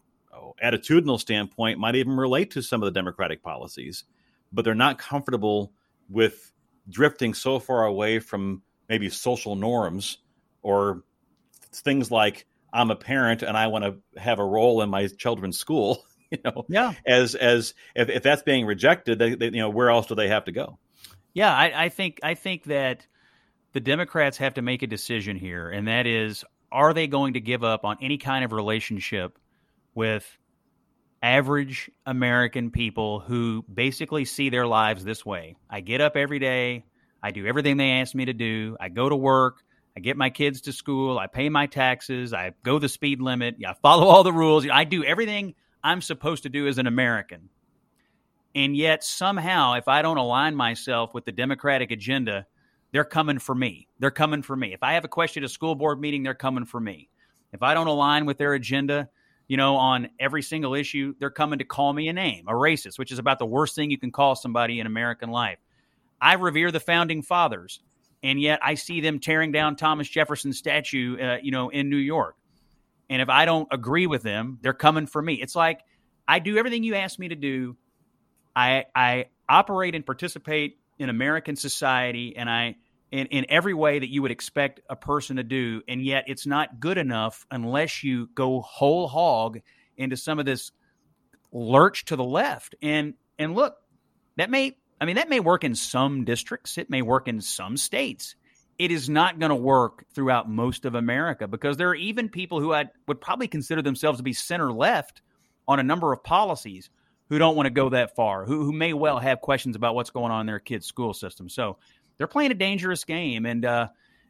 attitudinal 0.63 1.19
standpoint 1.19 1.80
might 1.80 1.95
even 1.95 2.17
relate 2.17 2.52
to 2.52 2.62
some 2.62 2.82
of 2.82 2.86
the 2.86 2.97
democratic 2.97 3.43
policies 3.43 4.04
but 4.52 4.63
they're 4.63 4.76
not 4.76 4.97
comfortable 4.97 5.71
with 6.10 6.52
drifting 6.89 7.34
so 7.34 7.60
far 7.60 7.86
away 7.86 8.19
from 8.19 8.62
maybe 8.89 9.10
social 9.10 9.56
norms 9.56 10.19
or 10.62 11.04
things 11.71 12.10
like 12.12 12.45
i'm 12.73 12.91
a 12.91 12.95
parent 12.95 13.43
and 13.43 13.58
i 13.58 13.67
want 13.67 13.84
to 13.84 14.19
have 14.19 14.39
a 14.39 14.45
role 14.45 14.82
in 14.82 14.89
my 14.89 15.08
children's 15.08 15.58
school 15.58 16.04
you 16.32 16.38
know 16.43 16.65
yeah. 16.69 16.93
as 17.06 17.36
as 17.36 17.73
if, 17.95 18.10
if 18.10 18.23
that's 18.23 18.41
being 18.41 18.65
rejected 18.65 19.19
they, 19.19 19.36
they, 19.36 19.45
you 19.47 19.62
know 19.62 19.69
where 19.69 19.89
else 19.89 20.08
do 20.08 20.15
they 20.15 20.28
have 20.28 20.45
to 20.45 20.52
go? 20.52 20.78
Yeah 21.34 21.54
I, 21.54 21.86
I 21.86 21.89
think 21.89 22.19
i 22.23 22.34
think 22.34 22.63
that 22.63 23.06
the 23.73 23.80
democrats 23.80 24.38
have 24.38 24.56
to 24.56 24.62
make 24.62 24.82
a 24.82 24.88
decision 24.88 25.38
here 25.38 25.69
and 25.69 25.88
that 25.88 26.08
is 26.08 26.43
are 26.71 26.93
they 26.93 27.08
going 27.08 27.34
to 27.34 27.39
give 27.39 27.63
up 27.63 27.86
on 27.86 27.97
any 28.02 28.17
kind 28.17 28.43
of 28.43 28.52
relationship 28.52 29.38
with 29.97 30.38
average 31.23 31.89
American 32.05 32.69
people 32.69 33.19
who 33.19 33.65
basically 33.73 34.25
see 34.25 34.49
their 34.49 34.67
lives 34.67 35.03
this 35.03 35.25
way. 35.25 35.55
I 35.67 35.81
get 35.81 36.01
up 36.01 36.15
every 36.15 36.38
day, 36.38 36.86
I 37.23 37.31
do 37.31 37.47
everything 37.47 37.77
they 37.77 37.93
ask 37.93 38.13
me 38.13 38.25
to 38.25 38.33
do, 38.33 38.77
I 38.79 38.89
go 38.89 39.10
to 39.10 39.15
work, 39.15 39.63
I 39.97 39.99
get 39.99 40.15
my 40.15 40.29
kids 40.29 40.62
to 40.62 40.71
school, 40.71 41.17
I 41.17 41.25
pay 41.25 41.49
my 41.49 41.65
taxes, 41.65 42.31
I 42.31 42.53
go 42.62 42.77
the 42.77 42.88
speed 42.88 43.21
limit, 43.21 43.55
I 43.67 43.73
follow 43.81 44.05
all 44.05 44.21
the 44.21 44.31
rules, 44.31 44.67
I 44.71 44.83
do 44.83 45.03
everything 45.03 45.55
I'm 45.83 46.01
supposed 46.01 46.43
to 46.43 46.49
do 46.49 46.67
as 46.67 46.77
an 46.77 46.86
American. 46.86 47.49
And 48.53 48.77
yet 48.77 49.03
somehow 49.03 49.73
if 49.73 49.88
I 49.88 50.03
don't 50.03 50.17
align 50.17 50.55
myself 50.55 51.15
with 51.15 51.25
the 51.25 51.31
democratic 51.31 51.89
agenda, 51.89 52.45
they're 52.91 53.03
coming 53.03 53.39
for 53.39 53.55
me. 53.55 53.88
They're 53.97 54.12
coming 54.12 54.43
for 54.43 54.55
me. 54.55 54.73
If 54.73 54.83
I 54.83 54.93
have 54.93 55.05
a 55.05 55.10
question 55.10 55.41
at 55.41 55.49
a 55.49 55.51
school 55.51 55.73
board 55.73 55.99
meeting, 55.99 56.21
they're 56.21 56.36
coming 56.36 56.65
for 56.65 56.79
me. 56.79 57.10
If 57.51 57.63
I 57.63 57.73
don't 57.73 57.88
align 57.88 58.27
with 58.27 58.38
their 58.38 58.53
agenda, 58.53 59.10
you 59.47 59.57
know, 59.57 59.77
on 59.77 60.10
every 60.19 60.41
single 60.41 60.73
issue, 60.73 61.13
they're 61.19 61.29
coming 61.29 61.60
to 61.60 61.65
call 61.65 61.93
me 61.93 62.07
a 62.10 62.13
name, 62.13 62.45
a 62.47 62.53
racist, 62.53 62.99
which 62.99 63.12
is 63.12 63.19
about 63.19 63.39
the 63.39 63.45
worst 63.45 63.75
thing 63.75 63.91
you 63.91 63.97
can 63.97 64.12
call 64.12 64.36
somebody 64.36 64.79
in 64.79 64.88
American 64.88 65.29
life. 65.29 65.57
I 66.19 66.33
revere 66.33 66.71
the 66.71 66.79
founding 66.79 67.21
fathers, 67.21 67.79
and 68.23 68.41
yet 68.41 68.60
I 68.62 68.75
see 68.75 69.01
them 69.01 69.19
tearing 69.19 69.51
down 69.51 69.75
Thomas 69.75 70.10
Jefferson's 70.10 70.57
statue, 70.57 71.17
uh, 71.19 71.38
you 71.41 71.51
know, 71.51 71.69
in 71.69 71.89
New 71.89 71.97
York. 71.97 72.36
And 73.10 73.21
if 73.21 73.29
I 73.29 73.45
don't 73.45 73.67
agree 73.71 74.07
with 74.07 74.23
them, 74.23 74.60
they're 74.62 74.73
coming 74.73 75.07
for 75.07 75.21
me. 75.21 75.36
It's 75.36 75.55
like 75.55 75.81
I 76.27 76.39
do 76.39 76.57
everything 76.57 76.83
you 76.83 76.95
ask 76.95 77.17
me 77.17 77.29
to 77.29 77.36
do. 77.36 77.77
I 78.55 78.86
I 78.93 79.25
operate 79.47 79.95
and 79.95 80.05
participate 80.05 80.77
in 80.99 81.10
American 81.10 81.55
society, 81.55 82.36
and 82.36 82.49
I 82.49 82.75
in, 83.11 83.27
in 83.27 83.45
every 83.49 83.73
way 83.73 83.99
that 83.99 84.09
you 84.09 84.21
would 84.21 84.31
expect 84.31 84.81
a 84.89 84.95
person 84.95 85.37
to 85.37 85.43
do, 85.43 85.81
and 85.87 86.03
yet 86.03 86.25
it's 86.27 86.45
not 86.45 86.79
good 86.79 86.97
enough 86.97 87.45
unless 87.49 88.03
you 88.03 88.27
go 88.35 88.61
whole 88.61 89.07
hog 89.07 89.59
into 89.95 90.17
some 90.17 90.39
of 90.39 90.45
this 90.45 90.71
lurch 91.51 92.05
to 92.05 92.15
the 92.15 92.23
left. 92.23 92.75
And 92.81 93.13
and 93.39 93.55
look, 93.55 93.75
that 94.35 94.49
may 94.49 94.77
I 94.99 95.05
mean 95.05 95.15
that 95.15 95.29
may 95.29 95.39
work 95.39 95.63
in 95.63 95.75
some 95.75 96.25
districts, 96.25 96.77
it 96.77 96.89
may 96.89 97.01
work 97.01 97.27
in 97.27 97.41
some 97.41 97.77
states. 97.77 98.35
It 98.77 98.91
is 98.91 99.09
not 99.09 99.39
going 99.39 99.49
to 99.49 99.55
work 99.55 100.05
throughout 100.13 100.47
most 100.47 100.85
of 100.85 100.93
America 100.93 101.47
because 101.47 101.77
there 101.77 101.89
are 101.89 101.95
even 101.95 102.29
people 102.29 102.59
who 102.59 102.73
I 102.73 102.85
would 103.07 103.19
probably 103.19 103.47
consider 103.47 103.81
themselves 103.81 104.19
to 104.19 104.23
be 104.23 104.33
center 104.33 104.71
left 104.71 105.23
on 105.67 105.79
a 105.79 105.83
number 105.83 106.13
of 106.13 106.23
policies 106.23 106.91
who 107.29 107.39
don't 107.39 107.55
want 107.55 107.65
to 107.65 107.71
go 107.71 107.89
that 107.89 108.15
far, 108.15 108.45
who, 108.45 108.63
who 108.63 108.71
may 108.71 108.93
well 108.93 109.19
have 109.19 109.41
questions 109.41 109.75
about 109.75 109.95
what's 109.95 110.11
going 110.11 110.31
on 110.31 110.41
in 110.41 110.47
their 110.47 110.59
kids' 110.59 110.85
school 110.85 111.13
system. 111.13 111.49
So 111.49 111.77
they're 112.17 112.27
playing 112.27 112.51
a 112.51 112.56
dangerous 112.56 113.03
game, 113.03 113.45
and 113.45 113.65
uh, 113.65 113.88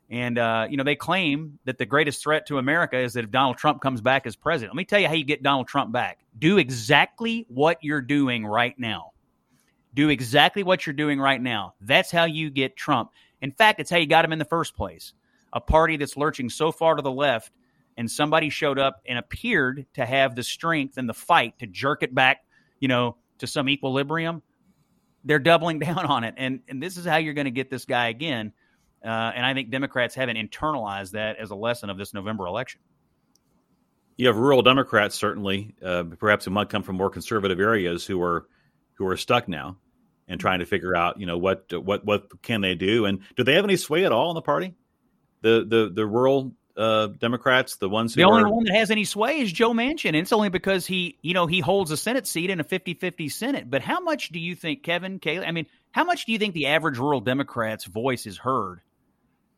and 0.10 0.38
uh, 0.38 0.68
you 0.70 0.78
know 0.78 0.84
they 0.84 0.96
claim 0.96 1.60
that 1.66 1.78
the 1.78 1.86
greatest 1.86 2.22
threat 2.22 2.48
to 2.48 2.58
America 2.58 2.98
is 2.98 3.14
that 3.14 3.26
if 3.26 3.32
Donald 3.32 3.58
Trump 3.58 3.82
comes 3.82 4.02
back 4.02 4.26
as 4.26 4.36
president. 4.36 4.74
Let 4.74 4.78
me 4.78 4.86
tell 4.86 5.00
you 5.00 5.08
how 5.08 5.14
you 5.14 5.24
get 5.24 5.44
Donald 5.44 5.68
Trump 5.68 5.92
back. 5.92 6.20
Do 6.38 6.58
exactly 6.58 7.46
what 7.50 7.80
you're 7.82 8.02
doing 8.02 8.46
right 8.46 8.78
now. 8.78 9.12
Do 9.94 10.10
exactly 10.10 10.64
what 10.64 10.86
you're 10.86 10.94
doing 10.94 11.20
right 11.20 11.42
now. 11.42 11.74
That's 11.82 12.12
how 12.12 12.26
you 12.26 12.50
get 12.50 12.76
Trump. 12.76 13.12
In 13.42 13.52
fact, 13.52 13.80
it's 13.80 13.90
how 13.90 13.98
you 13.98 14.08
got 14.08 14.26
him 14.26 14.34
in 14.34 14.40
the 14.40 14.46
first 14.46 14.76
place. 14.76 15.14
A 15.54 15.62
party 15.62 15.98
that's 15.98 16.18
lurching 16.18 16.50
so 16.50 16.72
far 16.72 16.96
to 16.96 17.02
the 17.02 17.12
left, 17.12 17.52
and 17.98 18.10
somebody 18.10 18.50
showed 18.50 18.78
up 18.78 19.02
and 19.08 19.18
appeared 19.18 19.86
to 19.96 20.06
have 20.06 20.36
the 20.36 20.44
strength 20.44 20.98
and 20.98 21.10
the 21.10 21.14
fight 21.14 21.58
to 21.60 21.68
jerk 21.68 22.04
it 22.04 22.14
back, 22.14 22.46
you 22.80 22.88
know, 22.88 23.18
to 23.40 23.48
some 23.48 23.70
equilibrium 23.70 24.42
they're 25.28 25.40
doubling 25.40 25.80
down 25.88 26.06
on 26.06 26.24
it, 26.24 26.36
and 26.38 26.62
and 26.68 26.82
this 26.82 26.98
is 26.98 27.06
how 27.06 27.18
you're 27.18 27.34
going 27.34 27.46
to 27.46 27.52
get 27.52 27.70
this 27.70 27.86
guy 27.86 28.08
again. 28.08 28.54
Uh, 29.04 29.08
and 29.08 29.46
I 29.46 29.54
think 29.54 29.70
Democrats 29.70 30.16
haven't 30.16 30.38
internalized 30.38 31.12
that 31.12 31.38
as 31.38 31.52
a 31.52 31.56
lesson 31.56 31.90
of 31.92 31.98
this 31.98 32.14
November 32.14 32.48
election. 32.48 32.82
You 34.18 34.28
have 34.28 34.38
rural 34.38 34.64
Democrats, 34.64 35.16
certainly, 35.16 35.76
uh, 35.86 36.06
perhaps 36.18 36.46
who 36.46 36.52
might 36.52 36.70
come 36.70 36.82
from 36.82 36.96
more 36.98 37.12
conservative 37.12 37.60
areas, 37.60 38.06
who 38.06 38.22
are 38.24 38.48
who 38.96 39.06
are 39.06 39.18
stuck 39.18 39.48
now 39.48 39.78
and 40.28 40.40
trying 40.40 40.60
to 40.60 40.66
figure 40.66 40.96
out, 40.96 41.20
you 41.20 41.28
know, 41.28 41.38
what 41.38 41.72
what 41.72 42.04
what 42.04 42.42
can 42.42 42.62
they 42.62 42.74
do, 42.74 43.06
and 43.06 43.20
do 43.36 43.44
they 43.44 43.54
have 43.54 43.64
any 43.64 43.78
sway 43.78 44.06
at 44.06 44.12
all 44.12 44.32
in 44.32 44.36
the 44.36 44.42
party? 44.42 44.74
The 45.42 45.66
the 45.68 45.92
the 45.94 46.06
rural 46.08 46.54
uh, 46.78 47.08
Democrats, 47.08 47.78
the 47.78 47.90
ones 47.90 48.14
who 48.14 48.22
the 48.22 48.28
only 48.28 48.44
are... 48.44 48.50
one 48.50 48.64
that 48.66 48.76
has 48.76 48.92
any 48.92 49.04
sway 49.04 49.40
is 49.40 49.52
Joe 49.52 49.74
Manchin, 49.74 50.10
and 50.10 50.18
it's 50.18 50.32
only 50.32 50.50
because 50.50 50.86
he, 50.86 51.18
you 51.22 51.34
know, 51.34 51.48
he 51.48 51.60
holds 51.60 51.90
a 51.92 51.98
Senate 51.98 52.28
seat 52.28 52.50
in 52.50 52.60
a 52.60 52.64
50-50 52.64 53.32
Senate. 53.32 53.70
But 53.70 53.82
how 53.82 54.00
much 54.00 54.30
do 54.30 54.40
you 54.40 54.56
think, 54.56 54.84
Kevin, 54.84 55.20
Kayla? 55.20 55.48
I 55.48 55.52
mean, 55.52 55.66
how 55.92 56.04
much 56.04 56.26
do 56.26 56.32
you 56.32 56.38
think 56.38 56.54
the 56.54 56.68
average 56.68 57.00
rural 57.00 57.20
Democrat's 57.20 57.86
voice 57.86 58.28
is 58.28 58.38
heard? 58.38 58.82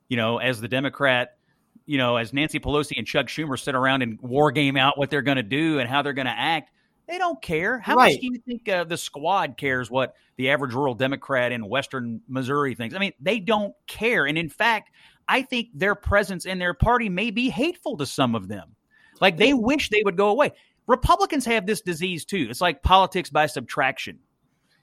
You 0.08 0.17
know, 0.17 0.38
as 0.38 0.62
the 0.62 0.67
Democrat, 0.67 1.38
you 1.86 1.97
know, 1.97 2.15
as 2.15 2.34
Nancy 2.34 2.60
Pelosi 2.60 2.97
and 2.97 3.05
Chuck 3.05 3.27
Schumer 3.27 3.60
sit 3.60 3.75
around 3.75 4.01
and 4.01 4.19
war 4.21 4.51
game 4.51 4.77
out 4.77 4.97
what 4.97 5.10
they're 5.10 5.21
going 5.21 5.38
to 5.38 5.43
do 5.43 5.79
and 5.79 5.89
how 5.89 6.01
they're 6.01 6.13
going 6.13 6.27
to 6.27 6.32
act. 6.32 6.71
They 7.08 7.17
don't 7.17 7.41
care. 7.41 7.79
How 7.79 7.95
right. 7.95 8.13
much 8.13 8.21
do 8.21 8.27
you 8.27 8.39
think 8.45 8.69
uh, 8.69 8.84
the 8.84 8.95
squad 8.95 9.58
cares 9.58 9.89
what 9.89 10.13
the 10.38 10.51
average 10.51 10.75
rural 10.75 10.93
Democrat 10.93 11.51
in 11.51 11.67
Western 11.67 12.21
Missouri 12.27 12.75
thinks? 12.75 12.95
I 12.95 12.99
mean, 12.99 13.13
they 13.19 13.39
don't 13.39 13.73
care. 13.88 14.27
And 14.27 14.38
in 14.38 14.47
fact, 14.47 14.91
I 15.30 15.44
think 15.44 15.70
their 15.76 15.94
presence 15.94 16.46
in 16.46 16.58
their 16.58 16.74
party 16.74 17.08
may 17.08 17.30
be 17.30 17.50
hateful 17.50 17.96
to 17.98 18.06
some 18.08 18.34
of 18.34 18.48
them. 18.48 18.76
Like 19.22 19.38
they 19.38 19.54
wish 19.54 19.89
they 19.89 20.02
would 20.04 20.18
go 20.18 20.30
away. 20.30 20.54
Republicans 20.88 21.46
have 21.46 21.68
this 21.68 21.82
disease 21.82 22.26
too. 22.26 22.48
It's 22.50 22.62
like 22.62 22.82
politics 22.82 23.30
by 23.30 23.46
subtraction. 23.46 24.18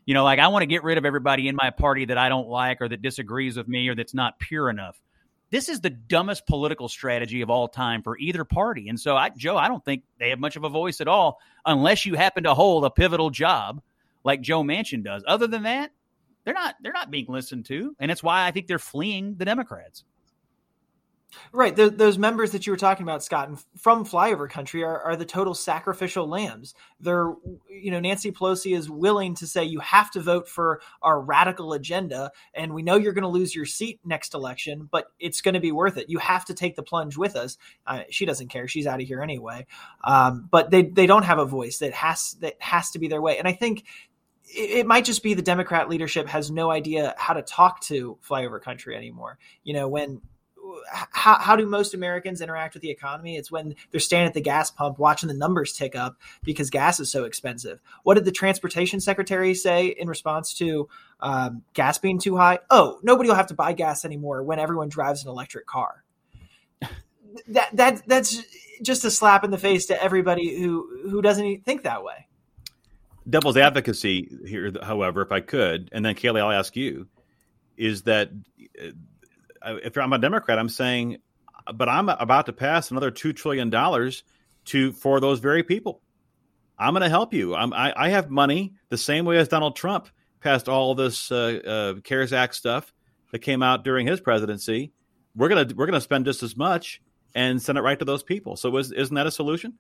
You 0.05 0.15
know, 0.15 0.23
like 0.23 0.39
I 0.39 0.47
want 0.47 0.63
to 0.63 0.67
get 0.67 0.85
rid 0.85 0.99
of 0.99 1.05
everybody 1.05 1.49
in 1.49 1.57
my 1.57 1.71
party 1.71 2.05
that 2.05 2.17
I 2.17 2.29
don't 2.29 2.49
like 2.49 2.81
or 2.81 2.89
that 2.89 3.03
disagrees 3.03 3.57
with 3.57 3.67
me 3.67 3.89
or 3.89 3.97
that's 3.97 4.15
not 4.15 4.39
pure 4.39 4.71
enough. 4.71 5.01
This 5.51 5.69
is 5.69 5.81
the 5.81 5.91
dumbest 5.91 6.47
political 6.47 6.89
strategy 6.89 7.41
of 7.41 7.51
all 7.51 7.67
time 7.67 8.03
for 8.03 8.17
either 8.19 8.45
party. 8.45 8.89
And 8.89 8.99
so, 8.99 9.17
I, 9.17 9.31
Joe, 9.31 9.57
I 9.57 9.67
don't 9.67 9.85
think 9.85 10.05
they 10.21 10.31
have 10.31 10.39
much 10.39 10.55
of 10.55 10.63
a 10.63 10.69
voice 10.69 11.01
at 11.01 11.09
all 11.09 11.41
unless 11.65 12.07
you 12.07 12.15
happen 12.15 12.45
to 12.45 12.55
hold 12.55 12.85
a 12.85 12.91
pivotal 12.91 13.31
job 13.31 13.83
like 14.23 14.43
Joe 14.43 14.63
Manchin 14.63 15.03
does. 15.03 15.25
Other 15.27 15.49
than 15.49 15.65
that, 15.65 15.91
they're 16.45 16.55
not 16.55 16.77
they're 16.81 16.93
not 16.93 17.11
being 17.11 17.27
listened 17.29 17.67
to, 17.67 17.97
and 17.99 18.11
it's 18.13 18.23
why 18.23 18.47
I 18.47 18.53
think 18.53 18.69
they're 18.69 18.79
fleeing 18.79 19.35
the 19.37 19.45
Democrats. 19.45 20.05
Right. 21.53 21.75
The, 21.75 21.91
those 21.91 22.19
members 22.19 22.53
that 22.53 22.67
you 22.67 22.73
were 22.73 22.77
talking 22.77 23.03
about, 23.03 23.23
Scott, 23.23 23.51
from 23.77 24.05
flyover 24.05 24.49
country 24.49 24.85
are, 24.85 25.01
are 25.01 25.17
the 25.17 25.25
total 25.25 25.55
sacrificial 25.55 26.27
lambs. 26.27 26.75
They're, 27.01 27.35
you 27.69 27.91
know, 27.91 28.01
Nancy 28.01 28.33
Pelosi 28.33 28.77
is 28.77 28.89
willing 28.89 29.35
to 29.37 29.47
say 29.47 29.65
you 29.65 29.81
have 29.81 30.11
to 30.12 30.21
vote 30.21 30.49
for 30.49 30.81
our 31.03 31.21
radical 31.21 31.73
agenda. 31.73 32.31
And 32.55 32.75
we 32.75 32.83
know 32.83 32.97
you're 32.97 33.12
going 33.12 33.23
to 33.23 33.29
lose 33.29 33.55
your 33.55 33.67
seat 33.67 34.01
next 34.05 34.35
election, 34.35 34.89
but 34.91 35.07
it's 35.19 35.41
going 35.41 35.55
to 35.55 35.61
be 35.61 35.73
worth 35.73 35.97
it. 35.97 36.09
You 36.09 36.19
have 36.19 36.45
to 36.47 36.55
take 36.55 36.77
the 36.77 36.83
plunge 36.83 37.17
with 37.17 37.37
us. 37.37 37.59
Uh, 37.87 38.03
she 38.11 38.25
doesn't 38.25 38.49
care. 38.49 38.69
She's 38.69 38.87
out 38.87 39.01
of 39.01 39.07
here 39.07 39.21
anyway. 39.21 39.67
Um, 40.05 40.49
but 40.51 40.71
they, 40.71 40.83
they 40.83 41.07
don't 41.07 41.25
have 41.25 41.39
a 41.39 41.47
voice 41.47 41.79
that 41.79 41.93
has, 41.93 42.37
that 42.41 42.55
has 42.61 42.91
to 42.93 42.99
be 42.99 43.09
their 43.09 43.23
way. 43.23 43.39
And 43.39 43.49
I 43.49 43.53
think 43.53 43.85
it, 44.49 44.87
might 44.87 45.05
just 45.05 45.23
be 45.23 45.35
the 45.35 45.43
Democrat 45.43 45.89
leadership 45.89 46.29
has 46.29 46.51
no 46.51 46.71
idea 46.71 47.15
how 47.19 47.35
to 47.35 47.43
talk 47.43 47.81
to 47.83 48.17
flyover 48.27 48.61
country 48.61 48.97
anymore. 48.97 49.39
You 49.65 49.75
know, 49.75 49.89
when 49.89 50.23
how, 50.92 51.38
how 51.38 51.57
do 51.57 51.66
most 51.66 51.94
Americans 51.94 52.40
interact 52.40 52.75
with 52.75 52.83
the 52.83 52.90
economy? 52.90 53.37
It's 53.37 53.51
when 53.51 53.75
they're 53.90 54.01
standing 54.01 54.29
at 54.29 54.35
the 54.35 54.40
gas 54.40 54.70
pump 54.70 54.99
watching 54.99 55.29
the 55.29 55.35
numbers 55.35 55.72
tick 55.72 55.96
up 55.96 56.16
because 56.42 56.70
gas 56.70 57.01
is 57.01 57.11
so 57.11 57.25
expensive. 57.25 57.81
What 58.03 58.14
did 58.14 58.25
the 58.25 58.33
transportation 58.33 59.01
secretary 59.01 59.55
say 59.55 59.87
in 59.87 60.09
response 60.09 60.55
to 60.55 60.88
um, 61.20 61.62
gas 61.75 61.99
being 61.99 62.18
too 62.18 62.37
high? 62.37 62.61
Oh, 62.70 62.99
nobody 63.03 63.29
will 63.29 63.37
have 63.37 63.49
to 63.49 63.55
buy 63.55 63.72
gas 63.72 64.05
anymore 64.05 64.42
when 64.42 64.59
everyone 64.59 64.88
drives 64.88 65.25
an 65.25 65.31
electric 65.31 65.66
car. 65.66 66.05
that 67.49 67.75
that 67.75 68.03
that's 68.07 68.42
just 68.83 69.05
a 69.05 69.11
slap 69.11 69.44
in 69.44 69.51
the 69.51 69.59
face 69.59 69.87
to 69.87 70.03
everybody 70.03 70.59
who 70.59 71.09
who 71.11 71.22
doesn't 71.22 71.64
think 71.64 71.83
that 71.83 72.05
way. 72.05 72.27
Devil's 73.29 73.57
advocacy 73.57 74.31
here, 74.46 74.72
however, 74.83 75.22
if 75.22 75.33
I 75.33 75.40
could, 75.40 75.88
and 75.92 76.05
then 76.05 76.14
Kaylee, 76.14 76.40
I'll 76.40 76.53
ask 76.53 76.77
you, 76.77 77.09
is 77.77 78.03
that 78.03 78.31
if 79.67 79.97
I'm 79.97 80.13
a 80.13 80.19
Democrat, 80.19 80.59
I'm 80.59 80.69
saying, 80.69 81.19
but 81.75 81.89
I'm 81.89 82.09
about 82.09 82.47
to 82.47 82.53
pass 82.53 82.91
another 82.91 83.11
two 83.11 83.33
trillion 83.33 83.71
dollars 83.71 84.25
to 84.67 84.93
for 84.93 85.21
those 85.21 85.41
very 85.41 85.63
people. 85.63 86.01
I'm 86.79 86.93
going 86.93 87.03
to 87.03 87.09
help 87.09 87.33
you. 87.33 87.55
I'm, 87.55 87.73
I, 87.73 87.93
I 87.97 88.09
have 88.11 88.31
money 88.31 88.75
the 88.91 88.99
same 88.99 89.25
way 89.25 89.39
as 89.39 89.49
Donald 89.49 89.77
Trump 89.77 90.09
passed 90.41 90.69
all 90.69 90.95
this 90.95 91.33
uh, 91.33 91.95
uh, 91.97 92.01
CARES 92.03 92.33
Act 92.33 92.55
stuff 92.55 92.93
that 93.33 93.41
came 93.41 93.63
out 93.63 93.83
during 93.83 94.07
his 94.07 94.21
presidency. 94.21 94.93
We're 95.35 95.49
gonna 95.49 95.69
we're 95.75 95.87
gonna 95.87 96.01
spend 96.01 96.25
just 96.25 96.43
as 96.43 96.57
much 96.57 97.03
and 97.35 97.61
send 97.61 97.77
it 97.77 97.83
right 97.83 97.99
to 97.99 98.05
those 98.05 98.23
people. 98.23 98.57
So 98.57 98.75
is, 98.77 98.93
isn't 98.93 99.15
that 99.15 99.27
a 99.27 99.31
solution? 99.31 99.75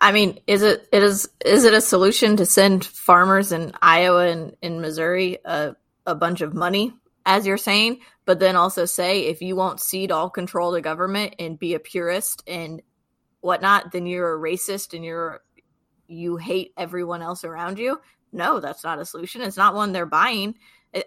I 0.00 0.12
mean, 0.12 0.40
is 0.46 0.62
it 0.62 0.88
it 0.92 1.02
is 1.02 1.28
is 1.44 1.64
it 1.64 1.74
a 1.74 1.80
solution 1.80 2.36
to 2.36 2.46
send 2.46 2.84
farmers 2.84 3.52
in 3.52 3.72
Iowa 3.80 4.26
and 4.26 4.56
in 4.62 4.80
Missouri 4.80 5.38
a, 5.44 5.76
a 6.06 6.14
bunch 6.14 6.40
of 6.40 6.54
money 6.54 6.92
as 7.26 7.46
you're 7.46 7.58
saying, 7.58 7.98
but 8.24 8.38
then 8.38 8.56
also 8.56 8.84
say 8.84 9.26
if 9.26 9.42
you 9.42 9.56
won't 9.56 9.80
cede 9.80 10.12
all 10.12 10.30
control 10.30 10.72
to 10.72 10.80
government 10.80 11.34
and 11.38 11.58
be 11.58 11.74
a 11.74 11.80
purist 11.80 12.42
and 12.46 12.80
whatnot, 13.40 13.92
then 13.92 14.06
you're 14.06 14.34
a 14.34 14.38
racist 14.38 14.94
and 14.94 15.04
you're 15.04 15.42
you 16.08 16.36
hate 16.36 16.72
everyone 16.76 17.20
else 17.20 17.42
around 17.42 17.80
you. 17.80 18.00
No, 18.32 18.60
that's 18.60 18.84
not 18.84 19.00
a 19.00 19.04
solution. 19.04 19.42
It's 19.42 19.56
not 19.56 19.74
one 19.74 19.92
they're 19.92 20.06
buying. 20.06 20.54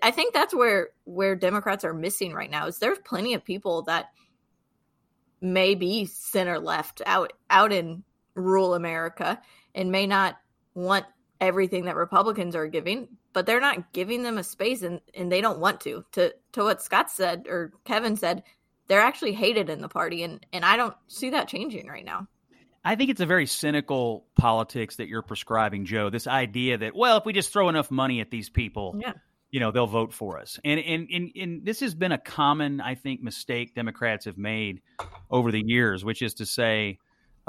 I 0.04 0.12
think 0.12 0.34
that's 0.34 0.54
where 0.54 0.90
where 1.06 1.36
Democrats 1.36 1.86
are 1.86 1.94
missing 1.94 2.34
right 2.34 2.52
now. 2.52 2.68
Is 2.68 2.80
there's 2.80 3.00
plenty 3.00 3.34
of 3.34 3.44
people 3.44 3.84
that 3.84 4.10
may 5.42 5.74
be 5.74 6.06
center 6.06 6.60
left 6.60 7.02
out 7.06 7.32
out 7.50 7.72
in 7.72 8.04
rural 8.36 8.76
America 8.76 9.42
and 9.74 9.90
may 9.90 10.06
not 10.06 10.36
want 10.74 11.06
everything 11.42 11.86
that 11.86 11.96
Republicans 11.96 12.56
are 12.56 12.68
giving, 12.68 13.08
but 13.34 13.46
they're 13.46 13.62
not 13.62 13.94
giving 13.94 14.24
them 14.24 14.38
a 14.38 14.44
space 14.44 14.82
and, 14.82 15.02
and 15.14 15.32
they 15.32 15.42
don't 15.42 15.60
want 15.60 15.82
to. 15.82 16.04
To 16.14 16.34
to 16.54 16.64
what 16.64 16.82
Scott 16.82 17.10
said 17.10 17.46
or 17.48 17.72
Kevin 17.86 18.18
said, 18.18 18.44
they're 18.88 19.02
actually 19.02 19.34
hated 19.34 19.70
in 19.70 19.82
the 19.82 19.88
party 19.88 20.24
and, 20.24 20.46
and 20.52 20.66
I 20.66 20.78
don't 20.78 20.96
see 21.08 21.30
that 21.32 21.48
changing 21.48 21.88
right 21.88 22.06
now. 22.06 22.28
I 22.84 22.96
think 22.96 23.10
it's 23.10 23.22
a 23.22 23.26
very 23.26 23.46
cynical 23.46 24.26
politics 24.36 24.96
that 24.96 25.10
you're 25.10 25.22
prescribing, 25.22 25.86
Joe. 25.86 26.10
This 26.10 26.28
idea 26.28 26.78
that, 26.78 26.96
well, 26.96 27.18
if 27.18 27.26
we 27.26 27.34
just 27.34 27.52
throw 27.52 27.70
enough 27.70 27.92
money 27.92 28.22
at 28.22 28.32
these 28.32 28.50
people, 28.50 28.98
yeah. 29.00 29.14
you 29.52 29.60
know, 29.60 29.72
they'll 29.72 29.86
vote 29.86 30.14
for 30.14 30.40
us. 30.40 30.60
And, 30.64 30.80
and 30.80 31.08
and 31.12 31.32
and 31.36 31.66
this 31.66 31.82
has 31.82 31.94
been 31.94 32.14
a 32.14 32.18
common, 32.18 32.80
I 32.80 32.96
think, 32.96 33.22
mistake 33.22 33.76
Democrats 33.76 34.26
have 34.26 34.38
made 34.38 34.82
over 35.30 35.52
the 35.52 35.62
years, 35.64 36.06
which 36.06 36.22
is 36.22 36.36
to 36.36 36.46
say, 36.46 37.00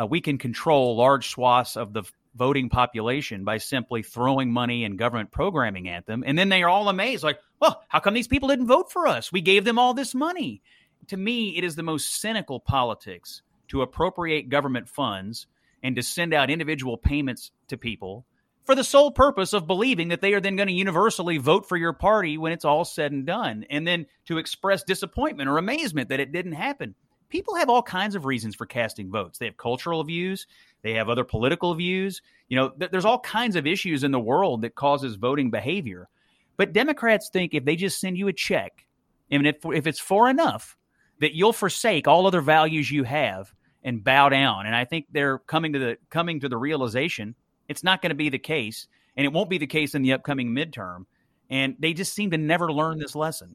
uh, 0.00 0.04
we 0.04 0.20
can 0.20 0.36
control 0.36 0.96
large 0.96 1.28
swaths 1.28 1.76
of 1.76 1.92
the 1.92 2.02
voting 2.34 2.68
population 2.68 3.44
by 3.44 3.58
simply 3.58 4.02
throwing 4.02 4.52
money 4.52 4.84
and 4.84 4.98
government 4.98 5.30
programming 5.30 5.88
at 5.88 6.06
them. 6.06 6.22
And 6.26 6.38
then 6.38 6.48
they 6.48 6.62
are 6.62 6.68
all 6.68 6.88
amazed, 6.88 7.24
like, 7.24 7.38
well, 7.60 7.82
how 7.88 8.00
come 8.00 8.14
these 8.14 8.28
people 8.28 8.48
didn't 8.48 8.68
vote 8.68 8.92
for 8.92 9.06
us? 9.06 9.32
We 9.32 9.40
gave 9.40 9.64
them 9.64 9.78
all 9.78 9.94
this 9.94 10.14
money. 10.14 10.62
To 11.08 11.16
me, 11.16 11.56
it 11.56 11.64
is 11.64 11.76
the 11.76 11.82
most 11.82 12.20
cynical 12.20 12.60
politics 12.60 13.42
to 13.68 13.82
appropriate 13.82 14.48
government 14.48 14.88
funds 14.88 15.46
and 15.82 15.96
to 15.96 16.02
send 16.02 16.34
out 16.34 16.50
individual 16.50 16.96
payments 16.96 17.50
to 17.68 17.76
people 17.76 18.26
for 18.64 18.74
the 18.74 18.84
sole 18.84 19.10
purpose 19.10 19.52
of 19.52 19.66
believing 19.66 20.08
that 20.08 20.20
they 20.20 20.34
are 20.34 20.40
then 20.40 20.56
going 20.56 20.68
to 20.68 20.74
universally 20.74 21.38
vote 21.38 21.68
for 21.68 21.76
your 21.76 21.92
party 21.92 22.38
when 22.38 22.52
it's 22.52 22.64
all 22.64 22.84
said 22.84 23.10
and 23.10 23.26
done, 23.26 23.64
and 23.70 23.86
then 23.86 24.06
to 24.26 24.38
express 24.38 24.84
disappointment 24.84 25.48
or 25.48 25.58
amazement 25.58 26.10
that 26.10 26.20
it 26.20 26.30
didn't 26.30 26.52
happen. 26.52 26.94
People 27.30 27.54
have 27.54 27.70
all 27.70 27.82
kinds 27.82 28.14
of 28.14 28.26
reasons 28.26 28.54
for 28.54 28.66
casting 28.66 29.10
votes. 29.10 29.38
They 29.38 29.46
have 29.46 29.56
cultural 29.56 30.04
views, 30.04 30.46
they 30.82 30.94
have 30.94 31.08
other 31.08 31.24
political 31.24 31.74
views. 31.74 32.20
You 32.48 32.56
know, 32.56 32.68
th- 32.70 32.90
there's 32.90 33.04
all 33.04 33.20
kinds 33.20 33.56
of 33.56 33.66
issues 33.66 34.04
in 34.04 34.10
the 34.10 34.20
world 34.20 34.62
that 34.62 34.74
causes 34.74 35.14
voting 35.14 35.50
behavior. 35.50 36.08
But 36.56 36.72
Democrats 36.72 37.30
think 37.32 37.54
if 37.54 37.64
they 37.64 37.76
just 37.76 38.00
send 38.00 38.18
you 38.18 38.28
a 38.28 38.32
check, 38.32 38.86
and 39.30 39.46
if 39.46 39.64
if 39.64 39.86
it's 39.86 40.00
for 40.00 40.28
enough, 40.28 40.76
that 41.20 41.34
you'll 41.34 41.52
forsake 41.52 42.06
all 42.06 42.26
other 42.26 42.40
values 42.40 42.90
you 42.90 43.04
have 43.04 43.54
and 43.82 44.04
bow 44.04 44.28
down. 44.28 44.66
And 44.66 44.74
I 44.74 44.84
think 44.84 45.06
they're 45.10 45.38
coming 45.38 45.72
to 45.72 45.78
the 45.78 45.98
coming 46.10 46.40
to 46.40 46.48
the 46.48 46.58
realization 46.58 47.34
it's 47.70 47.84
not 47.84 48.02
going 48.02 48.10
to 48.10 48.16
be 48.16 48.28
the 48.28 48.38
case, 48.38 48.88
and 49.16 49.24
it 49.24 49.32
won't 49.32 49.48
be 49.48 49.56
the 49.56 49.66
case 49.66 49.94
in 49.94 50.02
the 50.02 50.12
upcoming 50.12 50.48
midterm. 50.50 51.06
And 51.48 51.76
they 51.78 51.92
just 51.92 52.12
seem 52.12 52.32
to 52.32 52.36
never 52.36 52.72
learn 52.72 52.98
this 52.98 53.14
lesson. 53.14 53.54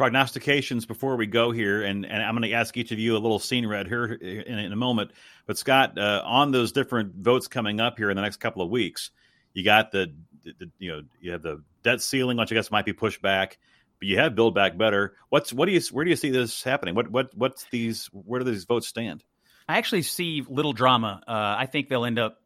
Prognostications 0.00 0.86
before 0.86 1.16
we 1.16 1.26
go 1.26 1.50
here, 1.50 1.82
and, 1.82 2.06
and 2.06 2.22
I'm 2.22 2.34
going 2.34 2.48
to 2.48 2.54
ask 2.54 2.74
each 2.78 2.90
of 2.90 2.98
you 2.98 3.16
a 3.16 3.18
little 3.18 3.38
seen 3.38 3.66
read 3.66 3.86
here 3.86 4.06
in, 4.06 4.58
in 4.58 4.72
a 4.72 4.76
moment. 4.76 5.10
But 5.46 5.58
Scott, 5.58 5.98
uh, 5.98 6.22
on 6.24 6.52
those 6.52 6.72
different 6.72 7.16
votes 7.16 7.48
coming 7.48 7.80
up 7.80 7.98
here 7.98 8.08
in 8.08 8.16
the 8.16 8.22
next 8.22 8.38
couple 8.38 8.62
of 8.62 8.70
weeks, 8.70 9.10
you 9.52 9.62
got 9.62 9.92
the, 9.92 10.14
the 10.42 10.70
you 10.78 10.90
know 10.90 11.02
you 11.20 11.32
have 11.32 11.42
the 11.42 11.62
debt 11.82 12.00
ceiling, 12.00 12.38
which 12.38 12.50
I 12.50 12.54
guess 12.54 12.70
might 12.70 12.86
be 12.86 12.94
pushed 12.94 13.20
back 13.20 13.58
but 13.98 14.08
you 14.08 14.16
have 14.16 14.34
Build 14.34 14.54
Back 14.54 14.78
Better. 14.78 15.14
What's 15.28 15.52
what 15.52 15.66
do 15.66 15.72
you 15.72 15.80
where 15.92 16.04
do 16.04 16.10
you 16.10 16.16
see 16.16 16.30
this 16.30 16.62
happening? 16.62 16.94
What 16.94 17.10
what 17.10 17.36
what's 17.36 17.66
these 17.70 18.06
where 18.12 18.40
do 18.40 18.50
these 18.50 18.64
votes 18.64 18.88
stand? 18.88 19.22
I 19.68 19.76
actually 19.76 20.02
see 20.02 20.42
little 20.48 20.72
drama. 20.72 21.20
Uh, 21.28 21.56
I 21.58 21.66
think 21.66 21.88
they'll 21.88 22.06
end 22.06 22.18
up 22.18 22.38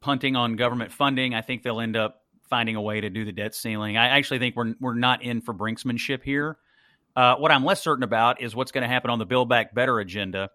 punting 0.00 0.36
on 0.36 0.54
government 0.54 0.92
funding. 0.92 1.34
I 1.34 1.42
think 1.42 1.64
they'll 1.64 1.80
end 1.80 1.96
up 1.96 2.22
finding 2.48 2.76
a 2.76 2.80
way 2.80 3.00
to 3.00 3.10
do 3.10 3.24
the 3.24 3.32
debt 3.32 3.56
ceiling. 3.56 3.96
I 3.96 4.16
actually 4.16 4.38
think 4.38 4.54
we're 4.54 4.74
we're 4.80 4.94
not 4.94 5.22
in 5.24 5.40
for 5.40 5.52
brinksmanship 5.52 6.22
here. 6.22 6.58
Uh, 7.14 7.36
what 7.36 7.50
I'm 7.50 7.64
less 7.64 7.82
certain 7.82 8.04
about 8.04 8.40
is 8.40 8.54
what's 8.54 8.72
going 8.72 8.82
to 8.82 8.88
happen 8.88 9.10
on 9.10 9.18
the 9.18 9.26
Build 9.26 9.48
Back 9.48 9.74
Better 9.74 9.98
agenda. 9.98 10.50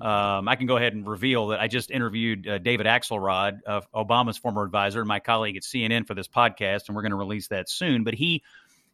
Um, 0.00 0.48
I 0.48 0.56
can 0.56 0.66
go 0.66 0.76
ahead 0.76 0.92
and 0.92 1.06
reveal 1.06 1.48
that 1.48 1.60
I 1.60 1.68
just 1.68 1.90
interviewed 1.90 2.48
uh, 2.48 2.58
David 2.58 2.86
Axelrod, 2.86 3.60
uh, 3.66 3.80
Obama's 3.94 4.36
former 4.36 4.64
advisor, 4.64 5.00
and 5.00 5.08
my 5.08 5.20
colleague 5.20 5.56
at 5.56 5.62
CNN 5.62 6.06
for 6.06 6.14
this 6.14 6.26
podcast, 6.26 6.88
and 6.88 6.96
we're 6.96 7.02
going 7.02 7.10
to 7.10 7.16
release 7.16 7.48
that 7.48 7.68
soon. 7.68 8.02
But 8.02 8.14
he 8.14 8.42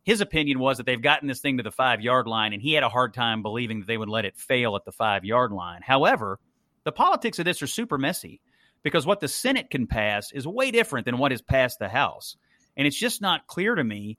his 0.04 0.20
opinion 0.20 0.58
was 0.58 0.76
that 0.76 0.86
they've 0.86 1.00
gotten 1.00 1.28
this 1.28 1.40
thing 1.40 1.56
to 1.56 1.62
the 1.62 1.70
five 1.70 2.00
yard 2.00 2.26
line, 2.26 2.52
and 2.52 2.60
he 2.62 2.74
had 2.74 2.82
a 2.82 2.88
hard 2.88 3.14
time 3.14 3.42
believing 3.42 3.80
that 3.80 3.86
they 3.86 3.98
would 3.98 4.08
let 4.08 4.24
it 4.24 4.36
fail 4.36 4.76
at 4.76 4.84
the 4.84 4.92
five 4.92 5.24
yard 5.24 5.52
line. 5.52 5.80
However, 5.82 6.38
the 6.84 6.92
politics 6.92 7.38
of 7.38 7.44
this 7.44 7.62
are 7.62 7.66
super 7.66 7.98
messy 7.98 8.40
because 8.82 9.06
what 9.06 9.20
the 9.20 9.28
Senate 9.28 9.70
can 9.70 9.86
pass 9.86 10.32
is 10.32 10.46
way 10.46 10.70
different 10.70 11.04
than 11.06 11.18
what 11.18 11.32
has 11.32 11.42
passed 11.42 11.78
the 11.78 11.88
House. 11.88 12.36
And 12.76 12.86
it's 12.86 12.98
just 12.98 13.20
not 13.20 13.46
clear 13.46 13.74
to 13.74 13.84
me 13.84 14.18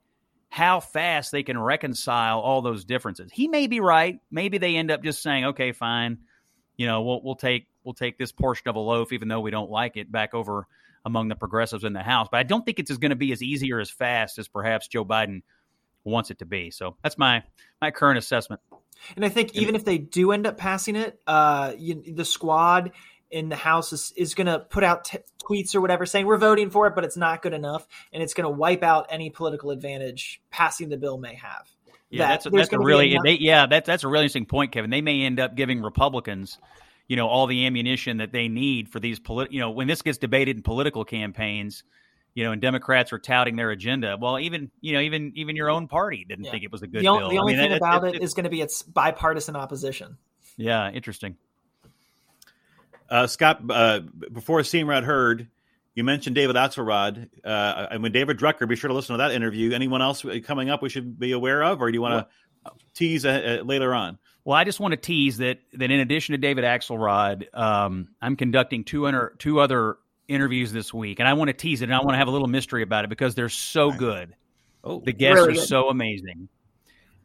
how 0.52 0.80
fast 0.80 1.32
they 1.32 1.42
can 1.42 1.58
reconcile 1.58 2.38
all 2.38 2.60
those 2.60 2.84
differences. 2.84 3.30
He 3.32 3.48
may 3.48 3.68
be 3.68 3.80
right. 3.80 4.20
Maybe 4.30 4.58
they 4.58 4.76
end 4.76 4.90
up 4.90 5.02
just 5.02 5.22
saying, 5.22 5.46
okay, 5.46 5.72
fine. 5.72 6.18
You 6.76 6.86
know, 6.86 7.00
we'll, 7.00 7.22
we'll 7.22 7.36
take 7.36 7.68
we'll 7.84 7.94
take 7.94 8.18
this 8.18 8.32
portion 8.32 8.68
of 8.68 8.76
a 8.76 8.78
loaf, 8.78 9.14
even 9.14 9.28
though 9.28 9.40
we 9.40 9.50
don't 9.50 9.70
like 9.70 9.96
it, 9.96 10.12
back 10.12 10.34
over 10.34 10.66
among 11.06 11.28
the 11.28 11.36
progressives 11.36 11.84
in 11.84 11.94
the 11.94 12.02
House. 12.02 12.28
But 12.30 12.36
I 12.36 12.42
don't 12.42 12.66
think 12.66 12.78
it's 12.78 12.94
going 12.98 13.12
to 13.12 13.16
be 13.16 13.32
as 13.32 13.42
easy 13.42 13.72
or 13.72 13.80
as 13.80 13.88
fast 13.88 14.38
as 14.38 14.46
perhaps 14.46 14.88
Joe 14.88 15.06
Biden 15.06 15.40
wants 16.04 16.30
it 16.30 16.40
to 16.40 16.44
be. 16.44 16.70
So 16.70 16.98
that's 17.02 17.16
my 17.16 17.44
my 17.80 17.90
current 17.90 18.18
assessment. 18.18 18.60
And 19.16 19.24
I 19.24 19.30
think 19.30 19.54
even 19.54 19.74
if 19.74 19.86
they 19.86 19.96
do 19.96 20.32
end 20.32 20.46
up 20.46 20.58
passing 20.58 20.96
it, 20.96 21.18
uh, 21.26 21.72
you, 21.78 22.02
the 22.14 22.26
squad 22.26 22.92
in 23.32 23.48
the 23.48 23.56
House 23.56 23.92
is, 23.92 24.12
is 24.16 24.34
going 24.34 24.46
to 24.46 24.60
put 24.60 24.84
out 24.84 25.06
t- 25.06 25.18
tweets 25.42 25.74
or 25.74 25.80
whatever 25.80 26.06
saying 26.06 26.26
we're 26.26 26.36
voting 26.36 26.70
for 26.70 26.86
it, 26.86 26.94
but 26.94 27.04
it's 27.04 27.16
not 27.16 27.42
good 27.42 27.54
enough, 27.54 27.88
and 28.12 28.22
it's 28.22 28.34
going 28.34 28.44
to 28.44 28.50
wipe 28.50 28.82
out 28.82 29.06
any 29.10 29.30
political 29.30 29.70
advantage 29.70 30.40
passing 30.50 30.90
the 30.90 30.98
bill 30.98 31.18
may 31.18 31.34
have. 31.34 31.66
Yeah, 32.10 32.18
that 32.18 32.28
that's, 32.28 32.46
a, 32.46 32.50
that's 32.50 32.72
a 32.74 32.78
really 32.78 33.12
enough- 33.12 33.24
they, 33.24 33.38
yeah 33.40 33.64
that's 33.64 33.86
that's 33.86 34.04
a 34.04 34.08
really 34.08 34.24
interesting 34.24 34.44
point, 34.44 34.70
Kevin. 34.70 34.90
They 34.90 35.00
may 35.00 35.22
end 35.22 35.40
up 35.40 35.56
giving 35.56 35.80
Republicans, 35.80 36.58
you 37.08 37.16
know, 37.16 37.26
all 37.26 37.46
the 37.46 37.64
ammunition 37.64 38.18
that 38.18 38.32
they 38.32 38.48
need 38.48 38.90
for 38.90 39.00
these 39.00 39.18
political. 39.18 39.54
You 39.54 39.60
know, 39.60 39.70
when 39.70 39.88
this 39.88 40.02
gets 40.02 40.18
debated 40.18 40.58
in 40.58 40.62
political 40.62 41.06
campaigns, 41.06 41.84
you 42.34 42.44
know, 42.44 42.52
and 42.52 42.60
Democrats 42.60 43.14
are 43.14 43.18
touting 43.18 43.56
their 43.56 43.70
agenda. 43.70 44.18
Well, 44.20 44.38
even 44.38 44.70
you 44.82 44.92
know, 44.92 45.00
even 45.00 45.32
even 45.36 45.56
your 45.56 45.70
own 45.70 45.88
party 45.88 46.26
didn't 46.28 46.44
yeah. 46.44 46.50
think 46.50 46.64
it 46.64 46.70
was 46.70 46.82
a 46.82 46.86
good 46.86 47.00
the 47.00 47.04
bill. 47.04 47.30
The 47.30 47.38
only 47.38 47.54
I 47.54 47.58
mean, 47.58 47.70
thing 47.70 47.76
about 47.78 48.04
it, 48.04 48.08
it, 48.08 48.14
it 48.16 48.22
is 48.22 48.34
going 48.34 48.44
to 48.44 48.50
be 48.50 48.60
its 48.60 48.82
bipartisan 48.82 49.56
opposition. 49.56 50.18
Yeah, 50.58 50.90
interesting. 50.90 51.36
Uh, 53.12 53.26
Scott, 53.26 53.60
uh, 53.68 54.00
before 54.32 54.64
Seen 54.64 54.86
Read 54.86 55.04
heard, 55.04 55.48
you 55.94 56.02
mentioned 56.02 56.34
David 56.34 56.56
Axelrod. 56.56 57.28
Uh, 57.44 57.86
and 57.90 58.02
when 58.02 58.10
David 58.10 58.38
Drucker, 58.38 58.66
be 58.66 58.74
sure 58.74 58.88
to 58.88 58.94
listen 58.94 59.12
to 59.12 59.18
that 59.18 59.32
interview. 59.32 59.72
Anyone 59.72 60.00
else 60.00 60.24
coming 60.44 60.70
up 60.70 60.80
we 60.80 60.88
should 60.88 61.18
be 61.18 61.32
aware 61.32 61.62
of, 61.62 61.82
or 61.82 61.90
do 61.90 61.94
you 61.94 62.00
want 62.00 62.26
to 62.64 62.72
tease 62.94 63.26
uh, 63.26 63.60
uh, 63.60 63.64
later 63.64 63.94
on? 63.94 64.18
Well, 64.44 64.56
I 64.56 64.64
just 64.64 64.80
want 64.80 64.92
to 64.92 64.96
tease 64.96 65.36
that 65.36 65.58
that 65.74 65.90
in 65.90 66.00
addition 66.00 66.32
to 66.32 66.38
David 66.38 66.64
Axelrod, 66.64 67.54
um, 67.54 68.08
I'm 68.22 68.34
conducting 68.34 68.82
two, 68.82 69.06
under, 69.06 69.34
two 69.38 69.60
other 69.60 69.98
interviews 70.26 70.72
this 70.72 70.94
week, 70.94 71.20
and 71.20 71.28
I 71.28 71.34
want 71.34 71.48
to 71.48 71.54
tease 71.54 71.82
it, 71.82 71.84
and 71.84 71.94
I 71.94 71.98
want 71.98 72.12
to 72.12 72.16
have 72.16 72.28
a 72.28 72.32
little 72.32 72.48
mystery 72.48 72.82
about 72.82 73.04
it 73.04 73.08
because 73.08 73.34
they're 73.34 73.50
so 73.50 73.92
good. 73.92 74.34
Oh, 74.82 75.02
the 75.04 75.12
guests 75.12 75.36
really 75.36 75.52
are 75.52 75.60
good. 75.60 75.68
so 75.68 75.90
amazing, 75.90 76.48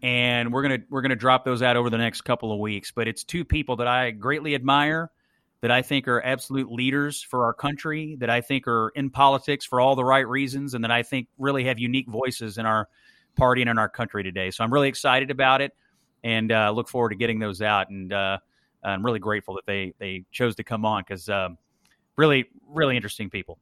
and 0.04 0.52
we're 0.52 0.64
gonna 0.64 0.80
we're 0.90 1.02
gonna 1.02 1.16
drop 1.16 1.46
those 1.46 1.62
out 1.62 1.78
over 1.78 1.90
the 1.90 1.98
next 1.98 2.22
couple 2.22 2.52
of 2.52 2.60
weeks. 2.60 2.92
But 2.92 3.08
it's 3.08 3.24
two 3.24 3.46
people 3.46 3.78
that 3.78 3.88
I 3.88 4.12
greatly 4.12 4.54
admire, 4.54 5.10
that 5.68 5.72
I 5.72 5.82
think 5.82 6.07
are 6.07 6.24
absolute 6.24 6.72
leaders 6.72 7.22
for 7.22 7.43
our 7.43 7.53
country, 7.53 8.15
that 8.20 8.30
I 8.30 8.41
think 8.41 8.68
are 8.68 8.89
in 8.95 9.09
politics 9.09 9.65
for 9.65 9.82
all 9.82 9.95
the 9.95 10.05
right 10.05 10.28
reasons, 10.28 10.74
and 10.74 10.84
that 10.84 10.91
I 10.91 11.03
think 11.03 11.28
really 11.38 11.65
have 11.65 11.78
unique 11.78 12.07
voices 12.07 12.57
in 12.57 12.65
our 12.65 12.88
party 13.36 13.61
and 13.61 13.70
in 13.70 13.78
our 13.78 13.89
country 13.89 14.24
today. 14.24 14.51
So 14.51 14.63
I'm 14.63 14.74
really 14.74 14.88
excited 14.88 15.30
about 15.30 15.61
it, 15.61 15.74
and 16.24 16.51
uh, 16.51 16.72
look 16.72 16.88
forward 16.88 17.09
to 17.09 17.15
getting 17.15 17.39
those 17.39 17.61
out. 17.61 17.89
And 17.89 18.11
uh, 18.11 18.38
I'm 18.84 19.05
really 19.05 19.20
grateful 19.20 19.55
that 19.55 19.65
they 19.65 19.93
they 19.99 20.26
chose 20.32 20.55
to 20.55 20.63
come 20.63 20.86
on 20.86 21.03
because. 21.07 21.30
Um, 21.30 21.57
really, 22.18 22.49
really 22.68 22.95
interesting 22.95 23.30
people. 23.30 23.59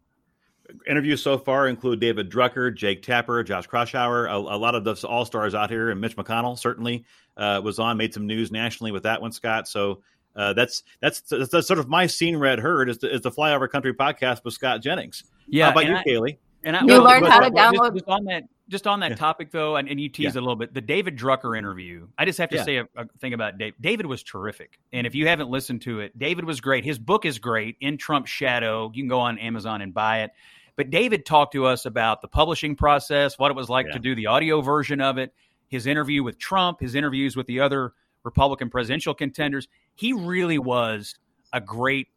Interviews 0.88 1.22
so 1.22 1.38
far 1.38 1.68
include 1.68 2.00
David 2.00 2.32
Drucker, 2.32 2.74
Jake 2.74 3.04
Tapper, 3.04 3.44
Josh 3.44 3.68
Kraushaar, 3.68 4.28
a, 4.28 4.36
a 4.36 4.58
lot 4.58 4.74
of 4.74 4.84
the 4.84 4.96
all 5.08 5.24
stars 5.24 5.54
out 5.54 5.70
here, 5.70 5.92
and 5.92 6.02
Mitch 6.02 6.16
McConnell 6.16 6.58
certainly 6.58 7.06
uh, 7.38 7.62
was 7.64 7.78
on, 7.78 7.98
made 7.98 8.16
some 8.16 8.26
news 8.26 8.52
nationally 8.52 8.92
with 8.92 9.04
that 9.04 9.22
one, 9.22 9.32
Scott. 9.32 9.68
So 9.68 10.02
uh, 10.36 10.54
that's, 10.54 10.84
that's, 11.02 11.22
that's 11.22 11.50
that's 11.50 11.68
sort 11.68 11.80
of 11.80 11.88
my 11.88 12.08
seen 12.08 12.38
read 12.38 12.60
heard 12.60 12.90
is 12.90 12.98
the, 13.00 13.14
is 13.14 13.22
the 13.22 13.32
Flyover 13.32 13.70
Country 13.70 13.94
podcast 13.94 14.44
with 14.44 14.54
Scott 14.54 14.82
Jennings. 14.82 15.24
Yeah, 15.48 15.66
how 15.66 15.72
about 15.72 15.86
you, 15.86 15.96
I, 15.96 16.04
Kaylee? 16.04 16.38
And 16.64 16.76
I, 16.76 16.82
you 16.82 16.88
well, 16.88 17.04
learned 17.04 17.28
how 17.28 17.40
to 17.40 17.52
download. 17.52 17.94
Just, 17.94 18.06
just 18.06 18.10
on 18.10 18.26
that, 18.26 18.44
just 18.68 18.88
on 18.88 19.00
that 19.02 19.12
yeah. 19.12 19.16
topic 19.16 19.52
though, 19.52 19.76
and, 19.76 19.88
and 19.88 20.00
you 20.00 20.10
teased 20.10 20.36
yeah. 20.36 20.40
a 20.40 20.42
little 20.42 20.56
bit, 20.56 20.74
the 20.74 20.82
David 20.82 21.18
Drucker 21.18 21.58
interview. 21.58 22.08
I 22.18 22.26
just 22.26 22.40
have 22.40 22.50
to 22.50 22.58
yeah. 22.58 22.64
say 22.64 22.78
a, 22.78 22.88
a, 22.96 23.06
thing 23.20 23.34
about 23.34 23.58
Dave. 23.58 23.76
David 23.80 24.08
was 24.08 24.24
terrific, 24.24 24.80
and 24.92 25.06
if 25.06 25.16
you 25.16 25.28
haven't 25.28 25.50
listened 25.50 25.84
to 25.84 26.00
it, 26.00 26.18
David 26.18 26.46
was 26.46 26.60
great. 26.60 26.84
His 26.84 26.98
book 26.98 27.26
is 27.26 27.40
great, 27.40 27.78
In 27.80 27.98
Trump's 27.98 28.32
Shadow. 28.32 28.92
You 28.94 29.04
can 29.04 29.10
go 29.10 29.20
on 29.20 29.38
Amazon 29.38 29.82
and 29.82 29.94
buy 29.94 30.24
it. 30.24 30.32
But 30.76 30.90
David 30.90 31.26
talked 31.26 31.54
to 31.54 31.66
us 31.66 31.86
about 31.86 32.22
the 32.22 32.28
publishing 32.28 32.76
process, 32.76 33.40
what 33.40 33.50
it 33.50 33.56
was 33.56 33.70
like 33.70 33.90
to 33.92 34.00
do 34.00 34.14
the 34.14 34.28
audio 34.28 34.60
version 34.60 35.00
of 35.00 35.18
it, 35.18 35.34
his 35.70 35.88
interview 35.88 36.22
with 36.22 36.38
Trump, 36.38 36.82
his 36.82 36.96
interviews 36.96 37.38
with 37.38 37.48
the 37.48 37.62
other 37.62 37.94
Republican 38.26 38.70
presidential 38.70 39.14
contenders. 39.14 39.68
He 39.94 40.12
really 40.12 40.58
was 40.58 41.16
a 41.54 41.62
great 41.62 42.08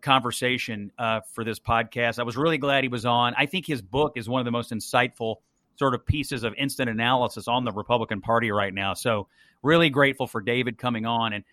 conversation 0.00 0.90
uh, 0.98 1.20
for 1.32 1.44
this 1.44 1.58
podcast. 1.58 2.18
I 2.18 2.24
was 2.24 2.36
really 2.36 2.58
glad 2.58 2.84
he 2.84 2.88
was 2.88 3.06
on. 3.06 3.34
I 3.36 3.46
think 3.46 3.66
his 3.66 3.80
book 3.80 4.14
is 4.16 4.28
one 4.28 4.40
of 4.40 4.44
the 4.44 4.50
most 4.50 4.72
insightful 4.72 5.36
sort 5.76 5.94
of 5.94 6.04
pieces 6.04 6.44
of 6.44 6.54
instant 6.58 6.90
analysis 6.90 7.48
on 7.48 7.64
the 7.64 7.72
Republican 7.72 8.20
Party 8.20 8.50
right 8.50 8.74
now. 8.74 8.94
So 8.94 9.28
really 9.62 9.90
grateful 9.90 10.26
for 10.26 10.40
David 10.40 10.76
coming 10.76 11.06
on 11.06 11.32
and 11.32 11.44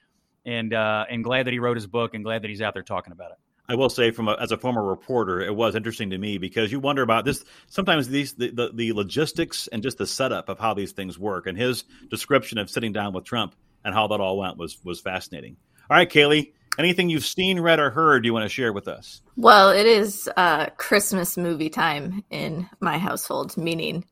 and 0.46 0.74
uh, 0.74 1.06
and 1.10 1.24
glad 1.24 1.46
that 1.48 1.54
he 1.54 1.60
wrote 1.60 1.78
his 1.78 1.88
book 1.88 2.14
and 2.14 2.24
glad 2.24 2.42
that 2.42 2.50
he's 2.50 2.62
out 2.62 2.74
there 2.74 2.84
talking 2.84 3.14
about 3.14 3.32
it. 3.32 3.38
I 3.68 3.76
will 3.76 3.90
say, 3.90 4.10
from 4.10 4.28
a, 4.28 4.36
as 4.40 4.52
a 4.52 4.58
former 4.58 4.84
reporter, 4.84 5.42
it 5.42 5.56
was 5.56 5.76
interesting 5.76 6.10
to 6.10 6.18
me 6.18 6.40
because 6.40 6.72
you 6.72 6.80
wonder 6.80 7.04
about 7.04 7.24
this. 7.24 7.46
Sometimes 7.68 8.08
these 8.08 8.34
the, 8.34 8.50
the, 8.50 8.72
the 8.74 8.94
logistics 8.94 9.68
and 9.68 9.84
just 9.84 10.00
the 10.00 10.08
setup 10.08 10.50
of 10.50 10.58
how 10.58 10.74
these 10.74 10.92
things 10.92 11.20
work, 11.20 11.46
and 11.46 11.58
his 11.58 11.84
description 12.10 12.58
of 12.58 12.70
sitting 12.70 12.94
down 12.94 13.14
with 13.14 13.26
Trump 13.26 13.54
and 13.84 13.94
how 13.94 14.08
that 14.08 14.20
all 14.20 14.38
went 14.38 14.58
was 14.58 14.78
was 14.84 15.00
fascinating. 15.00 15.58
All 15.90 15.98
right, 15.98 16.10
Kaylee, 16.10 16.54
anything 16.78 17.10
you've 17.10 17.26
seen, 17.26 17.60
read, 17.60 17.80
or 17.80 17.90
heard 17.90 18.26
you 18.26 18.34
want 18.34 18.44
to 18.44 18.50
share 18.50 18.74
with 18.74 18.88
us? 18.88 19.22
Well, 19.36 19.72
it 19.72 19.86
is 19.86 20.30
uh, 20.38 20.68
Christmas 20.78 21.38
movie 21.38 21.70
time 21.70 22.24
in 22.30 22.70
my 22.80 22.98
household, 22.98 23.58
meaning 23.58 24.06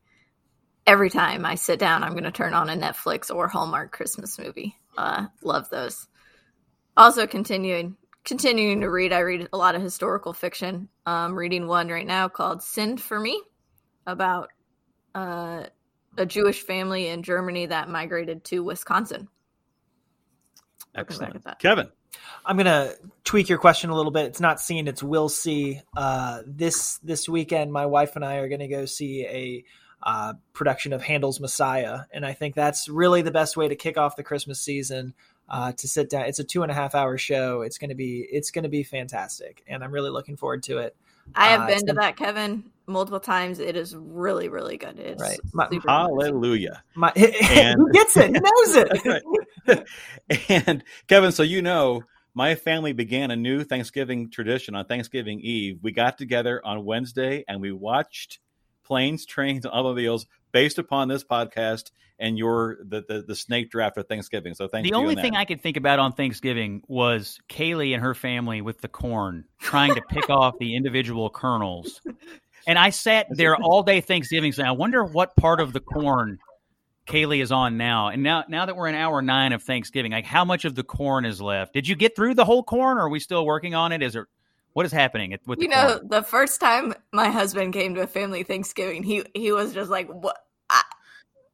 every 0.86 1.10
time 1.10 1.44
I 1.44 1.54
sit 1.54 1.78
down, 1.78 2.02
I'm 2.02 2.12
going 2.12 2.24
to 2.24 2.30
turn 2.30 2.54
on 2.54 2.70
a 2.70 2.76
Netflix 2.76 3.34
or 3.34 3.46
Hallmark 3.46 3.92
Christmas 3.92 4.38
movie. 4.38 4.76
Uh, 4.96 5.26
love 5.42 5.68
those. 5.70 6.08
Also, 6.96 7.26
continuing 7.26 7.96
continuing 8.24 8.80
to 8.80 8.90
read. 8.90 9.12
I 9.12 9.20
read 9.20 9.48
a 9.52 9.56
lot 9.56 9.74
of 9.74 9.82
historical 9.82 10.32
fiction. 10.32 10.88
I'm 11.06 11.38
reading 11.38 11.66
one 11.66 11.88
right 11.88 12.06
now 12.06 12.28
called 12.28 12.62
"Send 12.62 13.00
for 13.00 13.20
Me," 13.20 13.40
about 14.06 14.50
uh, 15.14 15.64
a 16.16 16.26
Jewish 16.26 16.62
family 16.62 17.08
in 17.08 17.22
Germany 17.22 17.66
that 17.66 17.88
migrated 17.88 18.44
to 18.44 18.64
Wisconsin. 18.64 19.28
Excellent, 20.98 21.58
Kevin. 21.58 21.88
I'm 22.44 22.56
gonna 22.56 22.92
tweak 23.24 23.48
your 23.48 23.58
question 23.58 23.90
a 23.90 23.94
little 23.94 24.12
bit. 24.12 24.26
It's 24.26 24.40
not 24.40 24.60
seen, 24.60 24.88
it's 24.88 25.02
will 25.02 25.28
see. 25.28 25.82
Uh, 25.96 26.42
this 26.46 26.98
this 26.98 27.28
weekend, 27.28 27.72
my 27.72 27.86
wife 27.86 28.16
and 28.16 28.24
I 28.24 28.36
are 28.36 28.48
gonna 28.48 28.68
go 28.68 28.86
see 28.86 29.26
a 29.26 29.64
uh, 30.02 30.34
production 30.52 30.92
of 30.92 31.02
Handel's 31.02 31.40
Messiah, 31.40 32.00
and 32.12 32.24
I 32.24 32.32
think 32.32 32.54
that's 32.54 32.88
really 32.88 33.22
the 33.22 33.30
best 33.30 33.56
way 33.56 33.68
to 33.68 33.76
kick 33.76 33.98
off 33.98 34.16
the 34.16 34.22
Christmas 34.22 34.60
season. 34.60 35.14
Uh, 35.50 35.72
to 35.72 35.88
sit 35.88 36.10
down, 36.10 36.26
it's 36.26 36.38
a 36.38 36.44
two 36.44 36.62
and 36.62 36.70
a 36.70 36.74
half 36.74 36.94
hour 36.94 37.16
show. 37.16 37.62
It's 37.62 37.78
gonna 37.78 37.94
be 37.94 38.26
it's 38.30 38.50
gonna 38.50 38.68
be 38.68 38.82
fantastic, 38.82 39.62
and 39.66 39.82
I'm 39.82 39.92
really 39.92 40.10
looking 40.10 40.36
forward 40.36 40.62
to 40.64 40.78
it. 40.78 40.96
I 41.34 41.48
have 41.48 41.62
uh, 41.62 41.66
been 41.66 41.86
to 41.86 41.92
that, 41.94 42.16
Kevin, 42.16 42.70
multiple 42.88 43.20
times. 43.20 43.58
It 43.58 43.76
is 43.76 43.94
really, 43.94 44.48
really 44.48 44.76
good. 44.76 44.98
It's 44.98 45.20
right. 45.20 45.38
My, 45.52 45.68
hallelujah. 45.86 46.82
My, 46.94 47.12
and, 47.16 47.80
he 47.86 47.92
gets 47.92 48.16
it. 48.16 48.26
He 48.26 48.40
knows 48.40 48.76
it. 49.68 49.86
and 50.66 50.84
Kevin, 51.06 51.32
so 51.32 51.42
you 51.42 51.62
know, 51.62 52.02
my 52.34 52.54
family 52.54 52.92
began 52.92 53.30
a 53.30 53.36
new 53.36 53.64
Thanksgiving 53.64 54.30
tradition 54.30 54.74
on 54.74 54.84
Thanksgiving 54.86 55.40
Eve. 55.40 55.78
We 55.82 55.92
got 55.92 56.18
together 56.18 56.60
on 56.64 56.84
Wednesday 56.84 57.44
and 57.48 57.60
we 57.60 57.72
watched 57.72 58.38
planes, 58.84 59.26
trains, 59.26 59.64
and 59.64 59.74
automobiles 59.74 60.26
based 60.52 60.78
upon 60.78 61.08
this 61.08 61.24
podcast 61.24 61.90
and 62.18 62.36
your 62.36 62.78
the, 62.84 63.04
the, 63.06 63.22
the 63.22 63.34
snake 63.34 63.70
draft 63.70 63.96
of 63.96 64.08
Thanksgiving. 64.08 64.54
So 64.54 64.66
thank 64.66 64.84
the 64.84 64.88
you. 64.88 64.94
The 64.94 65.00
only 65.00 65.14
thing 65.14 65.36
I 65.36 65.44
could 65.44 65.60
think 65.60 65.76
about 65.76 65.98
on 65.98 66.12
Thanksgiving 66.12 66.82
was 66.88 67.38
Kaylee 67.48 67.92
and 67.94 68.02
her 68.02 68.14
family 68.14 68.60
with 68.60 68.80
the 68.80 68.88
corn 68.88 69.44
trying 69.60 69.94
to 69.94 70.02
pick 70.02 70.28
off 70.28 70.58
the 70.58 70.74
individual 70.74 71.30
kernels. 71.30 72.00
And 72.66 72.78
I 72.78 72.90
sat 72.90 73.26
there 73.30 73.56
all 73.56 73.82
day 73.82 74.00
Thanksgiving 74.00 74.52
saying, 74.52 74.68
I 74.68 74.72
wonder 74.72 75.04
what 75.04 75.34
part 75.36 75.60
of 75.60 75.72
the 75.72 75.80
corn 75.80 76.38
Kaylee 77.08 77.42
is 77.42 77.50
on 77.50 77.76
now. 77.76 78.08
And 78.08 78.22
now 78.22 78.44
now 78.48 78.66
that 78.66 78.76
we're 78.76 78.86
in 78.86 78.94
hour 78.94 79.22
nine 79.22 79.52
of 79.52 79.62
Thanksgiving, 79.62 80.12
like 80.12 80.26
how 80.26 80.44
much 80.44 80.64
of 80.64 80.74
the 80.74 80.84
corn 80.84 81.24
is 81.24 81.40
left? 81.40 81.72
Did 81.72 81.88
you 81.88 81.96
get 81.96 82.14
through 82.14 82.34
the 82.34 82.44
whole 82.44 82.62
corn 82.62 82.98
or 82.98 83.02
are 83.02 83.08
we 83.08 83.18
still 83.18 83.46
working 83.46 83.74
on 83.74 83.92
it? 83.92 84.02
Is 84.02 84.14
it 84.14 84.26
what 84.74 84.86
is 84.86 84.92
happening 84.92 85.36
with 85.46 85.60
you 85.60 85.68
know 85.68 85.98
corn? 85.98 86.08
the 86.08 86.22
first 86.22 86.60
time 86.60 86.94
my 87.12 87.28
husband 87.28 87.72
came 87.72 87.94
to 87.94 88.02
a 88.02 88.06
family 88.06 88.42
Thanksgiving, 88.44 89.02
he 89.02 89.24
he 89.34 89.50
was 89.50 89.72
just 89.72 89.90
like, 89.90 90.08
"What? 90.08 90.36
I, 90.70 90.82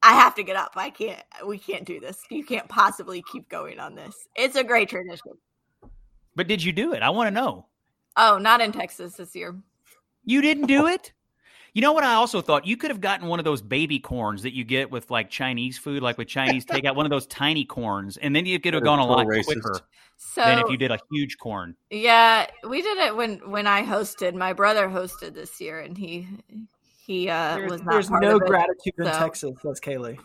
I 0.03 0.13
have 0.15 0.35
to 0.35 0.43
get 0.43 0.57
up. 0.57 0.73
I 0.77 0.91
can't. 0.91 1.23
We 1.47 1.59
can't 1.59 1.85
do 1.85 2.01
this. 2.01 2.19
You 2.31 2.45
can't 2.45 2.69
possibly 2.69 3.23
keep 3.33 3.49
going 3.49 3.79
on 3.79 3.95
this. 3.95 4.15
It's 4.35 4.57
a 4.57 4.65
great 4.65 4.89
tradition." 4.89 5.33
But 6.37 6.49
did 6.49 6.63
you 6.63 6.73
do 6.73 6.93
it? 6.93 7.03
I 7.03 7.11
want 7.11 7.29
to 7.29 7.31
know. 7.31 7.67
Oh, 8.17 8.39
not 8.39 8.61
in 8.61 8.73
Texas 8.73 9.15
this 9.15 9.35
year. 9.37 9.57
You 10.25 10.43
didn't 10.43 10.67
do 10.67 10.87
it? 10.89 11.13
You 11.75 11.83
know 11.83 11.93
what 11.93 12.05
I 12.05 12.15
also 12.15 12.41
thought? 12.41 12.67
You 12.67 12.77
could 12.77 12.91
have 12.91 13.01
gotten 13.01 13.27
one 13.27 13.41
of 13.41 13.45
those 13.45 13.61
baby 13.61 13.99
corns 13.99 14.43
that 14.45 14.55
you 14.55 14.63
get 14.63 14.93
with 14.93 15.11
like 15.11 15.29
Chinese 15.29 15.77
food, 15.77 16.03
like 16.03 16.17
with 16.17 16.29
Chinese 16.29 16.65
takeout, 16.67 16.95
one 16.95 17.05
of 17.05 17.11
those 17.11 17.27
tiny 17.27 17.65
corns, 17.65 18.17
and 18.17 18.35
then 18.35 18.47
you 18.47 18.61
could 18.61 18.75
have 18.75 18.85
gone 18.85 19.01
a 19.01 19.07
lot 19.07 19.27
racist. 19.27 19.47
quicker 19.47 19.81
so, 20.17 20.45
than 20.45 20.61
if 20.61 20.71
you 20.71 20.77
did 20.77 20.93
a 20.93 20.99
huge 21.11 21.37
corn. 21.39 21.75
Yeah, 21.91 22.47
we 22.63 22.81
did 22.81 22.99
it 22.99 23.17
when 23.17 23.39
when 23.51 23.67
I 23.67 23.83
hosted. 23.83 24.35
My 24.35 24.53
brother 24.53 24.89
hosted 24.89 25.35
this 25.35 25.61
year, 25.61 25.81
and 25.81 25.99
he 25.99 26.29
he 27.05 27.29
uh, 27.29 27.57
there's, 27.57 27.71
was 27.73 27.83
not. 27.83 27.91
There's 27.91 28.11
no 28.11 28.39
gratitude 28.39 28.95
it, 28.97 29.07
in 29.07 29.13
so. 29.13 29.19
Texas. 29.19 29.59
That's 29.65 29.81
Kaylee. 29.81 30.19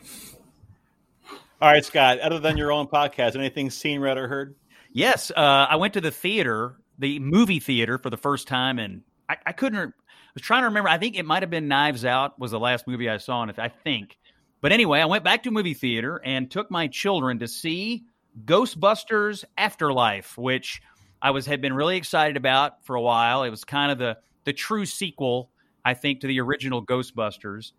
All 1.61 1.71
right, 1.71 1.83
Scott. 1.83 2.19
Other 2.19 2.39
than 2.39 2.57
your 2.57 2.71
own 2.71 2.87
podcast, 2.87 3.35
anything 3.35 3.71
seen, 3.71 3.99
read, 3.99 4.17
or 4.17 4.27
heard? 4.27 4.55
Yes, 4.91 5.31
uh, 5.31 5.67
I 5.69 5.75
went 5.75 5.93
to 5.95 6.01
the 6.01 6.11
theater, 6.11 6.77
the 6.97 7.19
movie 7.19 7.59
theater, 7.59 7.97
for 7.97 8.09
the 8.09 8.17
first 8.17 8.47
time, 8.47 8.79
and 8.79 9.01
I, 9.29 9.37
I 9.45 9.51
couldn't 9.53 9.93
I 10.29 10.31
was 10.35 10.43
trying 10.43 10.61
to 10.61 10.67
remember. 10.67 10.89
I 10.89 10.97
think 10.97 11.17
it 11.17 11.25
might 11.25 11.41
have 11.41 11.49
been 11.49 11.67
Knives 11.67 12.05
Out 12.05 12.37
was 12.37 12.51
the 12.51 12.59
last 12.59 12.87
movie 12.87 13.09
I 13.09 13.17
saw, 13.17 13.41
and 13.41 13.51
I 13.57 13.69
think. 13.69 14.17
But 14.61 14.71
anyway, 14.71 14.99
I 14.99 15.05
went 15.05 15.23
back 15.23 15.43
to 15.43 15.51
movie 15.51 15.73
theater 15.73 16.21
and 16.23 16.51
took 16.51 16.69
my 16.69 16.87
children 16.87 17.39
to 17.39 17.47
see 17.47 18.03
Ghostbusters 18.45 19.43
Afterlife, 19.57 20.37
which 20.37 20.81
I 21.21 21.31
was 21.31 21.45
had 21.45 21.61
been 21.61 21.73
really 21.73 21.97
excited 21.97 22.37
about 22.37 22.85
for 22.85 22.95
a 22.95 23.01
while. 23.01 23.43
It 23.43 23.49
was 23.49 23.63
kind 23.63 23.91
of 23.91 23.97
the 23.97 24.17
the 24.43 24.53
true 24.53 24.85
sequel, 24.85 25.49
I 25.83 25.93
think, 25.93 26.21
to 26.21 26.27
the 26.27 26.39
original 26.41 26.85
Ghostbusters, 26.85 27.71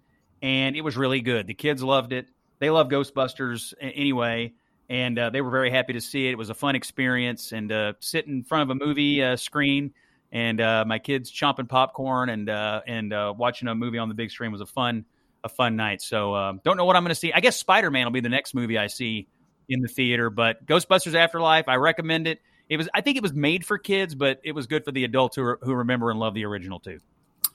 and 0.43 0.75
it 0.75 0.83
was 0.83 0.97
really 0.97 1.21
good. 1.21 1.47
The 1.47 1.55
kids 1.55 1.83
loved 1.83 2.13
it. 2.13 2.29
They 2.59 2.71
love 2.71 2.89
Ghostbusters 2.89 3.75
anyway, 3.81 4.55
and 4.89 5.19
uh, 5.19 5.31
they 5.31 5.41
were 5.41 5.51
very 5.51 5.71
happy 5.71 5.93
to 5.93 6.01
see 6.01 6.27
it. 6.27 6.33
It 6.33 6.39
was 6.39 6.51
a 6.51 6.55
fun 6.55 6.75
experience, 6.75 7.53
and 7.53 7.71
uh, 7.71 7.93
sit 8.01 8.27
in 8.27 8.43
front 8.43 8.71
of 8.71 8.77
a 8.77 8.85
movie 8.85 9.23
uh, 9.23 9.37
screen 9.37 9.93
and 10.33 10.61
uh, 10.61 10.85
my 10.87 10.99
kids 10.99 11.31
chomping 11.31 11.69
popcorn 11.69 12.29
and 12.29 12.49
uh, 12.49 12.83
and 12.87 13.13
uh, 13.13 13.35
watching 13.37 13.69
a 13.69 13.75
movie 13.75 13.99
on 13.99 14.09
the 14.09 14.15
big 14.15 14.31
screen 14.31 14.53
was 14.53 14.61
a 14.61 14.67
fun 14.67 15.05
a 15.43 15.49
fun 15.49 15.77
night. 15.77 16.03
So 16.03 16.35
um, 16.35 16.61
don't 16.65 16.77
know 16.77 16.85
what 16.85 16.97
I'm 16.97 17.03
going 17.03 17.11
to 17.11 17.19
see. 17.19 17.33
I 17.33 17.41
guess 17.41 17.57
Spider 17.57 17.91
Man 17.91 18.05
will 18.05 18.13
be 18.13 18.21
the 18.21 18.29
next 18.29 18.55
movie 18.55 18.79
I 18.79 18.87
see 18.87 19.29
in 19.69 19.81
the 19.81 19.89
theater. 19.89 20.31
But 20.31 20.65
Ghostbusters 20.67 21.15
Afterlife, 21.15 21.69
I 21.69 21.77
recommend 21.77 22.27
it. 22.27 22.41
It 22.69 22.77
was 22.77 22.89
I 22.95 23.01
think 23.01 23.17
it 23.17 23.23
was 23.23 23.33
made 23.33 23.65
for 23.67 23.79
kids, 23.79 24.15
but 24.15 24.41
it 24.45 24.53
was 24.53 24.67
good 24.67 24.85
for 24.85 24.93
the 24.93 25.05
adults 25.05 25.37
who 25.37 25.57
who 25.63 25.75
remember 25.75 26.11
and 26.11 26.21
love 26.21 26.35
the 26.35 26.45
original 26.45 26.79
too. 26.79 27.01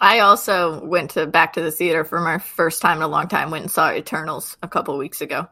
I 0.01 0.19
also 0.19 0.83
went 0.83 1.11
to 1.11 1.25
back 1.25 1.53
to 1.53 1.61
the 1.61 1.71
theater 1.71 2.03
for 2.03 2.19
my 2.19 2.37
first 2.39 2.81
time 2.81 2.97
in 2.97 3.03
a 3.03 3.07
long 3.07 3.29
time. 3.29 3.51
Went 3.51 3.63
and 3.63 3.71
saw 3.71 3.93
Eternals 3.93 4.57
a 4.61 4.67
couple 4.67 4.97
weeks 4.97 5.21
ago. 5.21 5.47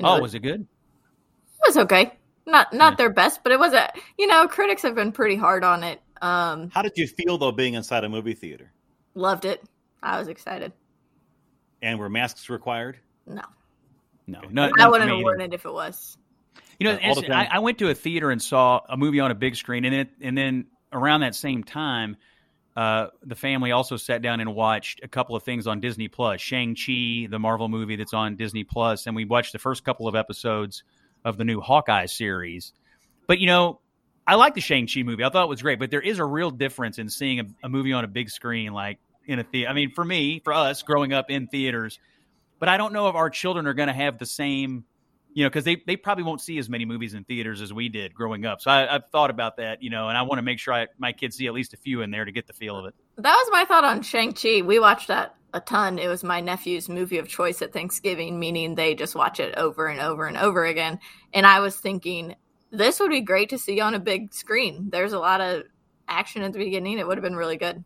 Oh, 0.00 0.12
was, 0.14 0.22
was, 0.22 0.34
it 0.36 0.40
good? 0.40 0.60
It 0.60 1.66
was 1.66 1.76
okay. 1.78 2.12
Not 2.46 2.72
not 2.72 2.92
yeah. 2.92 2.96
their 2.96 3.10
best, 3.10 3.40
but 3.42 3.50
it 3.50 3.58
was 3.58 3.72
a 3.72 3.92
you 4.16 4.28
know 4.28 4.46
critics 4.46 4.82
have 4.82 4.94
been 4.94 5.10
pretty 5.10 5.34
hard 5.34 5.64
on 5.64 5.82
it 5.82 6.00
um, 6.20 6.70
How 6.70 6.82
did 6.82 6.92
you 6.96 7.06
feel 7.06 7.38
though 7.38 7.52
being 7.52 7.74
inside 7.74 8.04
a 8.04 8.08
movie 8.08 8.34
theater? 8.34 8.72
Loved 9.14 9.44
it. 9.44 9.62
I 10.02 10.18
was 10.18 10.28
excited. 10.28 10.72
And 11.82 11.98
were 11.98 12.08
masks 12.08 12.48
required? 12.48 12.98
No. 13.26 13.42
No, 14.26 14.40
no. 14.50 14.70
I 14.78 14.88
wouldn't 14.88 15.10
have 15.10 15.20
worn 15.20 15.40
it 15.40 15.54
if 15.54 15.64
it 15.64 15.72
was. 15.72 16.16
You 16.78 16.84
know, 16.84 16.94
uh, 16.94 17.22
I, 17.30 17.48
I, 17.52 17.58
went 17.58 17.78
to 17.78 17.90
a 17.90 17.94
theater 17.94 18.30
and 18.30 18.40
saw 18.40 18.80
a 18.88 18.96
movie 18.96 19.20
on 19.20 19.30
a 19.30 19.34
big 19.34 19.54
screen, 19.56 19.84
and 19.84 19.94
then 19.94 20.08
and 20.22 20.38
then 20.38 20.66
around 20.92 21.20
that 21.20 21.34
same 21.34 21.62
time, 21.62 22.16
uh, 22.76 23.08
the 23.22 23.34
family 23.34 23.72
also 23.72 23.96
sat 23.96 24.22
down 24.22 24.40
and 24.40 24.54
watched 24.54 25.00
a 25.02 25.08
couple 25.08 25.36
of 25.36 25.42
things 25.42 25.66
on 25.66 25.80
Disney 25.80 26.08
Plus. 26.08 26.40
Shang 26.40 26.74
Chi, 26.74 27.26
the 27.28 27.38
Marvel 27.38 27.68
movie 27.68 27.96
that's 27.96 28.14
on 28.14 28.36
Disney 28.36 28.64
Plus, 28.64 29.06
and 29.06 29.14
we 29.14 29.24
watched 29.24 29.52
the 29.52 29.58
first 29.58 29.84
couple 29.84 30.08
of 30.08 30.14
episodes 30.14 30.82
of 31.24 31.36
the 31.36 31.44
new 31.44 31.60
Hawkeye 31.60 32.06
series. 32.06 32.72
But 33.26 33.40
you 33.40 33.46
know, 33.46 33.80
I 34.26 34.34
like 34.36 34.54
the 34.54 34.60
Shang 34.60 34.86
Chi 34.86 35.02
movie. 35.02 35.24
I 35.24 35.28
thought 35.28 35.44
it 35.44 35.48
was 35.48 35.62
great, 35.62 35.78
but 35.78 35.90
there 35.90 36.00
is 36.00 36.18
a 36.18 36.24
real 36.24 36.50
difference 36.50 36.98
in 36.98 37.08
seeing 37.08 37.40
a, 37.40 37.44
a 37.64 37.68
movie 37.68 37.92
on 37.92 38.04
a 38.04 38.08
big 38.08 38.30
screen, 38.30 38.72
like 38.72 38.98
in 39.26 39.38
a 39.38 39.44
theater. 39.44 39.70
I 39.70 39.72
mean, 39.72 39.92
for 39.92 40.04
me, 40.04 40.40
for 40.44 40.52
us, 40.52 40.82
growing 40.82 41.12
up 41.12 41.30
in 41.30 41.46
theaters, 41.46 41.98
but 42.58 42.68
I 42.68 42.76
don't 42.76 42.92
know 42.92 43.08
if 43.08 43.14
our 43.14 43.30
children 43.30 43.66
are 43.66 43.74
going 43.74 43.88
to 43.88 43.94
have 43.94 44.18
the 44.18 44.26
same, 44.26 44.84
you 45.32 45.44
know, 45.44 45.48
because 45.48 45.64
they, 45.64 45.82
they 45.86 45.96
probably 45.96 46.24
won't 46.24 46.40
see 46.40 46.58
as 46.58 46.68
many 46.68 46.84
movies 46.84 47.14
in 47.14 47.24
theaters 47.24 47.60
as 47.60 47.72
we 47.72 47.88
did 47.88 48.14
growing 48.14 48.46
up. 48.46 48.60
So 48.60 48.70
I, 48.70 48.86
have 48.86 49.04
thought 49.10 49.30
about 49.30 49.56
that, 49.56 49.82
you 49.82 49.90
know, 49.90 50.08
and 50.08 50.16
I 50.16 50.22
want 50.22 50.38
to 50.38 50.42
make 50.42 50.58
sure 50.58 50.74
I, 50.74 50.86
my 50.98 51.12
kids 51.12 51.36
see 51.36 51.46
at 51.46 51.54
least 51.54 51.72
a 51.74 51.76
few 51.76 52.02
in 52.02 52.10
there 52.10 52.24
to 52.24 52.32
get 52.32 52.46
the 52.46 52.52
feel 52.52 52.76
of 52.76 52.86
it. 52.86 52.94
That 53.16 53.34
was 53.34 53.48
my 53.50 53.64
thought 53.64 53.84
on 53.84 54.02
Shang 54.02 54.32
Chi. 54.32 54.62
We 54.62 54.78
watched 54.78 55.08
that 55.08 55.34
a 55.52 55.60
ton. 55.60 55.98
It 55.98 56.08
was 56.08 56.22
my 56.22 56.40
nephew's 56.40 56.88
movie 56.88 57.18
of 57.18 57.28
choice 57.28 57.62
at 57.62 57.72
Thanksgiving, 57.72 58.38
meaning 58.38 58.74
they 58.74 58.94
just 58.94 59.14
watch 59.14 59.40
it 59.40 59.54
over 59.56 59.86
and 59.86 60.00
over 60.00 60.26
and 60.26 60.36
over 60.36 60.64
again. 60.64 60.98
And 61.32 61.46
I 61.46 61.60
was 61.60 61.76
thinking, 61.76 62.36
this 62.70 63.00
would 63.00 63.10
be 63.10 63.20
great 63.20 63.50
to 63.50 63.58
see 63.58 63.80
on 63.80 63.94
a 63.94 63.98
big 63.98 64.32
screen. 64.32 64.88
There's 64.90 65.12
a 65.12 65.18
lot 65.18 65.40
of 65.40 65.64
action 66.08 66.42
at 66.42 66.52
the 66.52 66.58
beginning. 66.58 66.98
It 66.98 67.06
would 67.06 67.16
have 67.16 67.22
been 67.22 67.36
really 67.36 67.56
good. 67.56 67.84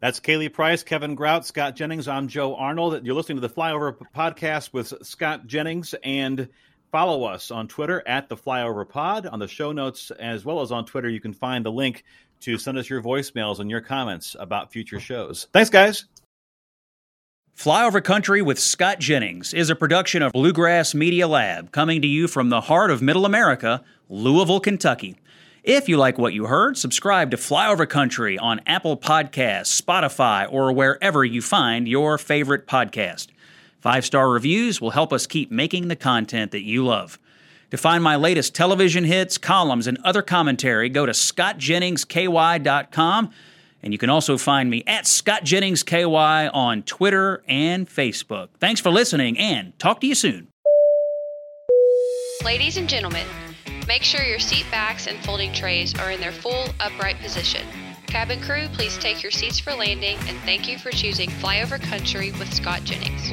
That's 0.00 0.18
Kaylee 0.18 0.52
Price, 0.52 0.82
Kevin 0.82 1.14
Grout, 1.14 1.44
Scott 1.44 1.76
Jennings. 1.76 2.08
I'm 2.08 2.26
Joe 2.26 2.54
Arnold. 2.54 3.04
You're 3.04 3.14
listening 3.14 3.40
to 3.40 3.46
the 3.46 3.52
Flyover 3.52 3.96
podcast 4.14 4.72
with 4.72 4.94
Scott 5.02 5.46
Jennings, 5.46 5.94
and 6.02 6.48
follow 6.90 7.24
us 7.24 7.50
on 7.50 7.68
Twitter 7.68 8.02
at 8.06 8.30
the 8.30 8.36
Flyover 8.36 8.88
Pod. 8.88 9.26
On 9.26 9.38
the 9.38 9.46
show 9.46 9.72
notes, 9.72 10.10
as 10.12 10.42
well 10.42 10.62
as 10.62 10.72
on 10.72 10.86
Twitter, 10.86 11.10
you 11.10 11.20
can 11.20 11.34
find 11.34 11.66
the 11.66 11.72
link 11.72 12.04
to 12.40 12.56
send 12.56 12.78
us 12.78 12.88
your 12.88 13.02
voicemails 13.02 13.58
and 13.58 13.70
your 13.70 13.82
comments 13.82 14.34
about 14.40 14.72
future 14.72 15.00
shows. 15.00 15.48
Thanks, 15.52 15.68
guys. 15.68 16.06
Flyover 17.60 18.02
Country 18.02 18.40
with 18.40 18.58
Scott 18.58 19.00
Jennings 19.00 19.52
is 19.52 19.68
a 19.68 19.76
production 19.76 20.22
of 20.22 20.32
Bluegrass 20.32 20.94
Media 20.94 21.28
Lab, 21.28 21.72
coming 21.72 22.00
to 22.00 22.08
you 22.08 22.26
from 22.26 22.48
the 22.48 22.62
heart 22.62 22.90
of 22.90 23.02
Middle 23.02 23.26
America, 23.26 23.84
Louisville, 24.08 24.60
Kentucky. 24.60 25.16
If 25.62 25.86
you 25.86 25.98
like 25.98 26.16
what 26.16 26.32
you 26.32 26.46
heard, 26.46 26.78
subscribe 26.78 27.30
to 27.32 27.36
Flyover 27.36 27.86
Country 27.86 28.38
on 28.38 28.62
Apple 28.66 28.96
Podcasts, 28.96 29.78
Spotify, 29.78 30.50
or 30.50 30.72
wherever 30.72 31.22
you 31.22 31.42
find 31.42 31.86
your 31.86 32.16
favorite 32.16 32.66
podcast. 32.66 33.26
Five 33.78 34.06
star 34.06 34.30
reviews 34.30 34.80
will 34.80 34.92
help 34.92 35.12
us 35.12 35.26
keep 35.26 35.50
making 35.50 35.88
the 35.88 35.96
content 35.96 36.52
that 36.52 36.62
you 36.62 36.86
love. 36.86 37.18
To 37.72 37.76
find 37.76 38.02
my 38.02 38.16
latest 38.16 38.54
television 38.54 39.04
hits, 39.04 39.36
columns, 39.36 39.86
and 39.86 39.98
other 40.02 40.22
commentary, 40.22 40.88
go 40.88 41.04
to 41.04 41.12
scottjenningsky.com 41.12 43.30
and 43.82 43.92
you 43.92 43.98
can 43.98 44.10
also 44.10 44.38
find 44.38 44.70
me 44.70 44.82
at 44.86 45.06
Scott 45.06 45.44
Jennings 45.44 45.82
KY 45.82 46.04
on 46.04 46.82
Twitter 46.82 47.42
and 47.48 47.88
Facebook. 47.88 48.48
Thanks 48.58 48.80
for 48.80 48.90
listening 48.90 49.38
and 49.38 49.78
talk 49.78 50.00
to 50.00 50.06
you 50.06 50.14
soon. 50.14 50.48
Ladies 52.44 52.76
and 52.76 52.88
gentlemen, 52.88 53.26
Make 53.90 54.04
sure 54.04 54.22
your 54.22 54.38
seat 54.38 54.66
backs 54.70 55.08
and 55.08 55.18
folding 55.24 55.52
trays 55.52 55.98
are 55.98 56.12
in 56.12 56.20
their 56.20 56.30
full 56.30 56.68
upright 56.78 57.18
position. 57.18 57.66
Cabin 58.06 58.40
crew, 58.40 58.68
please 58.72 58.96
take 58.98 59.20
your 59.20 59.32
seats 59.32 59.58
for 59.58 59.74
landing 59.74 60.16
and 60.28 60.38
thank 60.42 60.68
you 60.68 60.78
for 60.78 60.92
choosing 60.92 61.28
Flyover 61.28 61.82
Country 61.82 62.30
with 62.38 62.54
Scott 62.54 62.84
Jennings. 62.84 63.32